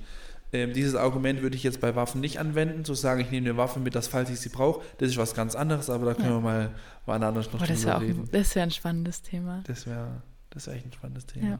Ähm, 0.53 0.73
dieses 0.73 0.95
Argument 0.95 1.41
würde 1.41 1.55
ich 1.55 1.63
jetzt 1.63 1.79
bei 1.79 1.95
Waffen 1.95 2.19
nicht 2.19 2.39
anwenden, 2.39 2.83
zu 2.83 2.93
sagen, 2.93 3.21
ich 3.21 3.31
nehme 3.31 3.47
eine 3.49 3.57
Waffe 3.57 3.79
mit, 3.79 3.95
dass 3.95 4.07
falls 4.07 4.29
ich 4.29 4.39
sie 4.39 4.49
brauche, 4.49 4.81
das 4.97 5.09
ist 5.09 5.17
was 5.17 5.33
ganz 5.33 5.55
anderes, 5.55 5.89
aber 5.89 6.07
da 6.07 6.13
können 6.13 6.29
Ja. 6.29 6.35
wir 6.37 6.41
mal 6.41 6.71
wann 7.05 7.23
anders 7.23 7.45
noch 7.53 7.59
boah, 7.59 7.67
das 7.67 7.79
drüber 7.81 7.91
wäre 7.93 8.01
reden. 8.01 8.19
ein, 8.23 8.29
das 8.31 8.55
wär 8.55 8.63
ein 8.63 8.71
spannendes 8.71 9.21
Thema. 9.21 9.63
Das 9.67 9.85
wäre 9.87 10.21
das 10.49 10.67
wär 10.67 10.73
echt 10.73 10.85
ein 10.87 10.91
spannendes 10.93 11.25
Thema. 11.27 11.47
Ja. 11.47 11.59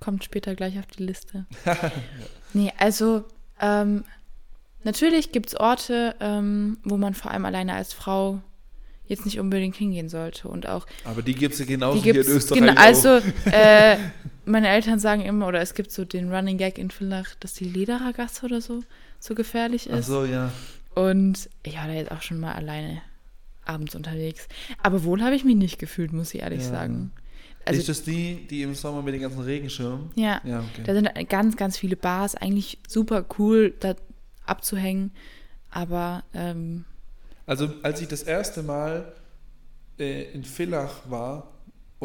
Kommt 0.00 0.24
später 0.24 0.54
gleich 0.56 0.78
auf 0.78 0.86
die 0.86 1.02
Liste. 1.04 1.46
Nee, 2.54 2.72
also 2.78 3.24
ähm, 3.60 4.04
natürlich 4.84 5.32
gibt 5.32 5.48
es 5.48 5.56
Orte, 5.56 6.14
ähm, 6.20 6.78
wo 6.84 6.96
man 6.96 7.14
vor 7.14 7.30
allem 7.30 7.44
alleine 7.44 7.74
als 7.74 7.92
Frau 7.92 8.40
jetzt 9.08 9.24
nicht 9.24 9.38
unbedingt 9.38 9.76
hingehen 9.76 10.08
sollte. 10.08 10.48
Und 10.48 10.66
auch 10.68 10.86
Aber 11.04 11.22
die 11.22 11.34
gibt 11.34 11.54
es 11.54 11.60
ja 11.60 11.64
genauso 11.66 12.02
hier 12.02 12.14
in 12.14 12.26
Österreich. 12.26 12.60
genau, 12.60 12.74
also 12.80 13.20
äh, 13.44 13.96
meine 14.44 14.68
Eltern 14.68 14.98
sagen 14.98 15.22
immer, 15.22 15.46
oder 15.46 15.60
es 15.60 15.74
gibt 15.74 15.92
so 15.92 16.04
den 16.04 16.32
Running 16.32 16.58
Gag 16.58 16.76
in 16.78 16.90
Villach, 16.90 17.34
dass 17.40 17.54
die 17.54 17.64
Lederergasse 17.64 18.46
oder 18.46 18.60
so 18.60 18.82
so 19.20 19.34
gefährlich 19.34 19.88
Ach 19.92 19.98
ist. 19.98 20.06
so, 20.06 20.24
ja. 20.24 20.52
Und 20.94 21.48
ich 21.62 21.76
war 21.76 21.86
da 21.86 21.92
jetzt 21.94 22.10
auch 22.10 22.22
schon 22.22 22.38
mal 22.40 22.52
alleine 22.54 23.00
abends 23.64 23.94
unterwegs. 23.94 24.46
Aber 24.82 25.04
wohl 25.04 25.22
habe 25.22 25.34
ich 25.34 25.44
mich 25.44 25.56
nicht 25.56 25.78
gefühlt, 25.78 26.12
muss 26.12 26.34
ich 26.34 26.42
ehrlich 26.42 26.62
Ja. 26.62 26.68
sagen. 26.70 27.12
ist 27.60 27.66
Also, 27.68 27.82
das 27.86 28.02
die, 28.02 28.46
die 28.48 28.62
im 28.62 28.74
Sommer 28.74 29.02
mit 29.02 29.14
den 29.14 29.20
ganzen 29.22 29.40
Regenschirmen? 29.40 30.10
ja, 30.16 30.40
Ja, 30.44 30.60
okay. 30.60 30.82
da 30.84 30.94
sind 30.94 31.28
ganz, 31.28 31.56
ganz 31.56 31.78
viele 31.78 31.96
Bars, 31.96 32.34
eigentlich 32.34 32.78
super 32.88 33.24
cool, 33.38 33.74
da 33.80 33.94
abzuhängen. 34.46 35.10
Aber 35.70 36.24
ähm, 36.34 36.84
Also 37.46 37.70
als 37.82 38.00
ich 38.00 38.08
das 38.08 38.22
erste 38.22 38.62
Mal 38.62 39.12
äh, 39.98 40.32
in 40.32 40.44
Villach 40.44 41.02
war, 41.08 41.52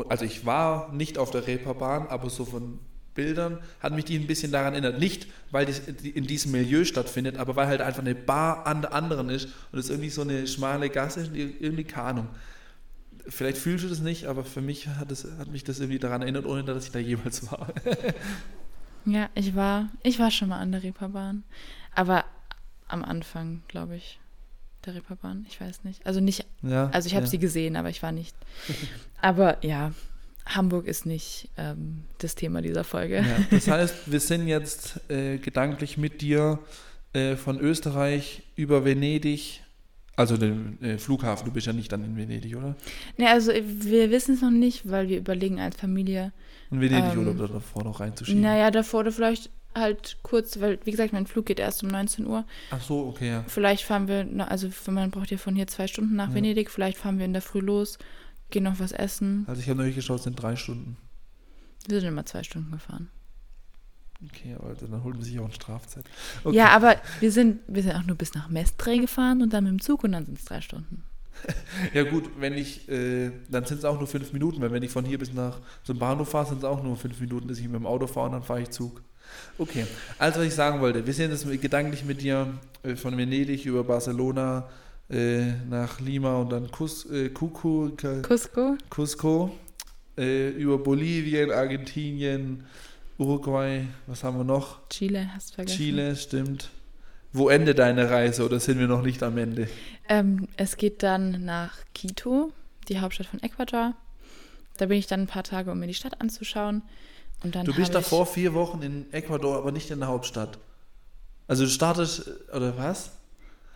also 0.09 0.25
ich 0.25 0.45
war 0.45 0.91
nicht 0.93 1.17
auf 1.17 1.31
der 1.31 1.47
Reeperbahn, 1.47 2.07
aber 2.07 2.29
so 2.29 2.45
von 2.45 2.79
Bildern 3.13 3.59
hat 3.81 3.93
mich 3.93 4.05
die 4.05 4.17
ein 4.17 4.27
bisschen 4.27 4.51
daran 4.51 4.73
erinnert. 4.73 4.99
Nicht, 4.99 5.27
weil 5.51 5.65
das 5.65 5.79
in 5.79 6.27
diesem 6.27 6.51
Milieu 6.51 6.85
stattfindet, 6.85 7.37
aber 7.37 7.55
weil 7.55 7.67
halt 7.67 7.81
einfach 7.81 8.01
eine 8.01 8.15
Bar 8.15 8.65
an 8.65 8.81
der 8.81 8.93
anderen 8.93 9.29
ist 9.29 9.49
und 9.71 9.79
es 9.79 9.89
irgendwie 9.89 10.09
so 10.09 10.21
eine 10.21 10.47
schmale 10.47 10.89
Gasse 10.89 11.21
ist 11.21 11.35
irgendwie 11.35 11.83
keine 11.83 12.07
Ahnung. 12.07 12.27
Vielleicht 13.27 13.57
fühlst 13.57 13.83
du 13.83 13.89
das 13.89 13.99
nicht, 13.99 14.25
aber 14.25 14.43
für 14.43 14.61
mich 14.61 14.87
hat, 14.87 15.11
es, 15.11 15.27
hat 15.37 15.49
mich 15.49 15.63
das 15.63 15.79
irgendwie 15.79 15.99
daran 15.99 16.21
erinnert, 16.21 16.45
ohne 16.45 16.63
dass 16.63 16.85
ich 16.85 16.91
da 16.91 16.99
jemals 16.99 17.51
war. 17.51 17.67
ja, 19.05 19.29
ich 19.35 19.55
war, 19.55 19.89
ich 20.03 20.17
war 20.17 20.31
schon 20.31 20.49
mal 20.49 20.59
an 20.59 20.71
der 20.71 20.81
Reeperbahn. 20.81 21.43
Aber 21.93 22.25
am 22.87 23.03
Anfang, 23.03 23.63
glaube 23.67 23.95
ich, 23.95 24.19
der 24.85 24.95
Reeperbahn. 24.95 25.45
Ich 25.47 25.61
weiß 25.61 25.83
nicht. 25.83 26.05
Also 26.05 26.19
nicht, 26.19 26.45
Ja, 26.63 26.89
also 26.89 27.07
ich 27.07 27.13
habe 27.15 27.25
ja. 27.25 27.29
sie 27.29 27.37
gesehen, 27.39 27.75
aber 27.75 27.89
ich 27.89 28.01
war 28.01 28.11
nicht. 28.11 28.35
Aber 29.21 29.63
ja, 29.63 29.91
Hamburg 30.47 30.87
ist 30.87 31.05
nicht 31.05 31.49
ähm, 31.55 32.05
das 32.17 32.33
Thema 32.33 32.63
dieser 32.63 32.83
Folge. 32.83 33.17
Ja, 33.17 33.37
das 33.51 33.67
heißt, 33.69 34.11
wir 34.11 34.19
sind 34.19 34.47
jetzt 34.47 34.99
äh, 35.11 35.37
gedanklich 35.37 35.97
mit 35.99 36.21
dir 36.21 36.57
äh, 37.13 37.35
von 37.35 37.59
Österreich 37.59 38.41
über 38.55 38.83
Venedig, 38.83 39.61
also 40.15 40.37
den 40.37 40.81
äh, 40.81 40.97
Flughafen, 40.97 41.45
du 41.45 41.51
bist 41.51 41.67
ja 41.67 41.73
nicht 41.73 41.91
dann 41.91 42.03
in 42.03 42.17
Venedig, 42.17 42.55
oder? 42.55 42.75
Nee, 43.17 43.27
also 43.27 43.51
wir 43.53 44.09
wissen 44.09 44.33
es 44.33 44.41
noch 44.41 44.49
nicht, 44.49 44.89
weil 44.89 45.07
wir 45.09 45.19
überlegen 45.19 45.59
als 45.59 45.75
Familie, 45.77 46.33
In 46.71 46.81
Venedig 46.81 47.13
Ähm, 47.13 47.27
oder 47.27 47.47
davor 47.47 47.83
noch 47.83 47.99
reinzuschieben. 47.99 48.41
naja, 48.41 48.71
davor 48.71 49.01
oder 49.01 49.11
vielleicht 49.11 49.51
halt 49.75 50.17
kurz, 50.21 50.59
weil, 50.59 50.79
wie 50.83 50.91
gesagt, 50.91 51.13
mein 51.13 51.27
Flug 51.27 51.45
geht 51.45 51.59
erst 51.59 51.83
um 51.83 51.89
19 51.89 52.25
Uhr. 52.27 52.45
Ach 52.71 52.81
so, 52.81 53.07
okay, 53.07 53.29
ja. 53.29 53.45
Vielleicht 53.47 53.83
fahren 53.83 54.07
wir, 54.07 54.27
also 54.49 54.69
man 54.87 55.11
braucht 55.11 55.31
ja 55.31 55.37
von 55.37 55.55
hier 55.55 55.67
zwei 55.67 55.87
Stunden 55.87 56.15
nach 56.15 56.29
Ja. 56.29 56.35
Venedig, 56.35 56.69
vielleicht 56.69 56.97
fahren 56.97 57.17
wir 57.17 57.25
in 57.25 57.33
der 57.33 57.41
Früh 57.41 57.59
los, 57.59 57.97
gehen 58.49 58.63
noch 58.63 58.79
was 58.79 58.91
essen. 58.91 59.45
Also 59.47 59.61
ich 59.61 59.69
habe 59.69 59.79
neulich 59.79 59.95
geschaut, 59.95 60.17
es 60.17 60.23
sind 60.23 60.41
drei 60.41 60.55
Stunden. 60.55 60.97
Wir 61.87 61.99
sind 61.99 62.09
immer 62.09 62.25
zwei 62.25 62.43
Stunden 62.43 62.71
gefahren. 62.71 63.09
Okay, 64.27 64.55
aber 64.55 64.75
dann 64.75 65.03
holt 65.03 65.15
man 65.15 65.23
sich 65.23 65.39
auch 65.39 65.45
eine 65.45 65.53
Strafzeit. 65.53 66.05
Ja, 66.51 66.69
aber 66.69 66.97
wir 67.19 67.31
sind, 67.31 67.61
wir 67.67 67.81
sind 67.81 67.95
auch 67.95 68.03
nur 68.03 68.15
bis 68.15 68.35
nach 68.35 68.49
Mestre 68.49 68.99
gefahren 68.99 69.41
und 69.41 69.51
dann 69.51 69.63
mit 69.63 69.71
dem 69.73 69.81
Zug 69.81 70.03
und 70.03 70.11
dann 70.11 70.25
sind 70.25 70.37
es 70.37 70.45
drei 70.45 70.61
Stunden. 70.61 71.03
Ja 71.93 72.03
gut, 72.03 72.29
wenn 72.37 72.53
ich, 72.53 72.87
äh, 72.89 73.31
dann 73.49 73.65
sind 73.65 73.79
es 73.79 73.85
auch 73.85 73.97
nur 73.97 74.07
fünf 74.07 74.31
Minuten, 74.33 74.61
weil 74.61 74.71
wenn 74.71 74.83
ich 74.83 74.91
von 74.91 75.05
hier 75.05 75.17
bis 75.17 75.33
nach 75.33 75.59
zum 75.83 75.97
Bahnhof 75.97 76.29
fahre, 76.29 76.47
sind 76.47 76.59
es 76.59 76.63
auch 76.63 76.83
nur 76.83 76.97
fünf 76.97 77.19
Minuten, 77.19 77.47
dass 77.47 77.57
ich 77.57 77.65
mit 77.65 77.75
dem 77.75 77.87
Auto 77.87 78.05
fahre 78.05 78.27
und 78.27 78.33
dann 78.33 78.43
fahre 78.43 78.61
ich 78.61 78.69
Zug. 78.69 79.01
Okay, 79.57 79.85
also 80.17 80.39
was 80.39 80.47
ich 80.47 80.55
sagen 80.55 80.81
wollte, 80.81 81.05
wir 81.05 81.13
sind 81.13 81.31
jetzt 81.31 81.49
gedanklich 81.61 82.03
mit 82.05 82.21
dir 82.21 82.53
äh, 82.83 82.95
von 82.95 83.17
Venedig 83.17 83.65
über 83.65 83.83
Barcelona 83.83 84.67
äh, 85.09 85.53
nach 85.69 85.99
Lima 85.99 86.37
und 86.37 86.51
dann 86.51 86.71
Cus, 86.71 87.05
äh, 87.11 87.29
Cucu, 87.29 87.91
Cusco? 88.21 88.77
Cusco, 88.89 89.51
äh, 90.17 90.49
über 90.49 90.77
Bolivien, 90.77 91.51
Argentinien, 91.51 92.65
Uruguay, 93.17 93.87
was 94.07 94.23
haben 94.23 94.37
wir 94.37 94.43
noch? 94.43 94.87
Chile, 94.89 95.29
hast 95.33 95.51
du 95.51 95.55
vergessen. 95.55 95.77
Chile, 95.77 96.15
stimmt. 96.15 96.69
Wo 97.33 97.49
endet 97.49 97.79
deine 97.79 98.09
Reise 98.09 98.43
oder 98.43 98.59
sind 98.59 98.79
wir 98.79 98.87
noch 98.87 99.03
nicht 99.03 99.23
am 99.23 99.37
Ende? 99.37 99.69
Ähm, 100.09 100.47
es 100.57 100.75
geht 100.75 101.01
dann 101.01 101.45
nach 101.45 101.73
Quito, 101.95 102.51
die 102.89 102.99
Hauptstadt 102.99 103.27
von 103.27 103.41
Ecuador. 103.41 103.93
Da 104.77 104.85
bin 104.87 104.97
ich 104.97 105.07
dann 105.07 105.21
ein 105.21 105.27
paar 105.27 105.43
Tage, 105.43 105.71
um 105.71 105.79
mir 105.79 105.87
die 105.87 105.93
Stadt 105.93 106.19
anzuschauen. 106.19 106.81
Du 107.43 107.73
bist 107.73 107.93
davor 107.93 108.25
vier 108.25 108.53
Wochen 108.53 108.81
in 108.81 109.11
Ecuador, 109.13 109.57
aber 109.57 109.71
nicht 109.71 109.89
in 109.89 109.99
der 109.99 110.09
Hauptstadt. 110.09 110.59
Also 111.47 111.63
du 111.63 111.69
startest, 111.69 112.29
oder 112.53 112.77
was? 112.77 113.11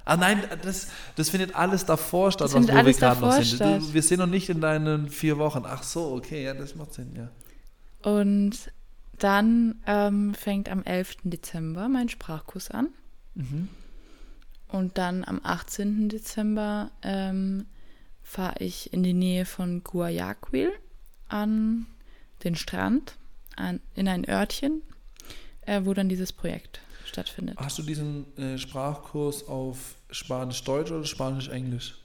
Ah 0.06 0.18
nein, 0.18 0.44
das, 0.62 0.88
das 1.16 1.30
findet 1.32 1.56
alles 1.56 1.86
davor 1.86 2.32
statt, 2.32 2.46
Das 2.46 2.54
was, 2.54 2.68
wo 2.68 2.86
wir 2.86 2.94
gerade 2.94 3.22
noch 3.22 3.32
sind. 3.34 3.46
statt. 3.48 3.82
Wir 3.92 4.04
sind 4.04 4.20
noch 4.20 4.28
nicht 4.28 4.50
in 4.50 4.62
deinen 4.62 5.10
vier 5.10 5.40
Wochen. 5.40 5.64
Ach 5.66 5.82
so, 5.82 6.14
okay, 6.14 6.44
ja, 6.44 6.54
das 6.54 6.76
macht 6.76 6.94
Sinn, 6.94 7.16
ja. 7.16 7.30
Und 8.10 8.72
dann 9.18 9.82
ähm, 9.88 10.36
fängt 10.36 10.70
am 10.70 10.84
11. 10.84 11.18
Dezember 11.24 11.90
mein 11.90 12.08
Sprachkurs 12.10 12.70
an. 12.70 12.90
Mhm. 13.34 13.68
Und 14.68 14.98
dann 15.00 15.24
am 15.24 15.42
18. 15.44 16.10
Dezember 16.10 16.92
ähm, 17.02 17.66
fahre 18.22 18.60
ich 18.60 18.94
in 18.94 19.02
die 19.02 19.14
Nähe 19.14 19.46
von 19.46 19.84
Guayaquil 19.84 20.72
an 21.30 21.88
den 22.44 22.56
Strand, 22.56 23.16
an, 23.56 23.80
in 23.96 24.08
ein 24.08 24.28
Örtchen, 24.28 24.82
äh, 25.62 25.82
wo 25.84 25.94
dann 25.94 26.10
dieses 26.10 26.34
Projekt 26.34 26.82
stattfindet. 27.06 27.58
Hast 27.60 27.78
du 27.78 27.84
diesen 27.84 28.26
äh, 28.38 28.58
Sprachkurs 28.58 29.48
auf 29.48 29.96
Spanisch-Deutsch 30.12 30.92
oder 30.92 31.06
Spanisch-Englisch? 31.06 31.96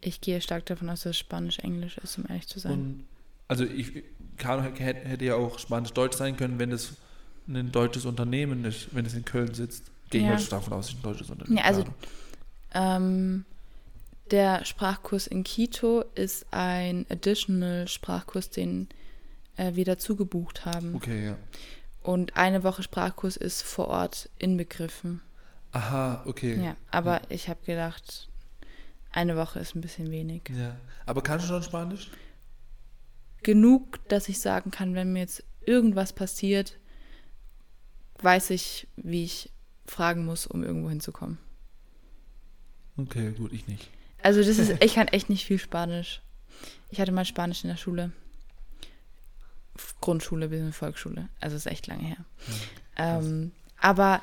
Ich 0.00 0.20
gehe 0.20 0.40
stark 0.40 0.66
davon 0.66 0.90
aus, 0.90 1.02
dass 1.02 1.10
es 1.10 1.18
Spanisch-Englisch 1.18 1.98
ist, 1.98 2.18
um 2.18 2.24
ehrlich 2.28 2.46
zu 2.46 2.58
sein. 2.58 2.72
Und 2.72 3.04
also 3.48 3.64
ich 3.64 4.04
kann, 4.36 4.62
hätte 4.74 5.24
ja 5.24 5.34
auch 5.34 5.58
Spanisch-Deutsch 5.58 6.16
sein 6.16 6.36
können, 6.36 6.58
wenn 6.58 6.70
das 6.70 6.94
ein 7.48 7.72
deutsches 7.72 8.04
Unternehmen 8.04 8.64
ist, 8.64 8.94
wenn 8.94 9.04
es 9.06 9.14
in 9.14 9.24
Köln 9.24 9.54
sitzt. 9.54 9.84
Gehe 10.10 10.20
ich 10.20 10.26
Ja. 10.26 10.32
mal 10.32 10.38
stark 10.38 10.62
davon 10.64 10.78
aus, 10.78 10.86
dass 10.86 10.94
es 10.94 10.98
ein 10.98 11.02
deutsches 11.02 11.30
Unternehmen 11.30 11.56
Ja, 11.58 11.64
also 11.64 11.82
ist. 11.82 11.88
ähm, 12.74 13.44
der 14.30 14.64
Sprachkurs 14.64 15.26
in 15.26 15.44
Quito 15.44 16.04
ist 16.14 16.46
ein 16.50 17.04
additional 17.10 17.86
Sprachkurs, 17.88 18.50
den 18.50 18.88
äh, 19.56 19.74
wir 19.74 19.84
dazu 19.84 20.16
gebucht 20.16 20.64
haben. 20.64 20.94
Okay, 20.94 21.26
ja. 21.26 21.36
Und 22.02 22.36
eine 22.36 22.64
Woche 22.64 22.82
Sprachkurs 22.82 23.36
ist 23.36 23.62
vor 23.62 23.88
Ort 23.88 24.28
inbegriffen. 24.38 25.22
Aha, 25.72 26.22
okay. 26.26 26.62
Ja, 26.62 26.76
aber 26.90 27.22
ich 27.30 27.48
habe 27.48 27.64
gedacht, 27.64 28.28
eine 29.10 29.36
Woche 29.36 29.58
ist 29.58 29.74
ein 29.74 29.80
bisschen 29.80 30.10
wenig. 30.10 30.42
Ja. 30.50 30.76
Aber 31.06 31.22
kannst 31.22 31.46
du 31.46 31.48
schon 31.48 31.62
Spanisch? 31.62 32.10
Genug, 33.42 34.06
dass 34.08 34.28
ich 34.28 34.38
sagen 34.38 34.70
kann, 34.70 34.94
wenn 34.94 35.12
mir 35.12 35.20
jetzt 35.20 35.42
irgendwas 35.66 36.12
passiert, 36.12 36.78
weiß 38.22 38.50
ich, 38.50 38.86
wie 38.96 39.24
ich 39.24 39.50
fragen 39.86 40.24
muss, 40.24 40.46
um 40.46 40.62
irgendwo 40.62 40.88
hinzukommen. 40.88 41.38
Okay, 42.96 43.32
gut, 43.32 43.52
ich 43.52 43.66
nicht. 43.66 43.90
Also 44.22 44.42
das 44.42 44.58
ist, 44.58 44.76
ich 44.82 44.94
kann 44.94 45.08
echt 45.08 45.28
nicht 45.28 45.44
viel 45.44 45.58
Spanisch. 45.58 46.22
Ich 46.90 47.00
hatte 47.00 47.12
mal 47.12 47.24
Spanisch 47.24 47.64
in 47.64 47.70
der 47.70 47.76
Schule. 47.76 48.12
Grundschule 50.00 50.48
bis 50.48 50.74
Volksschule. 50.76 51.28
Also 51.40 51.56
ist 51.56 51.66
echt 51.66 51.86
lange 51.86 52.04
her. 52.04 52.24
ähm, 52.96 53.52
aber 53.80 54.22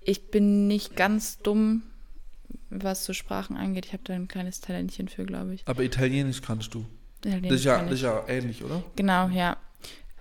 ich 0.00 0.30
bin 0.30 0.66
nicht 0.66 0.96
ganz 0.96 1.38
dumm, 1.38 1.82
was 2.70 3.04
so 3.04 3.12
Sprachen 3.12 3.56
angeht. 3.56 3.86
Ich 3.86 3.92
habe 3.92 4.02
da 4.04 4.14
ein 4.14 4.28
kleines 4.28 4.60
Talentchen 4.60 5.08
für, 5.08 5.24
glaube 5.24 5.54
ich. 5.54 5.62
Aber 5.66 5.82
Italienisch 5.82 6.42
kannst 6.42 6.74
du. 6.74 6.84
Italienisch 7.20 7.50
Das 7.50 7.60
ist, 7.60 7.64
ja, 7.64 7.82
das 7.82 7.92
ist 7.92 8.02
ja 8.02 8.24
ähnlich, 8.28 8.64
oder? 8.64 8.82
Genau, 8.96 9.28
ja. 9.28 9.56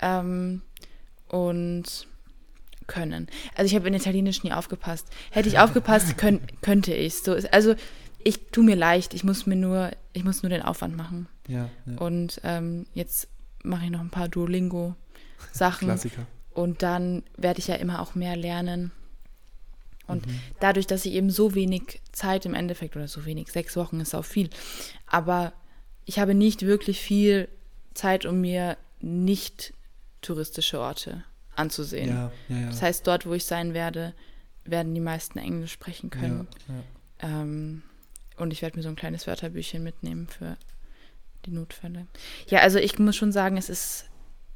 Ähm, 0.01 0.61
und 1.27 2.07
können. 2.87 3.27
Also 3.55 3.67
ich 3.67 3.75
habe 3.75 3.87
in 3.87 3.93
Italienisch 3.93 4.43
nie 4.43 4.51
aufgepasst. 4.51 5.07
Hätte 5.31 5.49
ich 5.49 5.59
aufgepasst, 5.59 6.17
könnt, 6.17 6.61
könnte 6.61 6.93
ich. 6.93 7.15
So 7.15 7.33
ist, 7.33 7.53
also 7.53 7.75
ich 8.23 8.47
tue 8.51 8.63
mir 8.63 8.75
leicht. 8.75 9.13
Ich 9.13 9.23
muss 9.23 9.45
mir 9.45 9.55
nur, 9.55 9.91
ich 10.13 10.23
muss 10.23 10.43
nur 10.43 10.49
den 10.49 10.61
Aufwand 10.61 10.95
machen. 10.95 11.27
Ja. 11.47 11.69
ja. 11.85 11.97
Und 11.97 12.39
ähm, 12.43 12.85
jetzt 12.93 13.27
mache 13.63 13.85
ich 13.85 13.91
noch 13.91 13.99
ein 14.01 14.09
paar 14.09 14.27
Duolingo-Sachen. 14.29 15.87
Klassiker. 15.87 16.27
Und 16.53 16.83
dann 16.83 17.23
werde 17.37 17.59
ich 17.59 17.67
ja 17.67 17.75
immer 17.75 18.01
auch 18.01 18.15
mehr 18.15 18.35
lernen. 18.35 18.91
Und 20.05 20.27
Mhm. 20.27 20.39
dadurch, 20.59 20.85
dass 20.85 21.05
ich 21.05 21.13
eben 21.13 21.29
so 21.29 21.55
wenig 21.55 22.01
Zeit 22.11 22.45
im 22.45 22.53
Endeffekt, 22.53 22.95
oder 22.95 23.07
so 23.07 23.25
wenig, 23.25 23.51
sechs 23.51 23.75
Wochen 23.77 23.99
ist 24.01 24.13
auch 24.13 24.25
viel, 24.25 24.49
aber 25.07 25.53
ich 26.05 26.19
habe 26.19 26.35
nicht 26.35 26.63
wirklich 26.63 26.99
viel 26.99 27.47
Zeit, 27.93 28.25
um 28.25 28.41
mir 28.41 28.77
nicht 28.99 29.73
touristische 30.21 30.79
Orte 30.79 31.23
anzusehen. 31.55 32.09
Ja, 32.09 32.31
ja, 32.49 32.57
ja. 32.57 32.65
Das 32.67 32.81
heißt, 32.81 33.07
dort, 33.07 33.25
wo 33.25 33.33
ich 33.33 33.45
sein 33.45 33.73
werde, 33.73 34.13
werden 34.65 34.93
die 34.93 34.99
meisten 35.01 35.39
Englisch 35.39 35.71
sprechen 35.71 36.09
können. 36.09 36.47
Ähm, 37.19 37.83
und 38.37 38.51
ich 38.51 38.61
werde 38.61 38.77
mir 38.77 38.83
so 38.83 38.89
ein 38.89 38.95
kleines 38.95 39.27
Wörterbüchchen 39.27 39.83
mitnehmen 39.83 40.27
für 40.27 40.57
die 41.45 41.51
Notfälle. 41.51 42.07
Ja, 42.47 42.59
also 42.59 42.79
ich 42.79 42.97
muss 42.99 43.15
schon 43.15 43.31
sagen, 43.31 43.57
es 43.57 43.69
ist, 43.69 44.05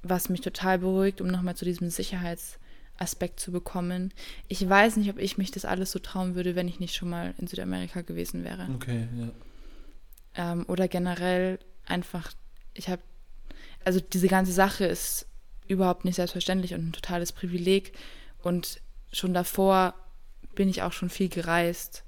was 0.04 0.30
mich 0.30 0.42
total 0.42 0.80
beruhigt, 0.80 1.22
um 1.22 1.28
nochmal 1.28 1.56
zu 1.56 1.66
diesem 1.66 1.90
Sicherheitsaspekt 1.90 3.40
zu 3.40 3.52
bekommen. 3.52 4.14
Ich 4.48 4.68
weiß 4.68 4.98
nicht, 4.98 5.10
ob 5.10 5.18
ich 5.20 5.38
mich 5.38 5.52
das 5.52 5.66
alles 5.66 5.92
so 5.92 6.00
trauen 6.00 6.36
würde, 6.36 6.56
wenn 6.56 6.68
ich 6.68 6.80
nicht 6.80 6.96
schon 6.96 7.10
mal 7.10 7.34
in 7.38 7.48
Südamerika 7.48 8.02
gewesen 8.02 8.44
wäre. 8.44 8.68
Okay, 8.76 9.08
ja. 9.18 9.30
Ähm, 10.52 10.66
oder 10.68 10.88
generell 10.88 11.60
einfach, 11.86 12.32
ich 12.74 12.90
habe, 12.90 13.02
also 13.84 14.00
diese 14.00 14.28
ganze 14.28 14.52
Sache 14.52 14.86
ist 14.86 15.28
überhaupt 15.68 16.06
nicht 16.06 16.16
selbstverständlich 16.16 16.74
und 16.74 16.90
ein 16.90 16.94
totales 16.94 17.32
Privileg. 17.32 17.94
Und 18.42 18.80
schon 19.12 19.34
davor 19.34 19.94
bin 20.56 20.70
ich 20.70 20.82
auch 20.82 20.94
schon 20.94 21.10
viel 21.10 21.30
gereist. 21.30 22.04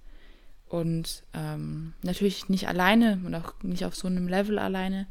Und 0.69 1.23
ähm, 1.33 1.93
natürlich 2.03 2.47
nicht 2.47 2.67
alleine 2.67 3.19
und 3.25 3.33
auch 3.35 3.53
nicht 3.63 3.83
auf 3.85 3.95
so 3.95 4.07
einem 4.07 4.27
Level 4.27 4.57
alleine. 4.59 5.07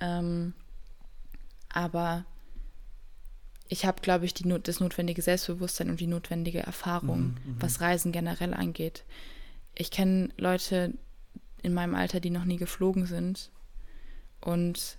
Ähm, 0.00 0.54
aber 1.68 2.24
ich 3.68 3.84
habe, 3.86 4.00
glaube 4.00 4.24
ich, 4.24 4.34
die, 4.34 4.46
Not- 4.46 4.68
das 4.68 4.78
notwendige 4.80 5.20
Selbstbewusstsein 5.20 5.90
und 5.90 5.98
die 6.00 6.06
notwendige 6.06 6.60
Erfahrung, 6.60 7.18
Mhm, 7.22 7.26
mhm. 7.54 7.56
was 7.58 7.80
Reisen 7.80 8.12
generell 8.12 8.54
angeht. 8.54 9.04
Ich 9.74 9.90
kenne 9.90 10.28
Leute 10.36 10.94
in 11.62 11.74
meinem 11.74 11.96
Alter, 11.96 12.20
die 12.20 12.30
noch 12.30 12.44
nie 12.44 12.58
geflogen 12.58 13.06
sind. 13.06 13.50
Und 14.40 14.98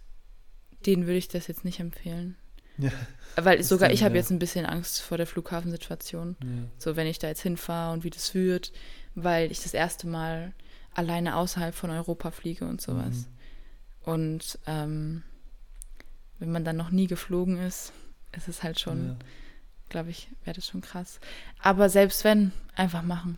denen 0.86 1.06
würde 1.06 1.18
ich 1.20 1.30
das 1.30 1.48
jetzt 1.48 1.64
nicht 1.64 1.80
empfehlen. 1.80 2.36
Ja. 2.78 2.91
Weil 3.38 3.64
sogar 3.64 3.91
ich 3.91 4.04
habe 4.04 4.16
ja. 4.16 4.20
jetzt 4.22 4.32
ein 4.32 4.39
bisschen 4.39 4.66
Angst 4.66 5.02
vor 5.02 5.18
der 5.18 5.28
Flughafensituation. 5.28 6.36
ja. 6.43 6.48
So, 6.78 6.98
wenn 6.98 7.08
ich 7.08 7.20
da 7.20 7.28
jetzt 7.30 7.43
hinfahre 7.43 7.93
und 7.93 8.04
wie 8.04 8.10
das 8.10 8.34
wird, 8.34 8.74
weil 9.16 9.51
ich 9.51 9.61
das 9.63 9.74
erste 9.74 10.07
Mal 10.07 10.53
alleine 10.93 11.36
außerhalb 11.36 11.74
von 11.74 11.89
Europa 11.89 12.32
fliege 12.32 12.66
und 12.66 12.82
sowas. 12.82 13.16
Mhm. 13.16 13.26
Und 14.11 14.59
ähm, 14.68 15.24
wenn 16.39 16.51
man 16.51 16.63
dann 16.66 16.78
noch 16.78 16.91
nie 16.91 17.07
geflogen 17.07 17.57
ist, 17.57 17.91
ist 18.34 18.47
es 18.47 18.61
halt 18.63 18.80
schon, 18.80 19.07
Ja. 19.07 19.16
glaube 19.89 20.09
ich, 20.09 20.30
wäre 20.43 20.55
das 20.55 20.68
schon 20.68 20.82
krass. 20.82 21.20
Aber 21.59 21.89
selbst 21.89 22.24
wenn, 22.24 22.51
einfach 22.76 23.01
machen. 23.03 23.38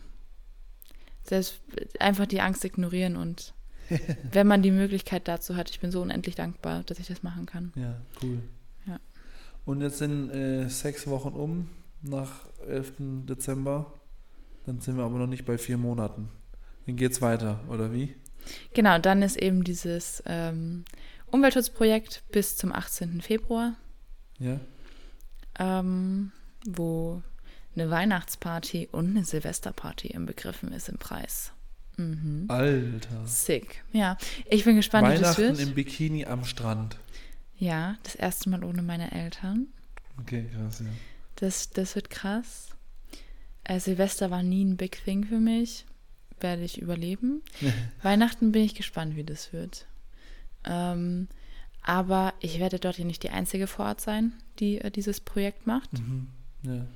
Selbst 1.22 1.60
einfach 2.00 2.26
die 2.26 2.40
Angst 2.40 2.64
ignorieren 2.64 3.16
und 3.16 3.54
wenn 4.32 4.46
man 4.46 4.62
die 4.62 4.70
Möglichkeit 4.70 5.28
dazu 5.28 5.56
hat, 5.56 5.70
ich 5.70 5.80
bin 5.80 5.90
so 5.90 6.02
unendlich 6.02 6.34
dankbar, 6.34 6.82
dass 6.84 6.98
ich 6.98 7.06
das 7.06 7.22
machen 7.22 7.46
kann. 7.46 7.72
Ja, 7.74 7.96
cool. 8.22 8.40
Ja. 8.86 8.98
Und 9.64 9.80
jetzt 9.80 9.98
sind 9.98 10.30
äh, 10.30 10.68
sechs 10.68 11.06
Wochen 11.06 11.28
um, 11.28 11.70
nach 12.02 12.46
11. 12.66 12.94
Dezember. 13.26 13.92
Dann 14.68 14.82
sind 14.82 14.98
wir 14.98 15.04
aber 15.04 15.16
noch 15.18 15.26
nicht 15.26 15.46
bei 15.46 15.56
vier 15.56 15.78
Monaten. 15.78 16.28
Dann 16.86 16.96
geht's 16.96 17.22
weiter, 17.22 17.58
oder 17.70 17.90
wie? 17.90 18.14
Genau, 18.74 18.98
dann 18.98 19.22
ist 19.22 19.36
eben 19.38 19.64
dieses 19.64 20.22
ähm, 20.26 20.84
Umweltschutzprojekt 21.28 22.22
bis 22.32 22.58
zum 22.58 22.72
18. 22.74 23.22
Februar, 23.22 23.76
Ja? 24.38 24.60
ähm, 25.58 26.32
wo 26.66 27.22
eine 27.74 27.88
Weihnachtsparty 27.90 28.90
und 28.92 29.08
eine 29.10 29.24
Silvesterparty 29.24 30.08
im 30.08 30.26
Begriffen 30.26 30.70
ist 30.72 30.90
im 30.90 30.98
Preis. 30.98 31.52
Mhm. 31.96 32.44
Alter. 32.48 33.26
Sick. 33.26 33.82
Ja, 33.92 34.18
ich 34.50 34.64
bin 34.64 34.76
gespannt, 34.76 35.08
wie 35.16 35.18
das 35.22 35.38
wird. 35.38 35.58
im 35.60 35.74
Bikini 35.74 36.26
am 36.26 36.44
Strand. 36.44 36.98
Ja, 37.56 37.96
das 38.02 38.14
erste 38.16 38.50
Mal 38.50 38.64
ohne 38.64 38.82
meine 38.82 39.12
Eltern. 39.12 39.68
Okay, 40.20 40.46
krass, 40.54 40.80
ja. 40.80 40.86
Das, 41.36 41.70
das 41.70 41.94
wird 41.94 42.10
krass. 42.10 42.68
Äh, 43.68 43.78
Silvester 43.78 44.30
war 44.32 44.42
nie 44.42 44.64
ein 44.64 44.76
Big 44.76 45.04
Thing 45.04 45.24
für 45.24 45.38
mich. 45.38 45.84
Werde 46.40 46.62
ich 46.62 46.80
überleben. 46.80 47.42
Weihnachten 48.02 48.50
bin 48.50 48.64
ich 48.64 48.74
gespannt, 48.74 49.14
wie 49.14 49.24
das 49.24 49.52
wird. 49.52 49.86
Ähm, 50.64 51.28
aber 51.82 52.34
ich 52.40 52.58
werde 52.58 52.78
dort 52.78 52.98
ja 52.98 53.04
nicht 53.04 53.22
die 53.22 53.30
einzige 53.30 53.66
vor 53.66 53.86
Ort 53.86 54.00
sein, 54.00 54.32
die 54.58 54.80
äh, 54.80 54.90
dieses 54.90 55.20
Projekt 55.20 55.66
macht. 55.66 55.92
Mhm. 55.92 56.28
ja. 56.62 56.86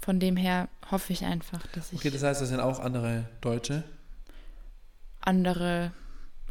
Von 0.00 0.20
dem 0.20 0.36
her 0.36 0.68
hoffe 0.90 1.12
ich 1.12 1.24
einfach, 1.24 1.66
dass 1.68 1.92
ich 1.92 1.98
Okay, 1.98 2.10
das 2.10 2.22
heißt, 2.22 2.40
das 2.40 2.48
sind 2.48 2.60
auch 2.60 2.78
andere 2.78 3.28
Deutsche. 3.40 3.82
andere 5.20 5.92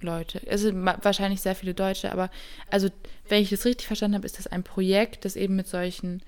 Leute, 0.02 0.46
es 0.46 0.62
sind 0.62 0.86
wahrscheinlich 0.86 1.42
sehr 1.42 1.56
viele 1.56 1.74
Deutsche, 1.74 2.12
aber 2.12 2.30
also, 2.70 2.90
wenn 3.30 3.42
ich 3.42 3.50
das 3.50 3.64
richtig 3.64 3.88
verstanden 3.88 4.16
habe, 4.16 4.26
ist 4.26 4.38
das 4.38 4.48
ein 4.48 4.64
Projekt, 4.64 5.24
das 5.24 5.38
eben 5.38 5.56
mit 5.56 5.68
solchen 5.68 6.22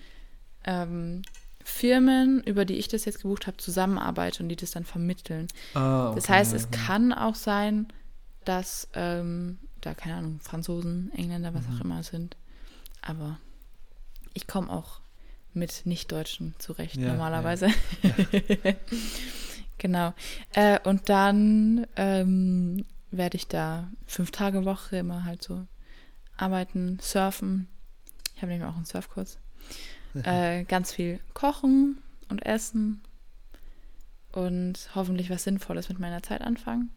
ähm, 0.63 1.21
Firmen, 1.69 2.41
über 2.43 2.63
die 2.63 2.75
ich 2.75 2.87
das 2.87 3.03
jetzt 3.05 3.21
gebucht 3.21 3.45
habe, 3.45 3.57
zusammenarbeitet 3.57 4.39
und 4.39 4.47
die 4.49 4.55
das 4.55 4.71
dann 4.71 4.85
vermitteln. 4.85 5.47
Ah, 5.73 6.13
Das 6.15 6.23
okay, 6.25 6.33
heißt, 6.33 6.51
ja, 6.53 6.57
es 6.57 6.63
ja. 6.71 6.85
kann 6.85 7.11
auch 7.13 7.35
sein, 7.35 7.87
dass 8.45 8.87
ähm, 8.93 9.57
da, 9.81 9.93
keine 9.93 10.15
Ahnung, 10.15 10.39
Franzosen, 10.41 11.11
Engländer, 11.13 11.53
was 11.53 11.67
Mhm. 11.67 11.75
auch 11.75 11.81
immer 11.83 12.03
sind. 12.03 12.37
Aber 13.01 13.37
ich 14.33 14.47
komme 14.47 14.71
auch 14.71 15.01
mit 15.53 15.85
Nicht-Deutschen 15.85 16.55
zurecht, 16.57 16.95
Ja, 16.95 17.09
normalerweise. 17.09 17.67
genau. 19.77 20.13
Äh, 20.53 20.79
und 20.83 21.09
dann 21.09 21.85
ähm, 21.97 22.85
werde 23.11 23.37
ich 23.37 23.47
da 23.47 23.89
fünf 24.05 24.31
Tage 24.31 24.65
Woche 24.65 24.97
immer 24.97 25.25
halt 25.25 25.43
so 25.43 25.65
arbeiten, 26.37 26.99
surfen. 27.01 27.67
Ich 28.35 28.41
habe 28.41 28.51
nämlich 28.51 28.67
auch 28.69 28.75
einen 28.75 28.85
Surfkurs. 28.85 29.37
äh, 30.23 30.63
ganz 30.63 30.93
viel 30.93 31.19
kochen 31.33 31.97
und 32.29 32.45
essen 32.45 33.01
und 34.31 34.89
hoffentlich 34.95 35.29
was 35.29 35.43
Sinnvolles 35.43 35.89
mit 35.89 35.99
meiner 35.99 36.23
Zeit 36.23 36.41
anfangen 36.41 36.91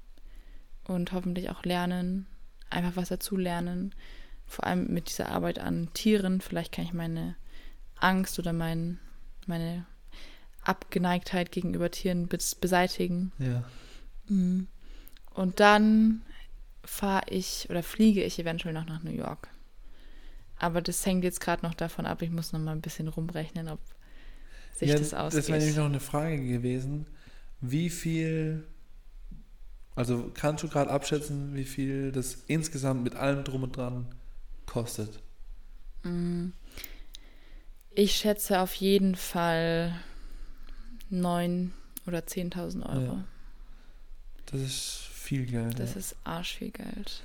und 0.84 1.12
hoffentlich 1.12 1.50
auch 1.50 1.64
lernen, 1.64 2.26
einfach 2.68 2.96
was 2.96 3.08
dazu 3.08 3.36
lernen, 3.36 3.94
vor 4.46 4.66
allem 4.66 4.92
mit 4.92 5.08
dieser 5.08 5.28
Arbeit 5.30 5.58
an 5.58 5.88
Tieren. 5.94 6.40
Vielleicht 6.40 6.72
kann 6.72 6.84
ich 6.84 6.92
meine 6.92 7.36
Angst 7.96 8.38
oder 8.38 8.52
mein, 8.52 8.98
meine 9.46 9.86
Abgeneigtheit 10.62 11.52
gegenüber 11.52 11.90
Tieren 11.90 12.26
bes 12.26 12.54
beseitigen. 12.54 13.32
Ja. 13.38 13.64
Mhm. 14.28 14.66
Und 15.32 15.60
dann 15.60 16.22
fahre 16.84 17.30
ich 17.30 17.68
oder 17.70 17.82
fliege 17.82 18.22
ich 18.24 18.38
eventuell 18.38 18.74
noch 18.74 18.86
nach 18.86 19.02
New 19.02 19.12
York. 19.12 19.48
Aber 20.60 20.82
das 20.82 21.04
hängt 21.06 21.24
jetzt 21.24 21.40
gerade 21.40 21.64
noch 21.64 21.72
davon 21.72 22.04
ab. 22.04 22.20
Ich 22.20 22.30
muss 22.30 22.52
noch 22.52 22.60
mal 22.60 22.72
ein 22.72 22.82
bisschen 22.82 23.08
rumrechnen, 23.08 23.68
ob 23.68 23.80
sich 24.74 24.90
ja, 24.90 24.98
das 24.98 25.14
ausgeht. 25.14 25.38
Das 25.40 25.48
wäre 25.48 25.58
nämlich 25.58 25.76
noch 25.76 25.86
eine 25.86 26.00
Frage 26.00 26.46
gewesen. 26.46 27.06
Wie 27.62 27.88
viel, 27.88 28.66
also 29.96 30.30
kannst 30.34 30.62
du 30.62 30.68
gerade 30.68 30.90
abschätzen, 30.90 31.54
wie 31.54 31.64
viel 31.64 32.12
das 32.12 32.44
insgesamt 32.46 33.02
mit 33.02 33.16
allem 33.16 33.42
drum 33.42 33.62
und 33.62 33.74
dran 33.74 34.14
kostet? 34.66 35.20
Mm. 36.02 36.48
Ich 37.94 38.16
schätze 38.16 38.60
auf 38.60 38.74
jeden 38.74 39.16
Fall 39.16 39.98
9 41.08 41.72
oder 42.06 42.18
10.000 42.18 42.86
Euro. 42.86 43.14
Ja. 43.14 43.24
Das 44.46 44.60
ist 44.60 45.08
viel 45.10 45.46
Geld. 45.46 45.78
Das 45.78 45.94
ja. 45.94 46.00
ist 46.00 46.16
arsch 46.24 46.56
viel 46.56 46.70
Geld. 46.70 47.22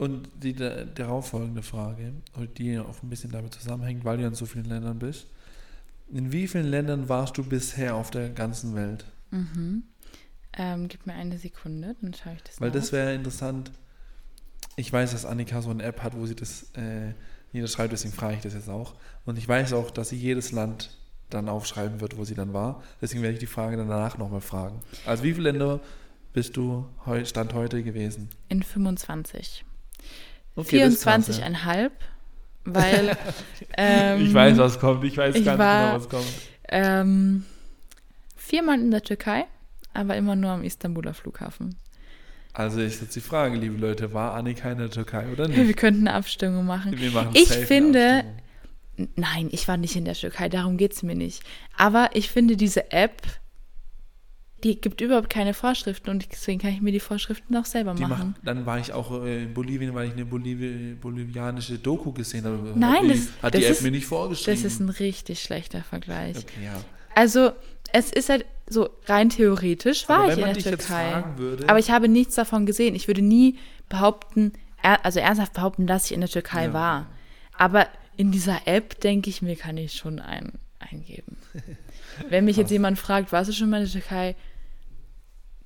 Und 0.00 0.28
die 0.42 0.54
da- 0.54 0.84
darauffolgende 0.84 1.62
Frage, 1.62 2.12
die 2.56 2.78
auch 2.78 3.02
ein 3.02 3.10
bisschen 3.10 3.30
damit 3.32 3.52
zusammenhängt, 3.54 4.04
weil 4.04 4.16
du 4.16 4.26
in 4.26 4.34
so 4.34 4.46
vielen 4.46 4.64
Ländern 4.64 4.98
bist. 4.98 5.26
In 6.12 6.32
wie 6.32 6.48
vielen 6.48 6.66
Ländern 6.66 7.08
warst 7.08 7.36
du 7.36 7.44
bisher 7.44 7.94
auf 7.94 8.10
der 8.10 8.30
ganzen 8.30 8.74
Welt? 8.74 9.04
Mhm. 9.30 9.82
Ähm, 10.54 10.88
gib 10.88 11.06
mir 11.06 11.12
eine 11.12 11.36
Sekunde, 11.38 11.94
dann 12.00 12.14
schaue 12.14 12.32
ich 12.34 12.42
das 12.42 12.60
Weil 12.60 12.68
nach. 12.70 12.74
das 12.76 12.92
wäre 12.92 13.14
interessant. 13.14 13.70
Ich 14.76 14.90
weiß, 14.92 15.12
dass 15.12 15.24
Annika 15.26 15.60
so 15.62 15.70
eine 15.70 15.82
App 15.82 16.02
hat, 16.02 16.16
wo 16.16 16.24
sie 16.26 16.34
das 16.34 16.70
äh, 16.74 17.12
niederschreibt, 17.52 17.92
deswegen 17.92 18.14
frage 18.14 18.36
ich 18.36 18.42
das 18.42 18.54
jetzt 18.54 18.68
auch. 18.70 18.94
Und 19.26 19.36
ich 19.38 19.46
weiß 19.46 19.72
auch, 19.74 19.90
dass 19.90 20.08
sie 20.08 20.16
jedes 20.16 20.50
Land 20.50 20.96
dann 21.28 21.48
aufschreiben 21.48 22.00
wird, 22.00 22.16
wo 22.16 22.24
sie 22.24 22.34
dann 22.34 22.52
war. 22.54 22.82
Deswegen 23.02 23.22
werde 23.22 23.34
ich 23.34 23.40
die 23.40 23.46
Frage 23.46 23.76
danach 23.76 24.16
nochmal 24.18 24.40
fragen. 24.40 24.80
Also 25.06 25.22
wie 25.24 25.34
viele 25.34 25.50
Länder 25.50 25.78
bist 26.32 26.56
du 26.56 26.86
Stand 27.24 27.52
heute 27.54 27.82
gewesen? 27.84 28.30
In 28.48 28.62
25. 28.62 29.64
Okay, 30.60 30.80
das 30.80 30.94
ist 30.94 31.02
krass, 31.04 31.28
24,5, 31.40 31.90
weil 32.64 33.16
ähm, 33.76 34.20
ich 34.26 34.34
weiß, 34.34 34.58
was 34.58 34.78
kommt. 34.78 35.04
Ich 35.04 35.16
weiß 35.16 35.34
ich 35.34 35.44
ganz 35.44 35.58
war- 35.58 35.86
genau, 35.86 35.96
was 35.96 36.08
kommt. 36.08 36.26
ähm, 36.68 37.44
viermal 38.36 38.78
in 38.80 38.90
der 38.90 39.02
Türkei, 39.02 39.44
aber 39.94 40.16
immer 40.16 40.36
nur 40.36 40.50
am 40.50 40.62
Istanbuler 40.64 41.14
Flughafen. 41.14 41.76
Also 42.52 42.80
ist 42.80 43.00
jetzt 43.00 43.14
die 43.14 43.20
Frage, 43.20 43.56
liebe 43.56 43.78
Leute, 43.78 44.12
war 44.12 44.34
Annika 44.34 44.72
in 44.72 44.78
der 44.78 44.90
Türkei 44.90 45.26
oder 45.32 45.48
Wir 45.54 45.64
nicht? 45.64 45.76
könnten 45.76 46.08
eine 46.08 46.16
Abstimmung 46.16 46.66
machen. 46.66 46.98
Wir 46.98 47.10
machen 47.12 47.30
Ich 47.34 47.48
finde- 47.48 48.24
Nein, 49.16 49.48
ich 49.50 49.66
war 49.66 49.78
nicht 49.78 49.96
in 49.96 50.04
der 50.04 50.12
Türkei, 50.14 50.50
darum 50.50 50.76
geht 50.76 50.92
es 50.92 51.02
mir 51.02 51.14
nicht. 51.14 51.42
Aber 51.78 52.10
ich 52.12 52.28
finde 52.30 52.56
diese 52.58 52.92
App, 52.92 53.22
die 54.64 54.80
gibt 54.80 55.00
überhaupt 55.00 55.30
keine 55.30 55.54
Vorschriften 55.54 56.10
und 56.10 56.26
deswegen 56.30 56.60
kann 56.60 56.70
ich 56.72 56.80
mir 56.80 56.92
die 56.92 57.00
Vorschriften 57.00 57.56
auch 57.56 57.64
selber 57.64 57.94
Die 57.94 58.02
machen. 58.02 58.34
macht, 58.36 58.46
dann 58.46 58.66
war 58.66 58.78
ich 58.78 58.92
auch 58.92 59.24
äh, 59.24 59.44
in 59.44 59.54
Bolivien, 59.54 59.94
weil 59.94 60.08
ich 60.08 60.12
eine 60.12 60.24
Bolivi 60.26 60.94
bolivianische 61.00 61.78
Doku 61.78 62.12
gesehen 62.12 62.44
habe. 62.44 62.72
Nein, 62.76 62.92
hat 62.96 63.02
die, 63.04 63.08
das- 63.08 63.28
hat 63.42 63.54
die 63.54 63.64
App 63.64 63.70
ist- 63.72 63.82
mir 63.82 63.90
nicht 63.90 64.06
vorgeschrieben. 64.06 64.62
Das 64.62 64.72
ist 64.72 64.80
ein 64.80 64.88
richtig 64.90 65.42
schlechter 65.42 65.82
Vergleich. 65.82 66.36
okay, 66.36 66.64
ja. 66.64 66.74
Also, 67.14 67.52
es 67.92 68.12
ist 68.12 68.28
halt 68.28 68.44
so 68.68 68.88
rein 69.06 69.30
theoretisch 69.30 70.08
war 70.08 70.28
ich 70.30 70.38
in 70.38 70.44
der 70.44 70.54
Türkei. 70.54 71.24
würde, 71.36 71.68
Aber 71.68 71.78
ich 71.80 71.90
habe 71.90 72.08
nichts 72.08 72.36
davon 72.36 72.66
gesehen. 72.66 72.94
Ich 72.94 73.08
würde 73.08 73.20
nie 73.22 73.58
behaupten, 73.88 74.52
also 75.02 75.18
ernsthaft 75.18 75.54
behaupten, 75.54 75.86
dass 75.88 76.04
ich 76.06 76.12
in 76.12 76.20
der 76.20 76.28
Türkei 76.30 76.66
Ja. 76.66 76.72
war. 76.72 77.06
Aber 77.58 77.88
in 78.16 78.30
dieser 78.30 78.66
App, 78.66 79.00
denke 79.00 79.28
ich 79.28 79.42
mir, 79.42 79.56
kann 79.56 79.76
ich 79.76 79.94
schon 79.94 80.20
ein, 80.20 80.52
eingeben. 80.78 81.36
Wenn 82.28 82.44
mich 82.44 82.56
jetzt 82.56 82.70
jemand 82.70 82.98
fragt, 82.98 83.32
warst 83.32 83.50
du 83.50 83.54
schon 83.54 83.70
mal 83.70 83.78
in 83.78 83.84
der 83.84 83.92
Türkei? 83.92 84.36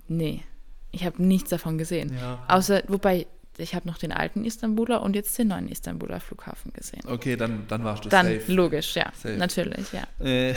Nee, 0.09 0.43
ich 0.91 1.05
habe 1.05 1.23
nichts 1.23 1.51
davon 1.51 1.79
gesehen. 1.79 2.15
ja. 2.15 2.45
Außer, 2.49 2.83
wobei, 2.89 3.27
ich 3.57 3.75
habe 3.75 3.87
noch 3.89 3.99
den 3.99 4.13
alten 4.13 4.45
Istanbuler 4.45 5.03
und 5.03 5.15
jetzt 5.15 5.37
den 5.39 5.49
neuen 5.49 5.69
Istanbuler 5.69 6.21
Flughafen 6.21 6.73
gesehen. 6.73 7.03
Okay, 7.07 7.37
dann, 7.37 7.67
dann 7.69 7.85
warst 7.85 8.05
du 8.05 8.09
Dann 8.09 8.27
safe. 8.27 8.53
logisch, 8.53 8.95
ja, 8.97 9.13
Safe. 9.15 9.37
natürlich, 9.37 9.87
ja. 9.93 10.05
Äh, 10.25 10.55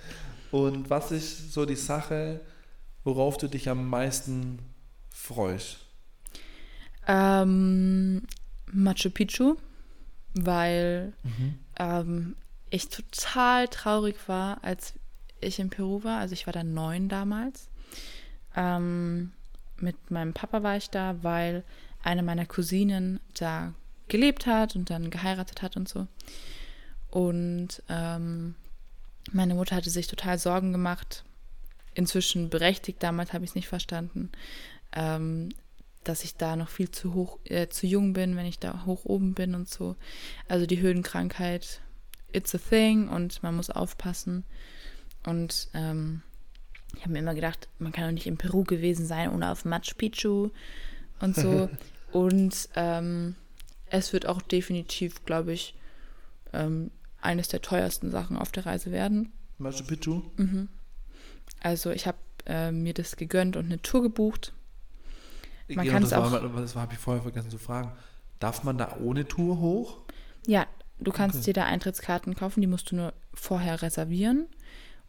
und 0.50 0.88
was 0.90 1.10
ist 1.12 1.52
so 1.52 1.66
die 1.66 1.76
Sache, 1.76 2.40
worauf 3.04 3.36
du 3.36 3.48
dich 3.48 3.68
am 3.68 3.88
meisten 3.88 4.58
freust? 5.10 5.78
Ähm, 7.08 8.22
Machu 8.72 9.10
Picchu, 9.10 9.56
weil 10.34 11.12
ähm, 11.78 12.36
ich 12.70 12.88
total 12.88 13.68
traurig 13.68 14.16
war, 14.26 14.62
als 14.62 14.94
ich 15.40 15.58
in 15.58 15.70
Peru 15.70 16.02
war. 16.04 16.18
Also 16.18 16.32
ich 16.32 16.46
war 16.46 16.52
da 16.52 16.64
neun 16.64 17.08
damals. 17.08 17.68
Ähm, 18.56 19.32
mit 19.78 20.10
meinem 20.10 20.32
Papa 20.32 20.62
war 20.62 20.76
ich 20.76 20.90
da, 20.90 21.22
weil 21.22 21.62
eine 22.02 22.22
meiner 22.22 22.46
Cousinen 22.46 23.20
da 23.38 23.74
gelebt 24.08 24.46
hat 24.46 24.76
und 24.76 24.90
dann 24.90 25.10
geheiratet 25.10 25.62
hat 25.62 25.76
und 25.76 25.88
so. 25.88 26.06
Und 27.10 27.82
ähm, 27.88 28.54
meine 29.32 29.54
Mutter 29.54 29.76
hatte 29.76 29.90
sich 29.90 30.06
total 30.06 30.38
Sorgen 30.38 30.72
gemacht. 30.72 31.24
Inzwischen 31.94 32.50
berechtigt, 32.50 33.02
damals 33.02 33.32
habe 33.32 33.44
ich 33.44 33.50
es 33.50 33.54
nicht 33.54 33.68
verstanden, 33.68 34.30
ähm, 34.92 35.50
dass 36.04 36.24
ich 36.24 36.36
da 36.36 36.56
noch 36.56 36.68
viel 36.68 36.90
zu 36.90 37.14
hoch, 37.14 37.38
äh, 37.44 37.68
zu 37.68 37.86
jung 37.86 38.12
bin, 38.12 38.36
wenn 38.36 38.46
ich 38.46 38.58
da 38.58 38.84
hoch 38.86 39.04
oben 39.04 39.34
bin 39.34 39.54
und 39.54 39.68
so. 39.68 39.96
Also 40.46 40.66
die 40.66 40.80
Höhenkrankheit, 40.80 41.80
it's 42.32 42.54
a 42.54 42.58
thing 42.58 43.08
und 43.08 43.42
man 43.42 43.56
muss 43.56 43.70
aufpassen. 43.70 44.44
Und 45.24 45.68
ähm, 45.74 46.22
ich 46.94 47.02
habe 47.02 47.12
mir 47.12 47.18
immer 47.20 47.34
gedacht, 47.34 47.68
man 47.78 47.92
kann 47.92 48.04
doch 48.04 48.12
nicht 48.12 48.26
in 48.26 48.36
Peru 48.38 48.64
gewesen 48.64 49.06
sein 49.06 49.30
ohne 49.30 49.50
auf 49.50 49.64
Machu 49.64 49.94
Picchu 49.96 50.50
und 51.20 51.34
so. 51.36 51.68
und 52.12 52.68
ähm, 52.74 53.34
es 53.86 54.12
wird 54.12 54.26
auch 54.26 54.40
definitiv, 54.42 55.24
glaube 55.24 55.52
ich, 55.52 55.74
ähm, 56.52 56.90
eines 57.20 57.48
der 57.48 57.60
teuersten 57.62 58.10
Sachen 58.10 58.36
auf 58.36 58.52
der 58.52 58.66
Reise 58.66 58.92
werden. 58.92 59.32
Machu 59.58 59.84
Picchu? 59.84 60.22
Mhm. 60.36 60.68
Also 61.60 61.90
ich 61.90 62.06
habe 62.06 62.18
äh, 62.46 62.70
mir 62.70 62.94
das 62.94 63.16
gegönnt 63.16 63.56
und 63.56 63.66
eine 63.66 63.80
Tour 63.82 64.02
gebucht. 64.02 64.52
Man 65.68 65.84
Ja, 65.84 65.92
kann 65.92 66.02
das 66.02 66.12
es 66.12 66.18
war, 66.18 66.26
auch- 66.26 66.52
mal- 66.52 66.62
Das 66.62 66.76
habe 66.76 66.92
ich 66.94 66.98
vorher 66.98 67.22
vergessen 67.22 67.50
zu 67.50 67.58
fragen. 67.58 67.92
Darf 68.38 68.62
man 68.64 68.78
da 68.78 68.96
ohne 69.00 69.26
Tour 69.26 69.58
hoch? 69.58 69.98
Ja, 70.46 70.66
du 71.00 71.10
kannst 71.10 71.36
Okay. 71.38 71.44
dir 71.46 71.54
da 71.54 71.64
Eintrittskarten 71.64 72.36
kaufen, 72.36 72.60
die 72.60 72.66
musst 72.66 72.90
du 72.92 72.96
nur 72.96 73.12
vorher 73.34 73.82
reservieren. 73.82 74.46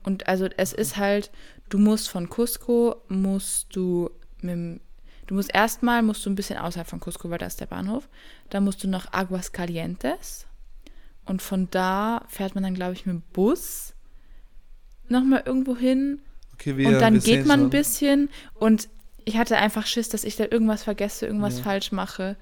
Und 0.08 0.28
also 0.30 0.48
es 0.56 0.72
ist 0.72 0.96
halt, 0.96 1.32
du 1.68 1.78
musst 1.78 2.08
von 2.10 2.30
Cusco, 2.30 2.96
musst 3.10 3.76
du 3.76 4.10
mit 4.42 4.52
dem- 4.54 4.80
du 5.26 5.36
musst 5.36 5.54
erstmal, 5.54 6.02
musst 6.02 6.26
du 6.26 6.30
ein 6.30 6.36
bisschen 6.36 6.58
außerhalb 6.58 6.88
von 6.88 7.02
Cusco, 7.02 7.30
weil 7.30 7.40
da 7.40 7.46
ist 7.46 7.60
der 7.60 7.66
Bahnhof. 7.66 8.08
Dann 8.50 8.64
musst 8.64 8.82
du 8.84 8.88
nach 8.88 9.12
Aguascalientes. 9.12 10.46
Und 11.26 11.42
von 11.42 11.68
da 11.72 12.24
fährt 12.30 12.56
man 12.56 12.64
dann, 12.64 12.74
glaube 12.74 12.94
ich, 12.94 13.06
mit 13.06 13.16
dem 13.16 13.22
Bus 13.34 13.94
nochmal 15.10 15.44
irgendwo 15.46 15.76
hin. 15.76 16.22
Okay, 16.54 16.78
wir, 16.78 16.88
und 16.88 17.02
dann 17.02 17.16
wir 17.16 17.20
geht 17.22 17.46
man 17.46 17.64
ein 17.64 17.70
bisschen 17.70 18.30
und 18.56 18.88
ich 19.26 19.38
hatte 19.38 19.58
einfach 19.58 19.86
Schiss, 19.86 20.08
dass 20.08 20.24
ich 20.24 20.38
da 20.38 20.46
irgendwas 20.50 20.84
vergesse, 20.84 21.26
irgendwas 21.28 21.58
Ja. 21.58 21.64
falsch 21.66 21.92
mache. 21.92 22.38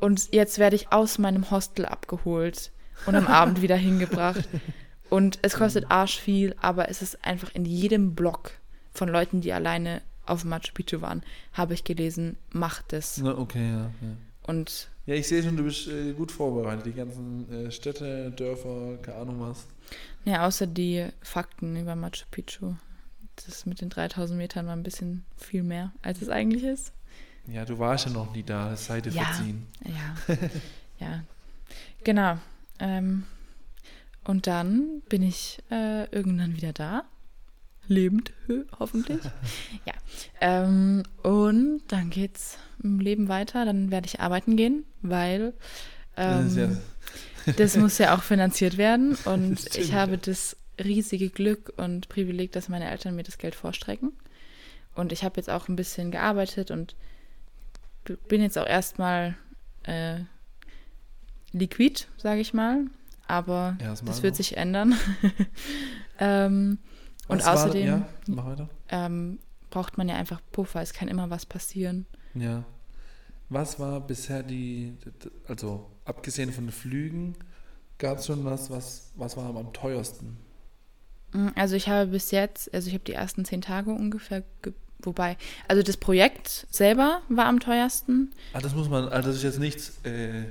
Und 0.00 0.32
jetzt 0.32 0.58
werde 0.58 0.74
ich 0.74 0.90
aus 0.92 1.18
meinem 1.18 1.52
Hostel 1.52 1.86
abgeholt 1.86 2.72
und 3.06 3.14
am 3.14 3.28
Abend 3.28 3.62
wieder 3.62 3.76
hingebracht. 3.76 4.48
Und 5.10 5.38
es 5.42 5.54
kostet 5.54 5.90
arsch 5.90 6.18
viel, 6.20 6.54
aber 6.60 6.88
es 6.88 7.02
ist 7.02 7.24
einfach 7.24 7.52
in 7.54 7.64
jedem 7.64 8.14
Blog 8.14 8.52
von 8.94 9.08
Leuten, 9.08 9.40
die 9.40 9.52
alleine 9.52 10.02
auf 10.26 10.44
Machu 10.44 10.72
Picchu 10.72 11.00
waren, 11.00 11.22
habe 11.52 11.74
ich 11.74 11.82
gelesen, 11.84 12.36
macht 12.52 12.92
es. 12.92 13.20
Okay, 13.22 13.68
ja. 13.68 13.90
ja. 14.00 14.16
Und 14.44 14.88
Ja, 15.06 15.14
ich 15.14 15.26
sehe 15.28 15.42
schon, 15.42 15.56
du 15.56 15.64
bist 15.64 15.88
äh, 15.88 16.12
gut 16.12 16.30
vorbereitet. 16.30 16.86
Die 16.86 16.92
ganzen 16.92 17.50
äh, 17.52 17.70
Städte, 17.72 18.30
Dörfer, 18.30 18.98
keine 19.02 19.18
Ahnung 19.18 19.40
was. 19.40 19.66
ja, 20.24 20.46
außer 20.46 20.66
die 20.68 21.08
Fakten 21.22 21.76
über 21.76 21.96
Machu 21.96 22.24
Picchu. 22.30 22.74
Das 23.46 23.66
mit 23.66 23.80
den 23.80 23.88
3000 23.88 24.38
Metern 24.38 24.66
war 24.66 24.76
ein 24.76 24.82
bisschen 24.82 25.24
viel 25.36 25.62
mehr, 25.62 25.92
als 26.02 26.20
es 26.22 26.28
eigentlich 26.28 26.62
ist. 26.62 26.92
Ja, 27.46 27.64
du 27.64 27.78
warst 27.78 28.06
ja 28.06 28.12
noch 28.12 28.32
nie 28.34 28.42
da, 28.42 28.70
das 28.70 28.86
sei 28.86 29.00
dir 29.00 29.10
Ja. 29.12 29.24
verziehen. 29.24 29.66
Ja, 29.84 30.36
ja, 31.06 31.24
genau. 32.04 32.38
Ähm, 32.78 33.24
und 34.30 34.46
dann 34.46 35.02
bin 35.08 35.24
ich 35.24 35.58
äh, 35.72 36.04
irgendwann 36.14 36.54
wieder 36.54 36.72
da. 36.72 37.02
Lebend, 37.88 38.32
hoffentlich. 38.78 39.20
ja. 39.84 39.94
Ähm, 40.40 41.02
und 41.24 41.82
dann 41.88 42.10
geht's 42.10 42.56
im 42.80 43.00
Leben 43.00 43.26
weiter. 43.26 43.64
Dann 43.64 43.90
werde 43.90 44.06
ich 44.06 44.20
arbeiten 44.20 44.56
gehen, 44.56 44.84
weil 45.02 45.52
Das 46.14 46.46
ist 46.46 46.56
ja, 46.56 46.64
ähm, 46.64 46.78
das 47.56 47.76
muss 47.76 47.98
ja 47.98 48.14
auch 48.14 48.22
finanziert 48.22 48.76
werden. 48.76 49.16
Und 49.24 49.66
Das 49.66 49.76
ich 49.76 49.86
stimmt, 49.86 49.92
habe 49.94 50.18
das 50.18 50.56
riesige 50.78 51.28
Glück 51.28 51.72
und 51.76 52.08
Privileg, 52.08 52.52
dass 52.52 52.68
meine 52.68 52.88
Eltern 52.88 53.16
mir 53.16 53.24
das 53.24 53.36
Geld 53.36 53.56
vorstrecken. 53.56 54.12
Und 54.94 55.10
ich 55.10 55.24
habe 55.24 55.38
jetzt 55.38 55.50
auch 55.50 55.66
ein 55.66 55.74
bisschen 55.74 56.12
gearbeitet 56.12 56.70
und 56.70 56.94
bin 58.28 58.42
jetzt 58.42 58.56
auch 58.56 58.66
erstmal 58.66 59.36
äh, 59.82 60.20
liquid, 61.52 62.06
sage 62.16 62.40
ich 62.40 62.54
mal. 62.54 62.86
Aber 63.30 63.76
Erstmal 63.78 64.12
das 64.12 64.22
wird 64.22 64.34
sich 64.34 64.56
ändern. 64.56 64.94
ähm, 66.18 66.78
und 67.28 67.46
außerdem 67.46 67.86
Ja, 67.86 68.08
mach 68.26 68.46
weiter. 68.46 68.68
ähm, 68.88 69.38
braucht 69.70 69.98
man 69.98 70.08
ja 70.08 70.16
einfach 70.16 70.40
Puffer. 70.50 70.82
Es 70.82 70.92
kann 70.92 71.06
immer 71.06 71.30
was 71.30 71.46
passieren. 71.46 72.06
Ja. 72.34 72.64
Was 73.48 73.78
war 73.78 74.00
bisher 74.00 74.42
die, 74.42 74.96
also 75.46 75.90
abgesehen 76.04 76.52
von 76.52 76.66
den 76.66 76.72
Flügen 76.72 77.36
gab 77.98 78.18
es 78.18 78.26
schon 78.26 78.44
was, 78.44 78.70
was, 78.70 79.12
was 79.14 79.36
war 79.36 79.54
am 79.54 79.72
teuersten? 79.72 80.36
Mm, 81.32 81.48
also 81.54 81.76
ich 81.76 81.88
habe 81.88 82.10
bis 82.10 82.32
jetzt, 82.32 82.72
also 82.74 82.88
ich 82.88 82.94
habe 82.94 83.04
die 83.04 83.12
ersten 83.12 83.44
zehn 83.44 83.60
Tage 83.60 83.92
ungefähr, 83.92 84.42
wobei, 85.00 85.36
also 85.68 85.82
das 85.82 85.96
Projekt 85.96 86.66
selber 86.70 87.22
war 87.28 87.46
am 87.46 87.60
teuersten. 87.60 88.32
Ah, 88.54 88.60
das 88.60 88.74
muss 88.74 88.88
man, 88.88 89.08
also 89.08 89.28
das 89.28 89.36
ist 89.36 89.42
jetzt 89.44 89.58
nichts, 89.58 90.04
äh, 90.04 90.44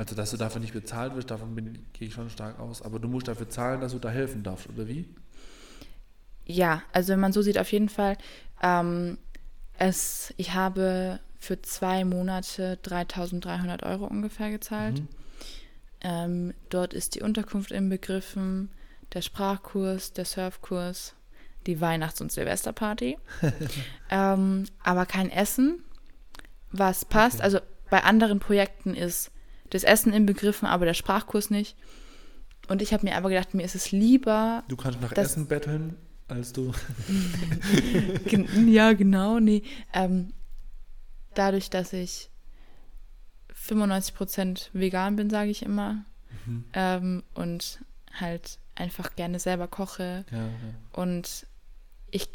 also 0.00 0.14
dass 0.14 0.30
du 0.30 0.38
dafür 0.38 0.62
nicht 0.62 0.72
bezahlt 0.72 1.14
wirst, 1.14 1.30
davon 1.30 1.54
bin, 1.54 1.84
gehe 1.92 2.08
ich 2.08 2.14
schon 2.14 2.30
stark 2.30 2.58
aus, 2.58 2.80
aber 2.80 2.98
du 2.98 3.06
musst 3.06 3.28
dafür 3.28 3.50
zahlen, 3.50 3.82
dass 3.82 3.92
du 3.92 3.98
da 3.98 4.08
helfen 4.08 4.42
darfst, 4.42 4.66
oder 4.70 4.88
wie? 4.88 5.06
Ja, 6.46 6.82
also 6.94 7.12
wenn 7.12 7.20
man 7.20 7.34
so 7.34 7.42
sieht, 7.42 7.58
auf 7.58 7.70
jeden 7.70 7.90
Fall. 7.90 8.16
Ähm, 8.62 9.18
es, 9.76 10.32
ich 10.38 10.54
habe 10.54 11.20
für 11.38 11.60
zwei 11.60 12.06
Monate 12.06 12.78
3.300 12.82 13.84
Euro 13.84 14.06
ungefähr 14.06 14.50
gezahlt. 14.50 15.00
Mhm. 15.00 15.08
Ähm, 16.00 16.54
dort 16.70 16.94
ist 16.94 17.14
die 17.14 17.20
Unterkunft 17.20 17.70
inbegriffen, 17.70 18.70
der 19.12 19.20
Sprachkurs, 19.20 20.14
der 20.14 20.24
Surfkurs, 20.24 21.14
die 21.66 21.82
Weihnachts- 21.82 22.22
und 22.22 22.32
Silvesterparty. 22.32 23.18
ähm, 24.10 24.64
aber 24.82 25.04
kein 25.04 25.28
Essen, 25.28 25.84
was 26.72 27.04
passt. 27.04 27.36
Okay. 27.36 27.44
Also 27.44 27.60
bei 27.90 28.02
anderen 28.02 28.38
Projekten 28.38 28.94
ist 28.94 29.30
das 29.70 29.84
Essen 29.84 30.12
inbegriffen, 30.12 30.68
aber 30.68 30.84
der 30.84 30.94
Sprachkurs 30.94 31.50
nicht. 31.50 31.76
Und 32.68 32.82
ich 32.82 32.92
habe 32.92 33.04
mir 33.04 33.16
aber 33.16 33.30
gedacht, 33.30 33.54
mir 33.54 33.64
ist 33.64 33.74
es 33.74 33.90
lieber. 33.90 34.62
Du 34.68 34.76
kannst 34.76 35.00
nach 35.00 35.12
Essen 35.12 35.46
betteln, 35.46 35.96
als 36.28 36.52
du. 36.52 36.72
ja, 38.66 38.92
genau, 38.92 39.40
nee. 39.40 39.62
Ähm, 39.92 40.32
dadurch, 41.34 41.70
dass 41.70 41.92
ich 41.92 42.30
95% 43.54 44.68
vegan 44.72 45.16
bin, 45.16 45.30
sage 45.30 45.50
ich 45.50 45.62
immer. 45.62 46.04
Mhm. 46.46 46.64
Ähm, 46.72 47.22
und 47.34 47.80
halt 48.12 48.58
einfach 48.74 49.16
gerne 49.16 49.38
selber 49.38 49.68
koche. 49.68 50.24
Ja, 50.30 50.38
ja. 50.38 50.52
Und 50.92 51.46
ich, 52.10 52.30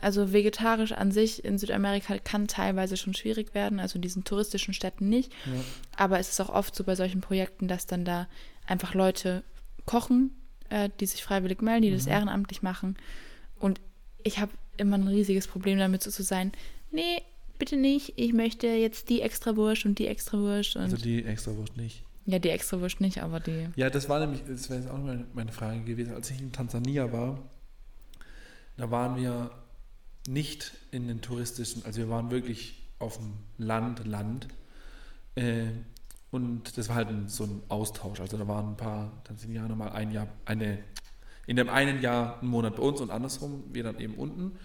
also 0.00 0.32
vegetarisch 0.32 0.92
an 0.92 1.12
sich 1.12 1.44
in 1.44 1.58
Südamerika 1.58 2.18
kann 2.18 2.48
teilweise 2.48 2.96
schon 2.96 3.14
schwierig 3.14 3.54
werden, 3.54 3.80
also 3.80 3.96
in 3.96 4.02
diesen 4.02 4.24
touristischen 4.24 4.74
Städten 4.74 5.08
nicht. 5.08 5.32
Ja. 5.46 5.52
Aber 5.96 6.18
es 6.18 6.30
ist 6.30 6.40
auch 6.40 6.48
oft 6.48 6.74
so 6.74 6.84
bei 6.84 6.94
solchen 6.94 7.20
Projekten, 7.20 7.68
dass 7.68 7.86
dann 7.86 8.04
da 8.04 8.28
einfach 8.66 8.94
Leute 8.94 9.44
kochen, 9.84 10.30
äh, 10.70 10.88
die 11.00 11.06
sich 11.06 11.22
freiwillig 11.22 11.60
melden, 11.62 11.82
die 11.82 11.90
mhm. 11.90 11.96
das 11.96 12.06
ehrenamtlich 12.06 12.62
machen. 12.62 12.96
Und 13.58 13.80
ich 14.22 14.38
habe 14.38 14.52
immer 14.76 14.96
ein 14.96 15.08
riesiges 15.08 15.46
Problem 15.46 15.78
damit, 15.78 16.02
so 16.02 16.10
zu 16.10 16.22
sein, 16.22 16.52
nee, 16.90 17.22
bitte 17.58 17.76
nicht, 17.76 18.14
ich 18.16 18.32
möchte 18.32 18.66
jetzt 18.66 19.08
die 19.08 19.20
extra 19.20 19.56
Wurst 19.56 19.84
und 19.84 19.98
die 19.98 20.06
extra 20.06 20.38
Wurst. 20.38 20.76
also 20.76 20.96
die 20.96 21.24
extra 21.24 21.54
Wurst 21.56 21.76
nicht. 21.76 22.02
Ja, 22.24 22.38
die 22.38 22.50
extra 22.50 22.80
Wurst 22.80 23.00
nicht, 23.00 23.22
aber 23.22 23.40
die. 23.40 23.68
Ja, 23.76 23.90
das 23.90 24.08
war 24.08 24.20
nämlich, 24.20 24.42
das 24.46 24.70
wäre 24.70 24.80
jetzt 24.80 24.90
auch 24.90 24.98
meine, 24.98 25.26
meine 25.34 25.52
Frage 25.52 25.82
gewesen. 25.82 26.14
Als 26.14 26.30
ich 26.30 26.40
in 26.40 26.52
Tansania 26.52 27.12
war, 27.12 27.38
da 28.76 28.90
waren 28.90 29.16
wir 29.16 29.50
nicht 30.26 30.72
in 30.90 31.08
den 31.08 31.20
touristischen, 31.20 31.84
also 31.84 31.98
wir 31.98 32.08
waren 32.08 32.30
wirklich 32.30 32.82
auf 32.98 33.18
dem 33.18 33.34
Land, 33.58 34.06
Land. 34.06 34.48
Äh, 35.34 35.66
und 36.30 36.78
das 36.78 36.88
war 36.88 36.96
halt 36.96 37.08
ein, 37.08 37.28
so 37.28 37.44
ein 37.44 37.62
Austausch. 37.68 38.20
Also 38.20 38.38
da 38.38 38.48
waren 38.48 38.70
ein 38.70 38.76
paar 38.76 39.22
Tansanianer 39.24 39.74
mal 39.74 39.90
ein 39.90 40.12
Jahr, 40.12 40.28
eine, 40.44 40.78
in 41.46 41.56
dem 41.56 41.68
einen 41.68 42.00
Jahr 42.00 42.40
einen 42.40 42.50
Monat 42.50 42.76
bei 42.76 42.82
uns 42.82 43.00
und 43.00 43.10
andersrum, 43.10 43.64
wir 43.72 43.82
dann 43.82 43.98
eben 43.98 44.14
unten. 44.14 44.58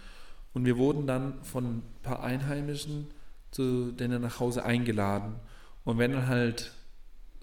Und 0.53 0.66
wir 0.66 0.78
wurden 0.78 1.08
dann 1.08 1.43
von 1.43 1.66
ein 1.66 1.84
paar 2.03 2.24
Einheimischen 2.24 3.08
zu 3.51 3.91
denen 3.91 4.22
nach 4.22 4.39
Hause 4.39 4.64
eingeladen. 4.64 5.36
Und 5.84 5.97
wenn 5.97 6.12
dann 6.12 6.28
halt 6.28 6.72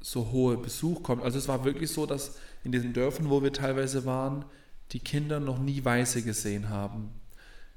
so 0.00 0.30
hohe 0.30 0.56
Besuch 0.56 1.02
kommt, 1.02 1.22
also 1.22 1.38
es 1.38 1.48
war 1.48 1.64
wirklich 1.64 1.90
so, 1.90 2.06
dass 2.06 2.38
in 2.62 2.72
diesen 2.72 2.92
Dörfern, 2.92 3.30
wo 3.30 3.42
wir 3.42 3.52
teilweise 3.52 4.04
waren, 4.04 4.44
die 4.92 5.00
Kinder 5.00 5.40
noch 5.40 5.58
nie 5.58 5.84
Weiße 5.84 6.22
gesehen 6.22 6.68
haben. 6.68 7.10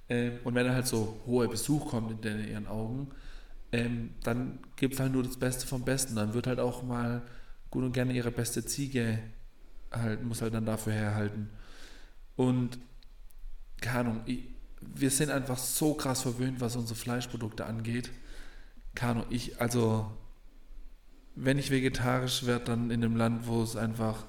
Ähm, 0.09 0.39
und 0.43 0.55
wenn 0.55 0.65
dann 0.65 0.75
halt 0.75 0.87
so 0.87 1.19
hoher 1.25 1.49
Besuch 1.49 1.89
kommt 1.89 2.25
in 2.25 2.47
ihren 2.47 2.67
Augen, 2.67 3.09
ähm, 3.71 4.11
dann 4.23 4.59
gibt 4.75 4.93
es 4.93 4.99
halt 4.99 5.11
nur 5.11 5.23
das 5.23 5.37
Beste 5.37 5.67
vom 5.67 5.83
Besten. 5.83 6.15
Dann 6.15 6.33
wird 6.33 6.47
halt 6.47 6.59
auch 6.59 6.83
mal 6.83 7.21
gut 7.69 7.83
und 7.83 7.93
gerne 7.93 8.13
ihre 8.13 8.31
beste 8.31 8.65
Ziege 8.65 9.19
halt, 9.91 10.23
muss 10.23 10.41
halt 10.41 10.53
dann 10.53 10.65
dafür 10.65 10.93
herhalten. 10.93 11.49
Und 12.35 12.77
keine 13.81 13.99
Ahnung, 13.99 14.21
ich, 14.25 14.43
wir 14.81 15.09
sind 15.09 15.31
einfach 15.31 15.57
so 15.57 15.93
krass 15.93 16.21
verwöhnt, 16.21 16.61
was 16.61 16.75
unsere 16.75 16.97
Fleischprodukte 16.97 17.65
angeht. 17.65 18.11
Keine 18.95 19.11
Ahnung, 19.11 19.25
ich, 19.29 19.59
also, 19.59 20.11
wenn 21.35 21.59
ich 21.59 21.71
vegetarisch 21.71 22.45
werde, 22.45 22.65
dann 22.65 22.89
in 22.91 23.03
einem 23.03 23.15
Land, 23.15 23.47
wo 23.47 23.61
es 23.61 23.75
einfach 23.75 24.25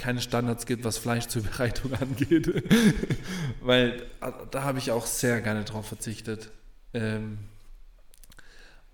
keine 0.00 0.22
Standards 0.22 0.64
gibt, 0.64 0.84
was 0.84 0.96
Fleischzubereitung 0.96 1.92
angeht. 2.00 2.50
Weil 3.60 4.02
äh, 4.22 4.32
da 4.50 4.62
habe 4.62 4.78
ich 4.78 4.90
auch 4.90 5.04
sehr 5.04 5.42
gerne 5.42 5.64
drauf 5.64 5.86
verzichtet. 5.86 6.50
Ähm, 6.94 7.38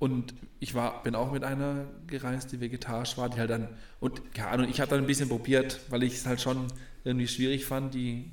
und 0.01 0.35
ich 0.59 0.75
war, 0.75 1.03
bin 1.05 1.15
auch 1.15 1.31
mit 1.31 1.45
einer 1.45 1.87
gereist, 2.09 2.51
die 2.53 2.61
vegetarisch 2.61 3.17
war, 3.17 3.31
die 3.31 3.39
halt 3.39 3.51
dann, 3.51 3.69
und 4.01 4.35
keine 4.35 4.49
Ahnung, 4.49 4.69
ich 4.69 4.81
habe 4.81 4.91
dann 4.91 5.01
ein 5.01 5.07
bisschen 5.07 5.29
probiert, 5.29 5.81
weil 5.89 6.03
ich 6.03 6.15
es 6.15 6.27
halt 6.27 6.41
schon 6.41 6.67
irgendwie 7.05 7.29
schwierig 7.29 7.65
fand, 7.65 7.95
die 7.95 8.33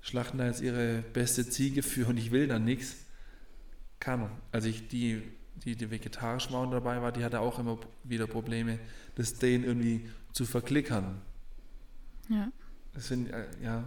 schlachten 0.00 0.38
da 0.38 0.46
jetzt 0.46 0.62
ihre 0.62 1.02
beste 1.12 1.46
Ziege 1.48 1.82
für 1.82 2.06
und 2.06 2.16
ich 2.16 2.30
will 2.30 2.46
dann 2.46 2.64
nichts. 2.64 2.96
Keine 3.98 4.24
Ahnung, 4.24 4.38
also 4.52 4.68
ich, 4.68 4.86
die, 4.88 5.20
die, 5.56 5.76
die 5.76 5.90
vegetarisch 5.90 6.48
und 6.48 6.70
dabei 6.70 7.02
war, 7.02 7.10
die 7.10 7.24
hatte 7.24 7.40
auch 7.40 7.58
immer 7.58 7.78
wieder 8.04 8.28
Probleme, 8.28 8.78
das 9.16 9.34
denen 9.34 9.64
irgendwie 9.64 10.08
zu 10.32 10.46
verklickern. 10.46 11.20
Ja. 12.28 12.50
Das 12.94 13.08
find, 13.08 13.30
äh, 13.30 13.46
ja, 13.62 13.84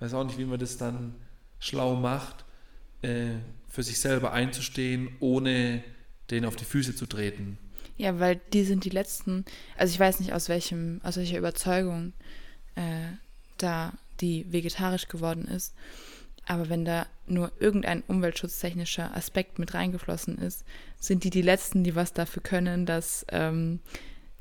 weiß 0.00 0.14
auch 0.14 0.24
nicht, 0.24 0.38
wie 0.38 0.44
man 0.44 0.58
das 0.58 0.76
dann 0.76 1.14
schlau 1.58 1.94
macht, 1.94 2.44
äh, 3.02 3.34
für 3.68 3.82
sich 3.82 4.00
selber 4.00 4.32
einzustehen, 4.32 5.10
ohne 5.20 5.84
denen 6.30 6.46
auf 6.46 6.56
die 6.56 6.64
Füße 6.64 6.94
zu 6.94 7.06
treten. 7.06 7.58
Ja, 7.96 8.18
weil 8.18 8.40
die 8.52 8.64
sind 8.64 8.84
die 8.84 8.90
letzten, 8.90 9.44
also 9.76 9.92
ich 9.92 10.00
weiß 10.00 10.20
nicht 10.20 10.32
aus 10.32 10.48
welchem, 10.48 11.00
aus 11.02 11.16
welcher 11.16 11.38
Überzeugung 11.38 12.12
äh, 12.74 13.08
da 13.58 13.92
die 14.20 14.50
vegetarisch 14.50 15.08
geworden 15.08 15.46
ist, 15.46 15.74
aber 16.46 16.68
wenn 16.68 16.84
da 16.84 17.06
nur 17.26 17.52
irgendein 17.60 18.02
umweltschutztechnischer 18.02 19.14
Aspekt 19.14 19.58
mit 19.58 19.74
reingeflossen 19.74 20.38
ist, 20.38 20.64
sind 20.98 21.24
die 21.24 21.30
die 21.30 21.42
letzten, 21.42 21.84
die 21.84 21.94
was 21.94 22.12
dafür 22.12 22.42
können, 22.42 22.86
dass 22.86 23.24
ähm, 23.28 23.80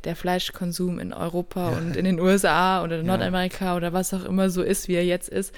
der 0.03 0.15
Fleischkonsum 0.15 0.99
in 0.99 1.13
Europa 1.13 1.71
ja. 1.71 1.77
und 1.77 1.95
in 1.95 2.05
den 2.05 2.19
USA 2.19 2.83
oder 2.83 2.99
in 2.99 3.05
Nordamerika 3.05 3.65
ja. 3.65 3.75
oder 3.75 3.93
was 3.93 4.13
auch 4.13 4.23
immer 4.23 4.49
so 4.49 4.63
ist, 4.63 4.87
wie 4.87 4.95
er 4.95 5.05
jetzt 5.05 5.29
ist. 5.29 5.53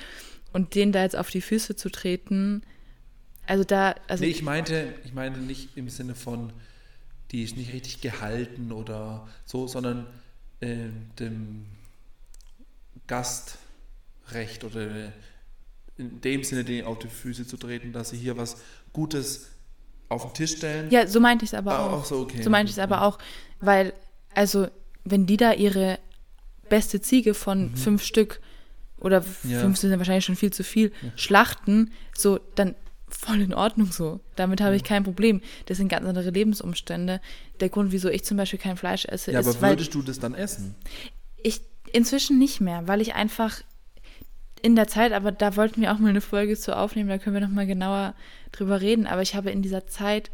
Und 0.53 0.75
denen 0.75 0.91
da 0.91 1.03
jetzt 1.03 1.15
auf 1.15 1.29
die 1.29 1.41
Füße 1.41 1.75
zu 1.75 1.89
treten, 1.89 2.63
also 3.47 3.63
da. 3.63 3.95
Also 4.07 4.23
nee, 4.23 4.29
ich 4.29 4.43
meinte, 4.43 4.93
ich 5.03 5.13
meinte 5.13 5.39
nicht 5.39 5.77
im 5.77 5.89
Sinne 5.89 6.15
von, 6.15 6.51
die 7.31 7.43
ist 7.43 7.55
nicht 7.55 7.73
richtig 7.73 8.01
gehalten 8.01 8.71
oder 8.71 9.27
so, 9.45 9.67
sondern 9.67 10.07
äh, 10.59 10.87
dem 11.19 11.65
Gastrecht 13.07 14.63
oder 14.63 15.11
in 15.97 16.21
dem 16.21 16.43
Sinne, 16.43 16.63
denen 16.63 16.87
auf 16.87 16.99
die 16.99 17.07
Füße 17.07 17.45
zu 17.45 17.57
treten, 17.57 17.93
dass 17.93 18.09
sie 18.09 18.17
hier 18.17 18.37
was 18.37 18.57
Gutes 18.93 19.49
auf 20.09 20.23
den 20.23 20.33
Tisch 20.33 20.57
stellen. 20.57 20.89
Ja, 20.91 21.07
so 21.07 21.19
meinte 21.19 21.45
ich 21.45 21.51
es 21.51 21.53
aber 21.53 21.79
ah, 21.79 21.89
auch. 21.89 22.05
So, 22.05 22.19
okay. 22.19 22.41
so 22.41 22.49
meinte 22.49 22.69
ich 22.69 22.77
es 22.77 22.83
aber 22.83 23.03
auch, 23.03 23.17
weil 23.59 23.93
also 24.35 24.67
wenn 25.03 25.25
die 25.25 25.37
da 25.37 25.53
ihre 25.53 25.99
beste 26.69 27.01
Ziege 27.01 27.33
von 27.33 27.71
mhm. 27.71 27.75
fünf 27.75 28.03
Stück 28.03 28.41
oder 28.99 29.23
ja. 29.43 29.59
fünf 29.59 29.77
sind 29.77 29.97
wahrscheinlich 29.97 30.25
schon 30.25 30.35
viel 30.35 30.53
zu 30.53 30.63
viel, 30.63 30.91
ja. 31.01 31.11
schlachten, 31.15 31.91
so, 32.15 32.39
dann 32.55 32.75
voll 33.09 33.41
in 33.41 33.53
Ordnung 33.53 33.91
so. 33.91 34.21
Damit 34.35 34.61
habe 34.61 34.75
ich 34.75 34.83
kein 34.83 35.03
Problem. 35.03 35.41
Das 35.65 35.77
sind 35.77 35.89
ganz 35.89 36.05
andere 36.05 36.29
Lebensumstände. 36.29 37.19
Der 37.59 37.69
Grund, 37.69 37.91
wieso 37.91 38.09
ich 38.09 38.23
zum 38.23 38.37
Beispiel 38.37 38.59
kein 38.59 38.77
Fleisch 38.77 39.05
esse, 39.05 39.31
ja, 39.31 39.39
ist. 39.39 39.47
Aber 39.47 39.69
würdest 39.69 39.93
du 39.93 40.01
das 40.01 40.19
dann 40.19 40.33
essen? 40.33 40.75
Ich 41.43 41.61
inzwischen 41.91 42.39
nicht 42.39 42.61
mehr, 42.61 42.87
weil 42.87 43.01
ich 43.01 43.15
einfach 43.15 43.61
in 44.61 44.75
der 44.75 44.87
Zeit, 44.87 45.11
aber 45.11 45.31
da 45.31 45.55
wollten 45.55 45.81
wir 45.81 45.91
auch 45.91 45.97
mal 45.97 46.09
eine 46.09 46.21
Folge 46.21 46.55
zu 46.55 46.77
aufnehmen, 46.77 47.09
da 47.09 47.17
können 47.17 47.33
wir 47.33 47.41
nochmal 47.41 47.65
genauer 47.65 48.13
drüber 48.51 48.79
reden. 48.79 49.07
Aber 49.07 49.21
ich 49.21 49.35
habe 49.35 49.49
in 49.49 49.61
dieser 49.61 49.87
Zeit 49.87 50.31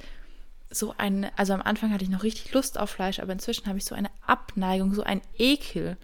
so 0.70 0.94
eine, 0.98 1.38
also 1.38 1.54
am 1.54 1.62
Anfang 1.62 1.92
hatte 1.94 2.04
ich 2.04 2.10
noch 2.10 2.24
richtig 2.24 2.54
Lust 2.54 2.80
auf 2.80 2.90
Fleisch, 2.90 3.20
aber 3.20 3.34
inzwischen 3.34 3.68
habe 3.68 3.78
ich 3.78 3.86
so 3.86 3.96
eine 3.96 4.10
Abneigung, 4.26 4.94
so 4.94 5.04
ein 5.04 5.22
Ekel, 5.38 5.98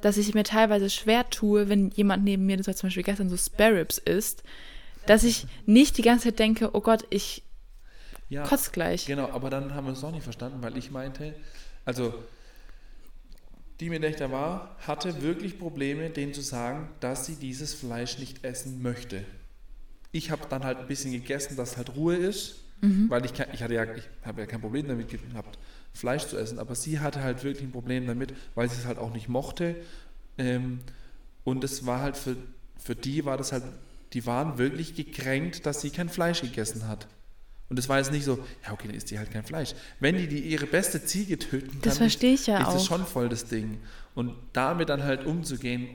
dass 0.00 0.16
ich 0.16 0.34
mir 0.34 0.44
teilweise 0.44 0.90
schwer 0.90 1.28
tue, 1.30 1.68
wenn 1.68 1.90
jemand 1.90 2.24
neben 2.24 2.46
mir, 2.46 2.56
das 2.56 2.66
war 2.66 2.74
zum 2.74 2.88
Beispiel 2.88 3.02
gestern 3.02 3.28
so 3.28 3.36
Sparrows 3.36 3.98
isst, 3.98 4.42
dass 5.06 5.24
ich 5.24 5.46
nicht 5.66 5.98
die 5.98 6.02
ganze 6.02 6.28
Zeit 6.28 6.38
denke, 6.38 6.74
oh 6.74 6.80
Gott, 6.80 7.04
ich 7.10 7.42
ja, 8.28 8.44
kotze 8.44 8.70
gleich. 8.70 9.06
Genau, 9.06 9.28
aber 9.30 9.50
dann 9.50 9.74
haben 9.74 9.86
wir 9.86 9.92
es 9.92 10.04
auch 10.04 10.10
nicht 10.10 10.24
verstanden, 10.24 10.62
weil 10.62 10.76
ich 10.76 10.90
meinte, 10.90 11.34
also 11.84 12.14
die 13.80 13.94
ich 13.94 14.16
da 14.16 14.30
war, 14.32 14.76
hatte 14.86 15.22
wirklich 15.22 15.58
Probleme, 15.58 16.10
denen 16.10 16.32
zu 16.32 16.40
sagen, 16.40 16.88
dass 17.00 17.26
sie 17.26 17.36
dieses 17.36 17.74
Fleisch 17.74 18.18
nicht 18.18 18.42
essen 18.42 18.80
möchte. 18.80 19.24
Ich 20.12 20.30
habe 20.30 20.46
dann 20.48 20.64
halt 20.64 20.78
ein 20.78 20.86
bisschen 20.86 21.12
gegessen, 21.12 21.56
dass 21.56 21.76
halt 21.76 21.94
Ruhe 21.94 22.16
ist 22.16 22.65
Mhm. 22.80 23.08
Weil 23.08 23.24
ich, 23.24 23.32
ich 23.52 23.62
hatte 23.62 23.74
ja, 23.74 23.84
ich 23.84 24.08
habe 24.24 24.40
ja 24.40 24.46
kein 24.46 24.60
Problem 24.60 24.88
damit 24.88 25.08
gehabt, 25.08 25.58
Fleisch 25.92 26.26
zu 26.26 26.36
essen. 26.36 26.58
Aber 26.58 26.74
sie 26.74 27.00
hatte 27.00 27.22
halt 27.22 27.42
wirklich 27.44 27.64
ein 27.64 27.72
Problem 27.72 28.06
damit, 28.06 28.34
weil 28.54 28.68
sie 28.68 28.76
es 28.76 28.86
halt 28.86 28.98
auch 28.98 29.12
nicht 29.12 29.28
mochte. 29.28 29.76
Ähm, 30.38 30.80
und 31.44 31.64
es 31.64 31.86
war 31.86 32.00
halt 32.00 32.16
für, 32.16 32.36
für 32.76 32.94
die 32.94 33.24
war 33.24 33.36
das 33.36 33.52
halt, 33.52 33.62
die 34.12 34.26
waren 34.26 34.58
wirklich 34.58 34.94
gekränkt, 34.94 35.66
dass 35.66 35.80
sie 35.80 35.90
kein 35.90 36.08
Fleisch 36.08 36.40
gegessen 36.40 36.88
hat. 36.88 37.06
Und 37.68 37.78
es 37.78 37.88
war 37.88 37.98
jetzt 37.98 38.12
nicht 38.12 38.24
so, 38.24 38.38
ja, 38.64 38.72
okay, 38.72 38.86
dann 38.86 38.96
isst 38.96 39.10
die 39.10 39.18
halt 39.18 39.32
kein 39.32 39.42
Fleisch. 39.42 39.74
Wenn 39.98 40.16
die, 40.16 40.28
die 40.28 40.38
ihre 40.38 40.66
beste 40.66 41.04
Ziege 41.04 41.38
töten 41.38 41.78
das 41.82 41.98
verstehe 41.98 42.34
ich 42.34 42.46
ja 42.46 42.58
ist 42.60 42.66
auch. 42.66 42.74
das 42.74 42.86
schon 42.86 43.04
voll 43.04 43.28
das 43.28 43.46
Ding. 43.46 43.78
Und 44.14 44.34
damit 44.52 44.88
dann 44.88 45.02
halt 45.02 45.26
umzugehen, 45.26 45.88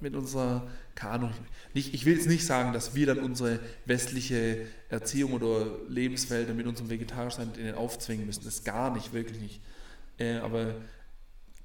mit 0.00 0.14
unserer, 0.14 0.66
keine 0.94 1.12
Ahnung, 1.14 1.32
nicht, 1.74 1.94
ich 1.94 2.04
will 2.04 2.14
jetzt 2.14 2.28
nicht 2.28 2.44
sagen, 2.44 2.72
dass 2.72 2.94
wir 2.94 3.06
dann 3.06 3.18
unsere 3.18 3.60
westliche 3.86 4.66
Erziehung 4.88 5.32
oder 5.32 5.66
Lebenswelt 5.88 6.54
mit 6.54 6.66
unserem 6.66 6.90
Vegetarischen 6.90 7.52
denen 7.52 7.74
aufzwingen 7.74 8.26
müssen. 8.26 8.44
Das 8.44 8.56
ist 8.56 8.64
gar 8.64 8.92
nicht, 8.92 9.12
wirklich 9.12 9.40
nicht. 9.40 9.60
Äh, 10.18 10.38
aber 10.38 10.74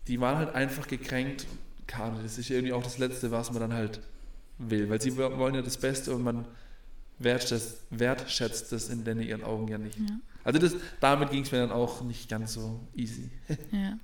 die 0.08 0.20
waren 0.22 0.38
halt 0.38 0.56
einfach 0.56 0.88
gekränkt. 0.88 1.48
Keine, 1.88 2.22
das 2.22 2.38
ist 2.38 2.50
irgendwie 2.50 2.74
auch 2.74 2.84
das 2.84 2.98
Letzte, 2.98 3.32
was 3.32 3.52
man 3.52 3.62
dann 3.62 3.74
halt 3.74 4.00
will. 4.58 4.90
Weil 4.90 5.02
sie 5.02 5.18
wollen 5.18 5.56
ja 5.56 5.62
das 5.62 5.78
Beste 5.78 6.16
und 6.16 6.24
man 6.24 6.46
wertschätzt, 7.20 7.84
wertschätzt 7.90 8.72
das 8.72 8.90
in 8.90 9.04
den 9.04 9.22
ihren 9.22 9.44
Augen 9.44 9.68
ja 9.68 9.78
nicht. 9.78 9.98
Ja. 9.98 10.20
Also 10.44 10.60
das, 10.60 10.76
damit 11.00 11.32
ging 11.32 11.44
es 11.44 11.52
mir 11.52 11.60
dann 11.60 11.72
auch 11.72 12.02
nicht 12.02 12.30
ganz 12.30 12.54
so 12.54 12.80
easy. 12.96 13.30
Ja, 13.72 13.98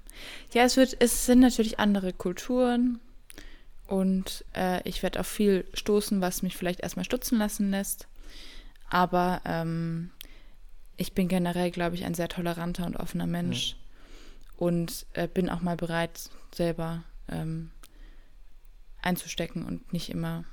ja 0.53 0.63
es, 0.63 0.76
wird, 0.76 0.97
es 0.99 1.26
sind 1.26 1.39
natürlich 1.39 1.80
andere 1.80 2.13
Kulturen 2.13 2.99
und 3.91 4.45
äh, 4.55 4.87
ich 4.87 5.03
werde 5.03 5.19
auf 5.19 5.27
viel 5.27 5.65
stoßen, 5.73 6.21
was 6.21 6.43
mich 6.43 6.55
vielleicht 6.55 6.79
erstmal 6.79 7.03
stutzen 7.03 7.37
lassen 7.37 7.71
lässt. 7.71 8.07
Aber 8.89 9.41
ähm, 9.43 10.11
ich 10.95 11.11
bin 11.11 11.27
generell, 11.27 11.71
glaube 11.71 11.95
ich, 11.95 12.05
ein 12.05 12.13
sehr 12.13 12.29
toleranter 12.29 12.85
und 12.85 12.95
offener 12.95 13.27
Mensch 13.27 13.71
ja. 13.71 13.75
und 14.55 15.05
äh, 15.11 15.27
bin 15.27 15.49
auch 15.49 15.59
mal 15.59 15.75
bereit, 15.75 16.29
selber 16.55 17.03
ähm, 17.27 17.71
einzustecken 19.01 19.65
und 19.65 19.91
nicht 19.91 20.09
immer 20.09 20.45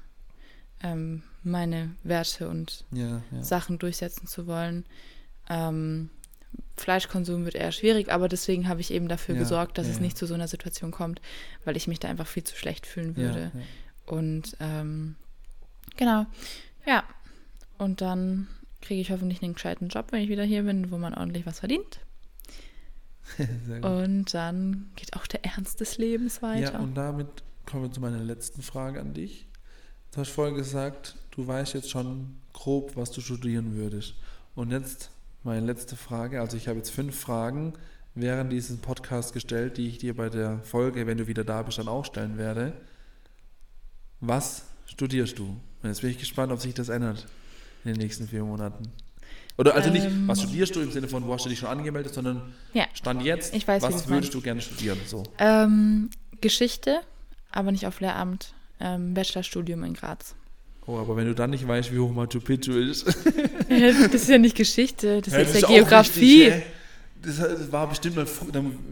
ähm, 0.83 1.23
meine 1.45 1.95
Werte 2.03 2.49
und 2.49 2.87
ja, 2.91 3.23
ja. 3.31 3.43
Sachen 3.45 3.79
durchsetzen 3.79 4.27
zu 4.27 4.49
wollen. 4.49 4.85
Ähm, 5.49 6.11
Fleischkonsum 6.81 7.45
wird 7.45 7.55
eher 7.55 7.73
schwierig, 7.73 8.11
aber 8.11 8.29
deswegen 8.29 8.69
habe 8.69 8.81
ich 8.81 8.93
eben 8.93 9.09
dafür 9.09 9.35
ja, 9.35 9.41
gesorgt, 9.41 9.79
dass 9.79 9.87
es 9.89 10.01
nicht 10.01 10.17
zu 10.17 10.27
so 10.27 10.35
einer 10.35 10.49
Situation 10.49 10.91
kommt, 10.91 11.21
weil 11.65 11.77
ich 11.77 11.89
mich 11.89 12.01
da 12.01 12.09
einfach 12.09 12.27
viel 12.27 12.45
zu 12.45 12.57
schlecht 12.57 12.87
fühlen 12.87 13.17
würde. 13.17 13.51
Und 14.07 14.57
ähm, 14.61 15.17
genau, 15.97 16.27
ja. 16.87 17.05
Und 17.77 18.01
dann 18.01 18.49
kriege 18.81 19.01
ich 19.01 19.11
hoffentlich 19.11 19.43
einen 19.43 19.55
gescheiten 19.55 19.89
Job, 19.89 20.07
wenn 20.11 20.23
ich 20.23 20.29
wieder 20.29 20.45
hier 20.45 20.63
bin, 20.63 20.91
wo 20.91 20.99
man 20.99 21.15
ordentlich 21.15 21.47
was 21.47 21.61
verdient. 21.61 22.01
und 23.83 24.33
dann 24.33 24.91
geht 24.97 25.15
auch 25.15 25.27
der 25.27 25.45
Ernst 25.45 25.81
des 25.81 25.99
Lebens 25.99 26.43
weiter. 26.43 26.73
Ja, 26.73 26.79
und 26.79 26.95
damit 26.95 27.29
kommen 27.67 27.85
wir 27.85 27.93
zu 27.93 28.01
meiner 28.01 28.23
letzten 28.23 28.63
Frage 28.63 29.01
an 29.01 29.13
dich. 29.13 29.47
Du 30.13 30.21
hast 30.21 30.31
vorhin 30.31 30.55
gesagt, 30.55 31.17
du 31.33 31.47
weißt 31.47 31.75
jetzt 31.75 31.91
schon 31.91 32.39
grob, 32.55 32.97
was 32.97 33.11
du 33.11 33.21
studieren 33.21 33.75
würdest. 33.75 34.15
Und 34.55 34.71
jetzt 34.71 35.11
meine 35.43 35.65
letzte 35.65 35.97
Frage. 35.97 36.41
Also 36.41 36.57
ich 36.57 36.69
habe 36.69 36.79
jetzt 36.79 36.91
fünf 36.91 37.19
Fragen 37.19 37.75
während 38.15 38.53
dieses 38.53 38.77
Podcasts 38.79 39.33
gestellt, 39.33 39.77
die 39.77 39.89
ich 39.89 39.99
dir 39.99 40.17
bei 40.17 40.29
der 40.29 40.61
Folge, 40.61 41.07
wenn 41.07 41.19
du 41.19 41.27
wieder 41.27 41.45
da 41.45 41.63
bist, 41.63 41.79
dann 41.79 41.89
auch 41.89 42.05
stellen 42.05 42.39
werde. 42.39 42.73
Was 44.21 44.65
studierst 44.87 45.39
du? 45.39 45.45
Und 45.83 45.89
jetzt 45.89 46.01
bin 46.01 46.11
ich 46.11 46.19
gespannt, 46.19 46.53
ob 46.53 46.61
sich 46.61 46.75
das 46.75 46.89
ändert 46.89 47.27
in 47.85 47.93
den 47.93 48.01
nächsten 48.01 48.27
vier 48.27 48.43
Monaten. 48.43 48.93
Oder 49.57 49.75
also 49.75 49.91
nicht, 49.91 50.07
ähm, 50.07 50.29
was 50.29 50.41
studierst 50.41 50.77
du 50.77 50.81
im 50.81 50.93
Sinne 50.93 51.09
von, 51.09 51.27
wo 51.27 51.35
hast 51.35 51.45
du 51.45 51.49
dich 51.49 51.59
schon 51.59 51.69
angemeldet, 51.69 52.15
sondern 52.15 52.55
ja, 52.73 52.87
Stand 52.95 53.23
jetzt, 53.23 53.53
weiß, 53.67 53.83
was 53.83 54.09
würdest 54.09 54.33
du 54.35 54.41
gerne 54.41 54.61
studieren? 54.61 54.99
So. 55.07 55.25
Ähm, 55.39 56.11
Geschichte, 56.41 57.01
aber 57.51 57.73
nicht 57.73 57.87
auf 57.87 58.01
Lehramt 58.01 58.55
ähm, 58.81 59.15
Bachelorstudium 59.15 59.83
in 59.85 59.95
Graz. 59.95 60.37
Oh, 60.89 60.97
aber 60.97 61.19
wenn 61.19 61.27
du 61.27 61.35
dann 61.35 61.51
nicht 61.51 61.69
weißt, 61.69 61.93
wie 61.93 61.99
hoch 61.99 62.11
Machu 62.11 62.41
Picchu 62.41 62.73
ist. 62.73 63.07
das 63.69 64.15
ist 64.15 64.29
ja 64.31 64.39
nicht 64.39 64.57
Geschichte, 64.57 65.21
das 65.21 65.35
ja, 65.35 65.41
ist 65.41 65.61
ja 65.61 65.69
Geografie. 65.69 66.45
Richtig, 66.45 66.65
das 67.21 67.71
war 67.71 67.87
bestimmt 67.91 68.17
mal, 68.17 68.27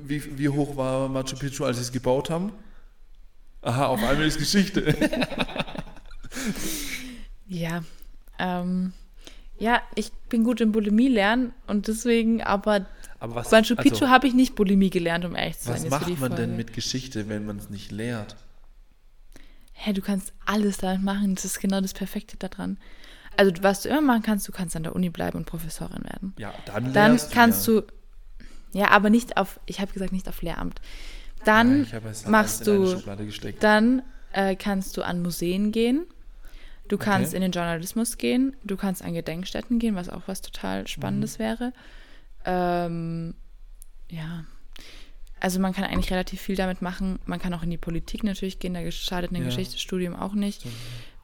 wie, 0.07 0.39
wie 0.39 0.49
hoch 0.51 0.77
war 0.77 1.09
Machu 1.09 1.37
Picchu, 1.37 1.65
als 1.65 1.79
sie 1.79 1.85
es 1.85 1.93
gebaut 1.93 2.29
haben? 2.29 2.53
Aha, 3.63 3.87
auf 3.87 4.03
einmal 4.03 4.27
ist 4.27 4.39
Geschichte. 4.39 4.95
ja, 7.49 7.83
ähm, 8.39 8.93
ja, 9.59 9.81
ich 9.95 10.13
bin 10.29 10.45
gut 10.45 10.61
im 10.61 10.73
Bulimie 10.73 11.09
lernen 11.09 11.55
und 11.67 11.89
deswegen, 11.89 12.43
aber, 12.43 12.85
aber 13.21 13.37
was, 13.37 13.51
Machu 13.51 13.75
Picchu 13.75 13.95
also, 13.95 14.11
habe 14.11 14.27
ich 14.27 14.35
nicht 14.35 14.55
Bulimie 14.55 14.91
gelernt, 14.91 15.25
um 15.25 15.35
ehrlich 15.35 15.59
zu 15.59 15.69
sein. 15.69 15.91
Was 15.91 16.03
macht 16.03 16.21
man 16.21 16.37
denn 16.37 16.57
mit 16.57 16.75
Geschichte, 16.75 17.31
wenn 17.31 17.47
man 17.47 17.57
es 17.57 17.71
nicht 17.71 17.91
lehrt? 17.91 18.37
Hey, 19.77 19.93
du 19.93 20.01
kannst 20.01 20.33
alles 20.45 20.79
damit 20.79 21.03
machen. 21.03 21.35
Das 21.35 21.45
ist 21.45 21.61
genau 21.61 21.81
das 21.81 21.95
Perfekte 21.95 22.37
daran. 22.37 22.79
Also, 23.37 23.53
was 23.63 23.83
du 23.83 23.91
immer 23.91 24.01
machen 24.01 24.23
kannst, 24.23 24.49
du 24.49 24.53
kannst 24.53 24.75
an 24.75 24.83
der 24.83 24.97
Uni 24.97 25.11
bleiben 25.11 25.39
und 25.39 25.45
Professorin 25.45 26.03
werden. 26.05 26.35
Ja, 26.39 26.55
dann, 26.65 26.93
dann 26.93 27.21
kannst 27.31 27.69
du, 27.69 27.83
ja. 28.73 28.87
ja. 28.87 28.91
aber 28.91 29.11
nicht 29.11 29.37
auf, 29.37 29.61
ich 29.67 29.81
habe 29.81 29.93
gesagt, 29.93 30.13
nicht 30.13 30.29
auf 30.29 30.41
Lehramt. 30.43 30.81
Dann 31.45 31.87
ja, 31.93 32.01
machst 32.27 32.67
du, 32.67 33.01
dann 33.61 34.03
äh, 34.33 34.57
kannst 34.57 34.97
du 34.97 35.03
an 35.03 35.23
Museen 35.23 35.71
gehen. 35.71 36.07
Du 36.89 36.97
kannst 36.99 37.29
okay. 37.29 37.37
in 37.37 37.43
den 37.43 37.53
Journalismus 37.53 38.17
gehen. 38.17 38.57
Du 38.65 38.77
kannst 38.77 39.03
an 39.03 39.13
Gedenkstätten 39.13 39.79
gehen, 39.79 39.95
was 39.95 40.09
auch 40.09 40.23
was 40.27 40.41
total 40.41 40.87
Spannendes 40.89 41.39
mhm. 41.39 41.43
wäre. 41.43 41.73
Ähm, 42.45 43.35
ja, 44.09 44.45
also 45.41 45.61
man 45.61 45.73
kann 45.73 45.85
eigentlich 45.85 46.11
relativ 46.11 46.41
viel 46.41 46.57
damit 46.57 46.83
machen. 46.83 47.19
Man 47.27 47.39
kann 47.39 47.53
auch 47.55 47.63
in 47.63 47.71
die 47.71 47.77
Politik 47.77 48.25
natürlich 48.25 48.59
gehen, 48.59 48.75
da 48.75 48.91
schadet 48.91 49.33
ein 49.33 49.37
ja. 49.37 49.45
Geschichtsstudium 49.45 50.17
auch 50.17 50.35
nicht. 50.35 50.65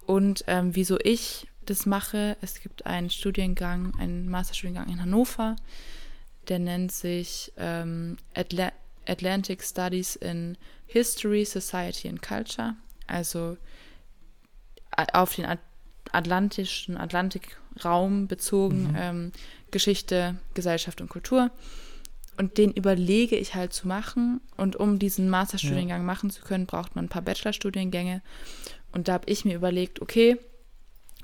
Und 0.06 0.44
ähm, 0.46 0.74
wieso 0.74 0.98
ich 1.02 1.46
das 1.64 1.86
mache, 1.86 2.36
es 2.40 2.60
gibt 2.60 2.86
einen 2.86 3.08
Studiengang, 3.08 3.94
einen 3.98 4.28
Masterstudiengang 4.28 4.88
in 4.88 5.00
Hannover, 5.00 5.56
der 6.48 6.58
nennt 6.58 6.92
sich 6.92 7.52
ähm, 7.56 8.16
Atla 8.34 8.72
Atlantic 9.06 9.64
Studies 9.64 10.14
in 10.14 10.56
History, 10.86 11.44
Society 11.44 12.08
and 12.08 12.22
Culture, 12.22 12.76
also 13.08 13.56
auf 15.12 15.34
den 15.34 15.58
atlantischen 16.12 16.96
Atlantikraum 16.96 18.28
bezogen, 18.28 18.90
mhm. 18.90 18.96
ähm, 18.96 19.32
Geschichte, 19.72 20.36
Gesellschaft 20.54 21.00
und 21.00 21.08
Kultur. 21.08 21.50
Und 22.42 22.58
den 22.58 22.72
überlege 22.72 23.36
ich 23.36 23.54
halt 23.54 23.72
zu 23.72 23.86
machen. 23.86 24.40
Und 24.56 24.74
um 24.74 24.98
diesen 24.98 25.30
Masterstudiengang 25.30 26.00
ja. 26.00 26.04
machen 26.04 26.28
zu 26.28 26.42
können, 26.42 26.66
braucht 26.66 26.96
man 26.96 27.04
ein 27.04 27.08
paar 27.08 27.22
Bachelorstudiengänge. 27.22 28.20
Und 28.90 29.06
da 29.06 29.12
habe 29.12 29.30
ich 29.30 29.44
mir 29.44 29.54
überlegt, 29.54 30.02
okay, 30.02 30.38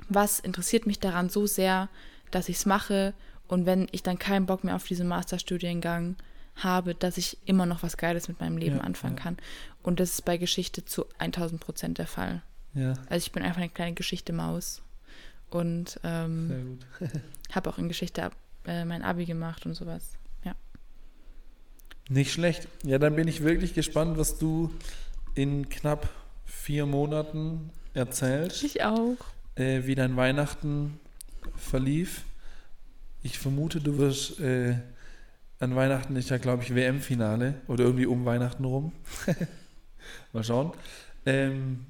was 0.07 0.39
interessiert 0.39 0.87
mich 0.87 1.01
daran 1.01 1.27
so 1.27 1.45
sehr, 1.45 1.89
dass 2.31 2.47
ich 2.47 2.55
es 2.55 2.65
mache? 2.65 3.13
Und 3.49 3.65
wenn 3.65 3.89
ich 3.91 4.01
dann 4.01 4.17
keinen 4.17 4.45
Bock 4.45 4.63
mehr 4.63 4.77
auf 4.77 4.87
diesen 4.87 5.09
Masterstudiengang 5.09 6.15
habe, 6.55 6.95
dass 6.95 7.17
ich 7.17 7.37
immer 7.43 7.65
noch 7.65 7.83
was 7.83 7.97
Geiles 7.97 8.29
mit 8.29 8.39
meinem 8.39 8.55
Leben 8.55 8.77
ja, 8.77 8.83
anfangen 8.83 9.17
ja. 9.17 9.23
kann. 9.23 9.37
Und 9.83 9.99
das 9.99 10.11
ist 10.11 10.21
bei 10.23 10.37
Geschichte 10.37 10.85
zu 10.85 11.05
1000 11.17 11.59
Prozent 11.59 11.97
der 11.97 12.07
Fall. 12.07 12.43
Ja. 12.75 12.93
Also 13.09 13.25
ich 13.25 13.33
bin 13.33 13.43
einfach 13.43 13.59
eine 13.59 13.67
kleine 13.67 13.93
Geschichte-Maus. 13.93 14.81
Und 15.49 15.99
ähm, 16.05 16.79
habe 17.51 17.69
auch 17.69 17.77
in 17.77 17.89
Geschichte 17.89 18.31
äh, 18.65 18.85
mein 18.85 19.03
Abi 19.03 19.25
gemacht 19.25 19.65
und 19.65 19.73
sowas. 19.73 20.13
Nicht 22.09 22.33
schlecht. 22.33 22.67
Ja, 22.83 22.97
dann 22.97 23.15
bin 23.15 23.27
ich 23.27 23.43
wirklich 23.43 23.75
gespannt, 23.75 24.17
was 24.17 24.39
du 24.39 24.71
in 25.35 25.69
knapp 25.69 26.09
vier 26.43 26.87
Monaten 26.87 27.69
erzählst. 27.93 28.63
Ich 28.63 28.83
auch. 28.83 29.17
Äh, 29.55 29.83
wie 29.85 29.93
dein 29.93 30.17
Weihnachten 30.17 30.99
verlief. 31.55 32.23
Ich 33.21 33.37
vermute, 33.37 33.79
du 33.79 33.99
wirst 33.99 34.39
äh, 34.39 34.75
an 35.59 35.75
Weihnachten 35.75 36.15
ist 36.15 36.31
ja, 36.31 36.37
glaube 36.37 36.63
ich, 36.63 36.73
WM-Finale 36.73 37.55
oder 37.67 37.83
irgendwie 37.83 38.07
um 38.07 38.25
Weihnachten 38.25 38.65
rum. 38.65 38.91
Mal 40.33 40.43
schauen. 40.43 40.71
Ähm, 41.27 41.85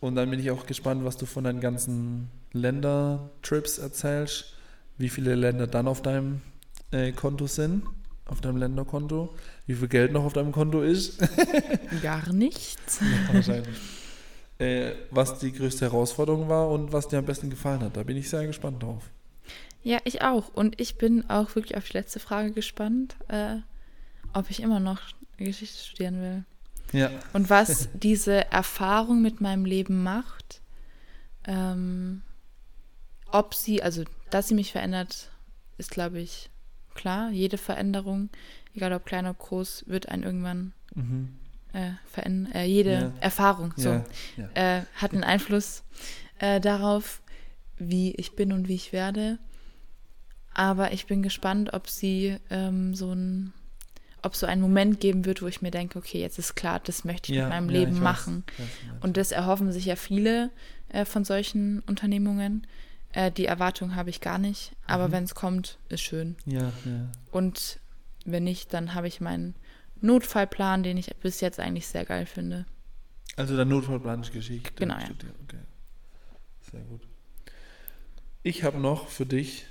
und 0.00 0.16
dann 0.16 0.28
bin 0.28 0.38
ich 0.38 0.50
auch 0.50 0.66
gespannt, 0.66 1.02
was 1.02 1.16
du 1.16 1.24
von 1.24 1.44
deinen 1.44 1.60
ganzen 1.60 2.28
Ländertrips 2.52 3.78
erzählst. 3.78 4.52
Wie 4.98 5.08
viele 5.08 5.34
Länder 5.34 5.66
dann 5.66 5.88
auf 5.88 6.02
deinem 6.02 6.42
äh, 6.90 7.12
Konto 7.12 7.46
sind 7.46 7.84
auf 8.26 8.40
deinem 8.40 8.56
Länderkonto, 8.56 9.34
wie 9.66 9.74
viel 9.74 9.88
Geld 9.88 10.12
noch 10.12 10.24
auf 10.24 10.32
deinem 10.32 10.52
Konto 10.52 10.82
ist. 10.82 11.18
Gar 12.02 12.32
nichts. 12.32 13.00
Ja, 13.00 13.34
wahrscheinlich. 13.34 13.76
Äh, 14.58 14.92
was 15.10 15.38
die 15.38 15.52
größte 15.52 15.86
Herausforderung 15.86 16.48
war 16.48 16.70
und 16.70 16.92
was 16.92 17.08
dir 17.08 17.18
am 17.18 17.24
besten 17.24 17.50
gefallen 17.50 17.80
hat. 17.80 17.96
Da 17.96 18.02
bin 18.02 18.16
ich 18.16 18.28
sehr 18.28 18.46
gespannt 18.46 18.82
drauf. 18.82 19.10
Ja, 19.82 19.98
ich 20.04 20.22
auch. 20.22 20.48
Und 20.54 20.80
ich 20.80 20.96
bin 20.96 21.28
auch 21.28 21.54
wirklich 21.56 21.76
auf 21.76 21.88
die 21.88 21.94
letzte 21.94 22.20
Frage 22.20 22.52
gespannt, 22.52 23.16
äh, 23.28 23.56
ob 24.32 24.50
ich 24.50 24.62
immer 24.62 24.80
noch 24.80 25.00
Geschichte 25.36 25.84
studieren 25.84 26.20
will. 26.20 26.44
Ja. 26.92 27.10
Und 27.32 27.50
was 27.50 27.88
diese 27.94 28.50
Erfahrung 28.52 29.22
mit 29.22 29.40
meinem 29.40 29.64
Leben 29.64 30.02
macht. 30.02 30.60
Ähm, 31.44 32.22
ob 33.32 33.54
sie, 33.54 33.82
also 33.82 34.04
dass 34.30 34.48
sie 34.48 34.54
mich 34.54 34.72
verändert, 34.72 35.30
ist, 35.78 35.90
glaube 35.90 36.20
ich, 36.20 36.50
klar, 36.94 37.30
jede 37.30 37.58
Veränderung 37.58 38.28
egal 38.74 38.92
ob 38.92 39.04
klein 39.06 39.24
oder 39.26 39.34
groß, 39.34 39.84
wird 39.86 40.08
einen 40.08 40.22
irgendwann 40.22 40.72
Mhm. 40.94 41.28
äh, 41.72 41.90
verändern. 42.10 42.52
Äh, 42.52 42.64
jede 42.66 42.92
Ja. 42.92 43.12
Erfahrung 43.20 43.72
so, 43.76 43.88
Ja, 43.90 44.04
ja. 44.36 44.78
äh, 44.78 44.82
hat 44.96 45.12
einen 45.12 45.24
Einfluss 45.24 45.82
äh, 46.38 46.60
darauf, 46.60 47.22
wie 47.78 48.12
ich 48.16 48.36
bin 48.36 48.52
und 48.52 48.68
wie 48.68 48.74
ich 48.74 48.92
werde. 48.92 49.38
Aber 50.54 50.92
ich 50.92 51.06
bin 51.06 51.22
gespannt, 51.22 51.72
ob 51.72 51.88
sie 51.88 52.36
ähm, 52.50 52.94
so 52.94 53.12
ein, 53.14 53.52
ob 54.22 54.36
so 54.36 54.46
einen 54.46 54.60
Moment 54.60 55.00
geben 55.00 55.24
wird, 55.24 55.40
wo 55.40 55.46
ich 55.46 55.62
mir 55.62 55.70
denke, 55.70 55.98
okay, 55.98 56.20
jetzt 56.20 56.38
ist 56.38 56.54
klar, 56.54 56.78
das 56.80 57.04
möchte 57.04 57.32
ich 57.32 57.38
mit 57.38 57.48
meinem 57.48 57.68
Leben 57.70 57.94
weiß, 57.94 58.00
machen. 58.00 58.44
weiß, 58.58 58.68
Und 59.00 59.16
das 59.16 59.32
erhoffen 59.32 59.72
sich 59.72 59.86
ja 59.86 59.96
viele 59.96 60.50
äh, 60.90 61.04
von 61.06 61.24
solchen 61.24 61.80
Unternehmungen. 61.86 62.66
Äh, 63.12 63.30
die 63.32 63.46
Erwartung 63.46 63.94
habe 63.96 64.10
ich 64.10 64.20
gar 64.20 64.38
nicht. 64.38 64.72
Aber 64.86 65.08
Mhm. 65.08 65.12
wenn 65.12 65.24
es 65.24 65.34
kommt, 65.34 65.78
ist 65.88 66.02
schön. 66.02 66.36
Ja, 66.44 66.64
ja. 66.84 67.08
Und 67.30 67.78
wenn 68.24 68.44
nicht, 68.44 68.72
dann 68.72 68.94
habe 68.94 69.08
ich 69.08 69.20
meinen 69.20 69.54
Notfallplan, 70.00 70.82
den 70.82 70.96
ich 70.96 71.14
bis 71.16 71.40
jetzt 71.40 71.60
eigentlich 71.60 71.86
sehr 71.86 72.04
geil 72.04 72.26
finde. 72.26 72.66
Also 73.36 73.56
der 73.56 73.64
Notfallplan 73.64 74.20
ist 74.22 74.32
Geschichte. 74.32 74.72
Genau, 74.76 74.98
ja. 74.98 75.08
Okay. 75.44 75.58
Sehr 76.70 76.80
gut. 76.82 77.02
Ich 78.42 78.64
habe 78.64 78.78
noch 78.78 79.08
für 79.08 79.26
dich, 79.26 79.66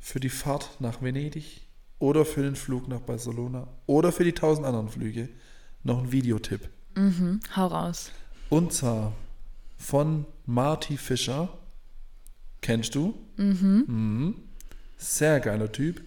für 0.00 0.20
die 0.20 0.30
Fahrt 0.30 0.80
nach 0.80 1.02
Venedig 1.02 1.62
oder 1.98 2.24
für 2.24 2.42
den 2.42 2.56
Flug 2.56 2.88
nach 2.88 3.00
Barcelona 3.00 3.68
oder 3.86 4.12
für 4.12 4.24
die 4.24 4.32
tausend 4.32 4.66
anderen 4.66 4.88
Flüge 4.88 5.28
noch 5.82 5.98
einen 5.98 6.12
Videotipp. 6.12 6.68
Mhm, 6.94 7.40
hau 7.54 7.66
raus. 7.66 8.10
Und 8.48 8.72
zwar 8.72 9.12
von 9.76 10.24
Marty 10.46 10.96
Fischer. 10.96 11.56
Kennst 12.62 12.94
du? 12.94 13.14
Mhm. 13.36 13.84
Mhm. 13.86 14.34
Sehr 14.96 15.40
geiler 15.40 15.70
Typ. 15.70 16.02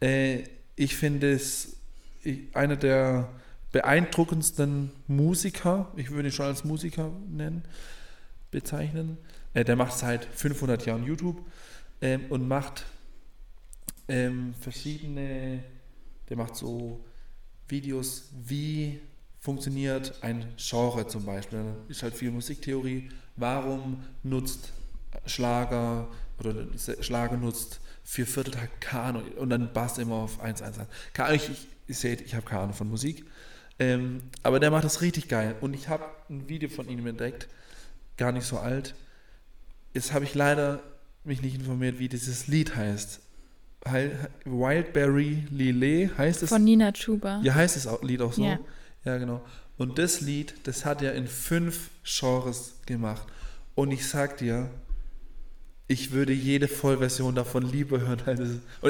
Äh, 0.00 0.44
ich 0.78 0.96
finde 0.96 1.32
es 1.32 1.76
einer 2.54 2.76
der 2.76 3.28
beeindruckendsten 3.72 4.92
Musiker, 5.08 5.92
ich 5.96 6.10
würde 6.10 6.28
ihn 6.28 6.32
schon 6.32 6.46
als 6.46 6.64
Musiker 6.64 7.10
nennen, 7.28 7.64
bezeichnen. 8.50 9.18
Äh, 9.54 9.64
der 9.64 9.76
macht 9.76 9.98
seit 9.98 10.24
500 10.24 10.86
Jahren 10.86 11.04
YouTube 11.04 11.44
ähm, 12.00 12.26
und 12.30 12.46
macht 12.46 12.86
ähm, 14.08 14.54
verschiedene, 14.60 15.64
der 16.28 16.36
macht 16.36 16.56
so 16.56 17.04
Videos, 17.66 18.30
wie 18.46 19.00
funktioniert 19.40 20.22
ein 20.22 20.46
Genre 20.56 21.06
zum 21.06 21.24
Beispiel. 21.24 21.58
Da 21.58 21.74
ist 21.88 22.02
halt 22.02 22.14
viel 22.14 22.30
Musiktheorie. 22.30 23.10
Warum 23.36 24.02
nutzt 24.22 24.72
Schlager 25.26 26.08
oder 26.38 26.54
Schlager 27.00 27.36
nutzt 27.36 27.80
vier 28.08 28.26
Vierteltakt 28.26 28.80
Kano 28.80 29.20
und 29.36 29.50
dann 29.50 29.70
Bass 29.74 29.98
immer 29.98 30.14
auf 30.14 30.40
1, 30.40 30.62
1, 30.62 30.78
1. 30.78 30.88
Keine 31.12 31.36
ich, 31.36 31.50
ich, 31.50 31.68
ihr 31.88 31.94
seht, 31.94 32.22
ich 32.22 32.34
habe 32.34 32.46
keine 32.46 32.62
Ahnung 32.62 32.74
von 32.74 32.88
Musik. 32.88 33.26
Ähm, 33.78 34.22
aber 34.42 34.60
der 34.60 34.70
macht 34.70 34.84
das 34.84 35.02
richtig 35.02 35.28
geil. 35.28 35.56
Und 35.60 35.74
ich 35.74 35.88
habe 35.88 36.04
ein 36.30 36.48
Video 36.48 36.70
von 36.70 36.88
ihm 36.88 37.06
entdeckt, 37.06 37.48
gar 38.16 38.32
nicht 38.32 38.46
so 38.46 38.58
alt. 38.58 38.94
Jetzt 39.92 40.14
habe 40.14 40.24
ich 40.24 40.34
leider 40.34 40.82
mich 41.22 41.42
nicht 41.42 41.56
informiert, 41.56 41.98
wie 41.98 42.08
dieses 42.08 42.46
Lied 42.46 42.74
heißt. 42.76 43.20
Wildberry 44.44 45.46
Lillet 45.50 46.16
heißt 46.16 46.42
es. 46.42 46.48
Von 46.48 46.64
Nina 46.64 46.92
Chuba. 46.92 47.42
Ja, 47.42 47.54
heißt 47.54 47.76
das 47.76 48.02
Lied 48.02 48.22
auch 48.22 48.32
so? 48.32 48.42
Ja. 48.42 48.58
Ja. 49.04 49.18
genau. 49.18 49.44
Und 49.76 49.98
das 49.98 50.22
Lied, 50.22 50.54
das 50.64 50.86
hat 50.86 51.02
er 51.02 51.14
in 51.14 51.26
fünf 51.28 51.90
Genres 52.04 52.76
gemacht. 52.86 53.26
Und 53.74 53.92
ich 53.92 54.08
sag 54.08 54.38
dir, 54.38 54.70
ich 55.88 56.12
würde 56.12 56.34
jede 56.34 56.68
Vollversion 56.68 57.34
davon 57.34 57.62
lieber 57.62 58.00
hören. 58.00 58.20
Als 58.26 58.40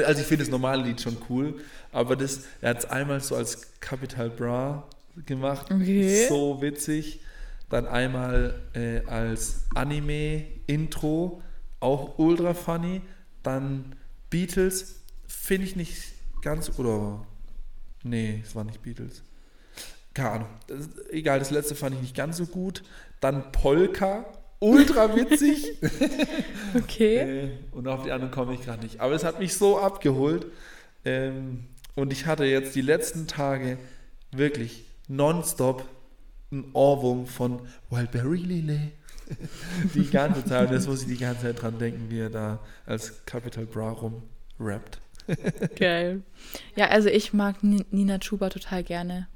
also 0.05 0.21
ich 0.21 0.27
finde 0.27 0.43
das 0.43 0.51
normale 0.51 0.83
Lied 0.83 1.01
schon 1.01 1.17
cool, 1.29 1.55
aber 1.93 2.17
das, 2.17 2.41
er 2.61 2.71
hat 2.71 2.79
es 2.79 2.85
einmal 2.85 3.21
so 3.21 3.35
als 3.35 3.79
Capital 3.79 4.29
Bra 4.29 4.87
gemacht. 5.25 5.71
Okay. 5.71 6.27
So 6.27 6.61
witzig. 6.61 7.21
Dann 7.69 7.87
einmal 7.87 8.59
äh, 8.73 9.01
als 9.05 9.61
Anime-Intro, 9.75 11.41
auch 11.79 12.17
ultra 12.17 12.53
funny. 12.53 13.01
Dann 13.43 13.95
Beatles, 14.29 15.01
finde 15.27 15.67
ich 15.67 15.75
nicht 15.75 16.13
ganz, 16.41 16.77
oder 16.77 17.25
nee, 18.03 18.41
es 18.43 18.55
war 18.55 18.63
nicht 18.63 18.81
Beatles. 18.81 19.23
Keine 20.13 20.29
Ahnung. 20.31 20.49
Das, 20.67 20.89
egal, 21.11 21.39
das 21.39 21.51
letzte 21.51 21.75
fand 21.75 21.95
ich 21.95 22.01
nicht 22.01 22.15
ganz 22.15 22.37
so 22.37 22.45
gut. 22.45 22.83
Dann 23.21 23.51
Polka, 23.51 24.25
ultra 24.59 25.15
witzig. 25.15 25.65
Okay. 26.75 27.15
Äh, 27.17 27.49
und 27.71 27.87
auf 27.87 28.03
die 28.03 28.11
anderen 28.11 28.31
komme 28.31 28.53
ich 28.53 28.61
gerade 28.61 28.83
nicht. 28.83 28.99
Aber 28.99 29.13
es 29.15 29.23
hat 29.23 29.39
mich 29.39 29.55
so 29.55 29.79
abgeholt. 29.79 30.45
Ähm, 31.03 31.65
und 31.95 32.13
ich 32.13 32.27
hatte 32.27 32.45
jetzt 32.45 32.75
die 32.75 32.81
letzten 32.81 33.25
Tage 33.25 33.79
wirklich 34.31 34.83
nonstop 35.07 35.83
einen 36.51 36.69
Ohrwurm 36.73 37.25
von 37.25 37.61
Wildberry 37.89 38.37
Lily. 38.37 38.91
die 39.95 40.09
ganze 40.09 40.45
Zeit. 40.45 40.67
Und 40.69 40.75
jetzt 40.75 40.87
muss 40.87 41.01
ich 41.01 41.07
die 41.07 41.17
ganze 41.17 41.41
Zeit 41.43 41.61
dran 41.61 41.79
denken, 41.79 42.09
wie 42.09 42.19
er 42.19 42.29
da 42.29 42.59
als 42.85 43.25
Capital 43.25 43.65
Bra 43.65 43.91
rumrappt. 43.91 44.99
Geil. 45.75 46.21
Ja, 46.75 46.87
also 46.89 47.09
ich 47.09 47.33
mag 47.33 47.63
Ni- 47.63 47.85
Nina 47.91 48.19
Chuba 48.19 48.49
total 48.49 48.83
gerne. 48.83 49.27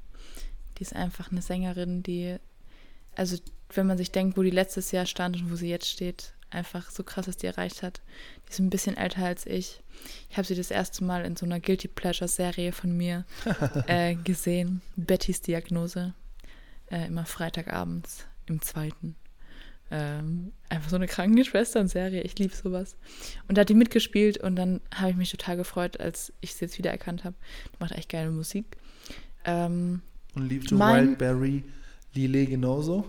Die 0.78 0.82
ist 0.82 0.94
einfach 0.94 1.30
eine 1.32 1.42
Sängerin, 1.42 2.02
die, 2.02 2.36
also 3.14 3.36
wenn 3.76 3.86
man 3.86 3.98
sich 3.98 4.10
denkt, 4.12 4.36
wo 4.36 4.42
die 4.42 4.50
letztes 4.50 4.90
Jahr 4.92 5.06
stand 5.06 5.36
und 5.36 5.50
wo 5.50 5.56
sie 5.56 5.68
jetzt 5.68 5.88
steht, 5.88 6.34
einfach 6.50 6.90
so 6.90 7.02
krass, 7.02 7.28
was 7.28 7.36
die 7.36 7.46
erreicht 7.46 7.82
hat. 7.82 8.00
Die 8.46 8.52
ist 8.52 8.58
ein 8.60 8.70
bisschen 8.70 8.96
älter 8.96 9.24
als 9.24 9.46
ich. 9.46 9.82
Ich 10.30 10.36
habe 10.36 10.46
sie 10.46 10.54
das 10.54 10.70
erste 10.70 11.04
Mal 11.04 11.24
in 11.24 11.36
so 11.36 11.44
einer 11.44 11.60
Guilty 11.60 11.88
Pleasure 11.88 12.28
Serie 12.28 12.72
von 12.72 12.96
mir 12.96 13.24
äh, 13.86 14.14
gesehen. 14.14 14.80
Bettys 14.96 15.42
Diagnose. 15.42 16.14
Äh, 16.90 17.06
immer 17.06 17.24
Freitagabends 17.26 18.26
im 18.46 18.60
zweiten. 18.62 19.16
Ähm, 19.90 20.52
einfach 20.68 20.90
so 20.90 20.96
eine 20.96 21.06
Krankenschwestern-Serie. 21.06 22.22
Ich 22.22 22.38
liebe 22.38 22.54
sowas. 22.54 22.96
Und 23.48 23.56
da 23.56 23.62
hat 23.62 23.68
die 23.68 23.74
mitgespielt 23.74 24.38
und 24.38 24.56
dann 24.56 24.80
habe 24.94 25.10
ich 25.10 25.16
mich 25.16 25.30
total 25.30 25.56
gefreut, 25.56 26.00
als 26.00 26.32
ich 26.40 26.54
sie 26.54 26.64
jetzt 26.64 26.78
wieder 26.78 26.90
erkannt 26.90 27.24
habe. 27.24 27.36
Die 27.72 27.76
macht 27.80 27.92
echt 27.92 28.08
geile 28.08 28.30
Musik. 28.30 28.76
Ähm, 29.44 30.02
Und 30.34 30.48
liebst 30.48 30.70
du 30.70 30.78
Wildberry 30.78 31.64
Lily 32.14 32.46
genauso? 32.46 33.04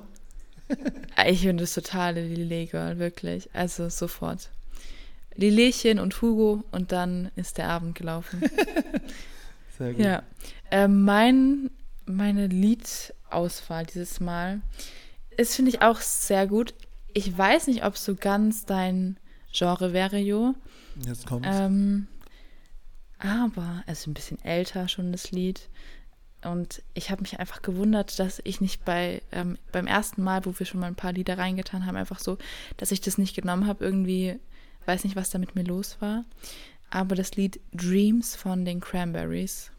Ich 1.28 1.42
finde 1.42 1.64
das 1.64 1.74
totale 1.74 2.26
Lillet-Girl, 2.28 3.00
wirklich. 3.00 3.50
Also 3.54 3.90
sofort. 3.90 4.50
Lillechen 5.36 6.00
und 6.00 6.22
Hugo 6.22 6.64
und 6.72 6.92
dann 6.92 7.32
ist 7.36 7.58
der 7.58 7.70
Abend 7.70 7.96
gelaufen. 7.96 8.42
Sehr 9.78 9.94
gut. 9.94 10.04
ja. 10.04 10.24
Ähm, 10.72 11.04
mein, 11.04 11.70
meine 12.06 12.48
Liedauswahl 12.48 13.86
dieses 13.86 14.20
Mal 14.20 14.62
ist, 15.36 15.56
finde 15.56 15.70
ich, 15.72 15.82
auch 15.82 16.00
sehr 16.00 16.48
gut. 16.48 16.74
Ich 17.14 17.38
weiß 17.38 17.68
nicht, 17.68 17.84
ob 17.84 17.96
es 17.96 18.06
so 18.06 18.16
ganz 18.16 18.66
dein 18.66 19.18
Genre 19.52 19.92
wäre, 19.92 20.18
Jo. 20.18 20.56
Jetzt 21.06 21.28
kommt's. 21.28 21.48
Ähm, 21.52 22.08
aber 23.20 23.84
es 23.88 24.02
ist 24.02 24.08
ein 24.08 24.14
bisschen 24.14 24.44
älter 24.44 24.88
schon 24.88 25.12
das 25.12 25.32
Lied. 25.32 25.68
Und 26.46 26.82
ich 26.94 27.10
habe 27.12 27.22
mich 27.22 27.40
einfach 27.40 27.62
gewundert, 27.62 28.20
dass 28.20 28.42
ich 28.44 28.62
nicht 28.62 28.86
bei 28.86 29.22
ähm, 29.32 29.58
beim 29.72 29.88
ersten 29.88 30.24
Mal, 30.24 30.46
wo 30.46 30.58
wir 30.58 30.66
schon 30.66 30.80
mal 30.80 30.88
ein 30.88 30.96
paar 30.96 31.12
Lieder 31.14 31.38
reingetan 31.38 31.86
haben, 31.86 31.96
einfach 31.96 32.20
so, 32.20 32.38
dass 32.78 32.92
ich 32.92 33.02
das 33.02 33.18
nicht 33.18 33.36
genommen 33.36 33.68
habe. 33.68 33.84
Irgendwie 33.84 34.40
weiß 34.86 35.04
nicht, 35.04 35.16
was 35.16 35.30
da 35.30 35.40
mit 35.40 35.56
mir 35.56 35.64
los 35.64 35.98
war. 36.00 36.24
Aber 36.90 37.16
das 37.16 37.36
Lied 37.36 37.60
Dreams 37.74 38.36
von 38.36 38.64
den 38.64 38.80
Cranberries, 38.80 39.72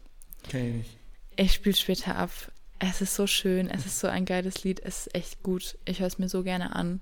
Kenn 0.49 0.81
ich. 0.81 0.97
ich 1.35 1.53
spiele 1.53 1.75
später 1.75 2.15
ab. 2.17 2.31
Es 2.79 3.01
ist 3.01 3.15
so 3.15 3.25
schön, 3.25 3.69
es 3.69 3.85
ist 3.87 3.99
so 3.99 4.07
ein 4.07 4.25
geiles 4.25 4.63
Lied, 4.63 4.79
es 4.83 5.07
ist 5.07 5.15
echt 5.15 5.41
gut. 5.41 5.77
Ich 5.85 5.99
höre 5.99 6.07
es 6.07 6.19
mir 6.19 6.29
so 6.29 6.43
gerne 6.43 6.75
an. 6.75 7.01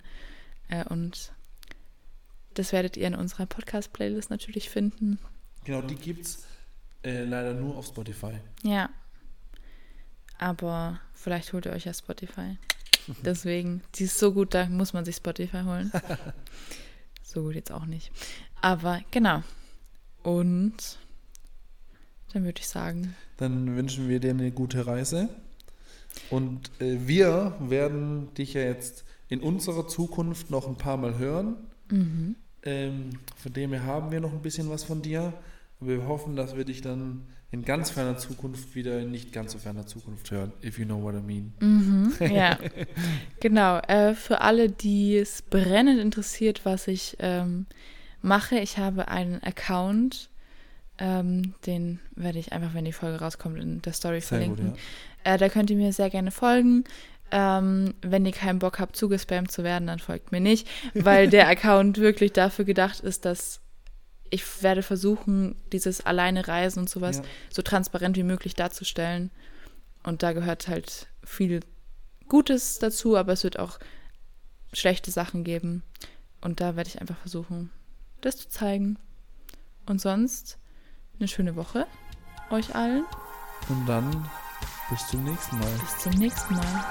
Äh, 0.70 0.86
und 0.86 1.34
das 2.54 2.72
werdet 2.72 2.96
ihr 2.96 3.08
in 3.08 3.16
unserer 3.16 3.46
Podcast-Playlist 3.46 4.30
natürlich 4.30 4.70
finden. 4.70 5.20
Genau, 5.66 5.82
die 5.82 5.96
gibt's 5.96 6.46
äh, 7.04 7.24
leider 7.26 7.54
nur 7.54 7.76
auf 7.76 7.88
Spotify. 7.88 8.36
Ja. 8.64 8.90
Aber 10.38 11.00
vielleicht 11.14 11.54
holt 11.54 11.66
ihr 11.66 11.72
euch 11.72 11.86
ja 11.86 11.94
Spotify. 11.94 12.58
Deswegen, 13.24 13.82
die 13.96 14.06
ist 14.06 14.18
so 14.18 14.34
gut, 14.34 14.54
da 14.54 14.66
muss 14.68 14.94
man 14.94 15.06
sich 15.06 15.18
Spotify 15.18 15.62
holen. 15.64 15.92
so 17.24 17.44
gut 17.44 17.56
jetzt 17.56 17.72
auch 17.72 17.86
nicht. 17.86 18.12
Aber 18.62 19.02
genau. 19.12 19.44
Und 20.24 20.98
dann 22.34 22.44
würde 22.44 22.60
ich 22.60 22.68
sagen, 22.68 23.16
Dann 23.38 23.76
wünschen 23.76 24.10
wir 24.10 24.20
dir 24.20 24.32
eine 24.32 24.52
gute 24.52 24.88
Reise. 24.88 25.30
Und 26.30 26.72
äh, 26.80 27.08
wir 27.08 27.56
werden 27.60 28.34
dich 28.34 28.54
ja 28.54 28.62
jetzt 28.62 29.06
in 29.28 29.42
unserer 29.42 29.88
Zukunft 29.88 30.50
noch 30.50 30.68
ein 30.68 30.78
paar 30.78 30.98
Mal 30.98 31.18
hören. 31.18 31.58
mhm. 31.90 32.36
Ähm, 32.68 33.12
von 33.36 33.54
dem 33.54 33.74
her 33.74 33.84
haben 33.84 34.12
wir 34.12 34.20
noch 34.20 34.34
ein 34.34 34.42
bisschen 34.42 34.72
was 34.72 34.84
von 34.84 35.04
dir. 35.04 35.34
Wir 35.80 36.08
hoffen, 36.08 36.36
dass 36.36 36.56
wir 36.56 36.66
dich 36.66 36.82
dann 36.82 37.28
in 37.56 37.64
ganz 37.66 37.90
ferner 37.92 38.18
Zukunft 38.18 38.76
wieder 38.76 39.00
in 39.00 39.12
nicht 39.12 39.32
ganz 39.32 39.54
so 39.54 39.58
ferner 39.58 39.88
Zukunft 39.88 40.30
hören, 40.30 40.52
if 40.64 40.78
you 40.78 40.86
know 40.86 41.02
what 41.02 41.16
I 41.16 41.22
mean. 41.22 41.54
Mhm, 41.60 42.14
ja, 42.20 42.60
genau. 43.40 43.80
Äh, 43.80 44.14
für 44.14 44.42
alle, 44.42 44.70
die 44.70 45.18
es 45.18 45.42
brennend 45.42 46.00
interessiert, 46.00 46.66
was 46.66 46.88
ich 46.88 47.16
ähm, 47.20 47.66
mache, 48.22 48.58
ich 48.60 48.78
habe 48.78 49.08
einen 49.08 49.42
Account 49.44 50.30
Ähm, 50.98 51.56
den 51.66 52.00
werde 52.16 52.40
ich 52.40 52.54
einfach, 52.54 52.74
wenn 52.74 52.86
die 52.86 52.94
Folge 52.94 53.20
rauskommt, 53.20 53.60
in 53.60 53.82
der 53.82 53.92
Story 53.92 54.22
Sehr 54.22 54.40
verlinken. 54.40 54.70
gut, 54.70 54.80
ja. 55.26 55.34
Äh, 55.34 55.38
da 55.38 55.50
könnt 55.50 55.70
ihr 55.70 55.76
mir 55.76 55.92
sehr 55.92 56.10
gerne 56.10 56.32
folgen. 56.32 56.86
Ähm, 57.32 57.96
wenn 58.02 58.26
ihr 58.26 58.32
keinen 58.32 58.60
Bock 58.60 58.80
habt, 58.80 58.96
zugespammt 58.96 59.52
zu 59.52 59.64
werden, 59.66 59.88
dann 59.88 60.00
folgt 60.00 60.32
mir 60.32 60.40
nicht, 60.40 60.68
weil 60.94 61.28
der 61.30 61.48
Account 61.54 61.98
wirklich 61.98 62.32
dafür 62.32 62.64
gedacht 62.64 63.02
ist, 63.02 63.26
dass 63.26 63.60
ich 64.30 64.64
werde 64.64 64.82
versuchen, 64.84 65.56
dieses 65.72 66.06
alleine 66.06 66.48
Reisen 66.48 66.80
und 66.80 66.90
sowas 66.90 67.18
Ja. 67.18 67.24
so 67.52 67.62
transparent 67.62 68.18
wie 68.18 68.24
möglich 68.24 68.54
darzustellen. 68.54 69.32
Und 70.04 70.24
da 70.24 70.34
gehört 70.34 70.68
halt 70.68 71.08
viel 71.24 71.62
Gutes 72.28 72.80
dazu, 72.80 73.18
aber 73.18 73.34
es 73.34 73.44
wird 73.44 73.60
auch 73.60 73.80
schlechte 74.74 75.12
Sachen 75.12 75.44
geben. 75.44 75.84
Und 76.42 76.60
da 76.60 76.76
werde 76.76 76.90
ich 76.90 77.02
einfach 77.02 77.18
versuchen, 77.18 77.72
das 78.22 78.38
zu 78.38 78.50
zeigen. 78.50 78.98
Und 79.86 80.02
sonst 80.02 80.58
eine 81.20 81.28
schöne 81.28 81.56
Woche 81.56 81.88
euch 82.50 82.76
allen. 82.76 83.06
Und 83.70 83.86
dann 83.88 84.30
bis 84.90 85.08
zum 85.08 85.24
nächsten 85.24 85.58
Mal. 85.60 85.72
Bis 85.80 85.98
zum 86.00 86.14
nächsten 86.14 86.56
Mal. 86.56 86.86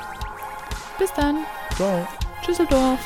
Bis 0.99 1.13
dann. 1.15 1.45
Ciao. 1.77 2.07
Tschüsseldorf. 2.43 3.01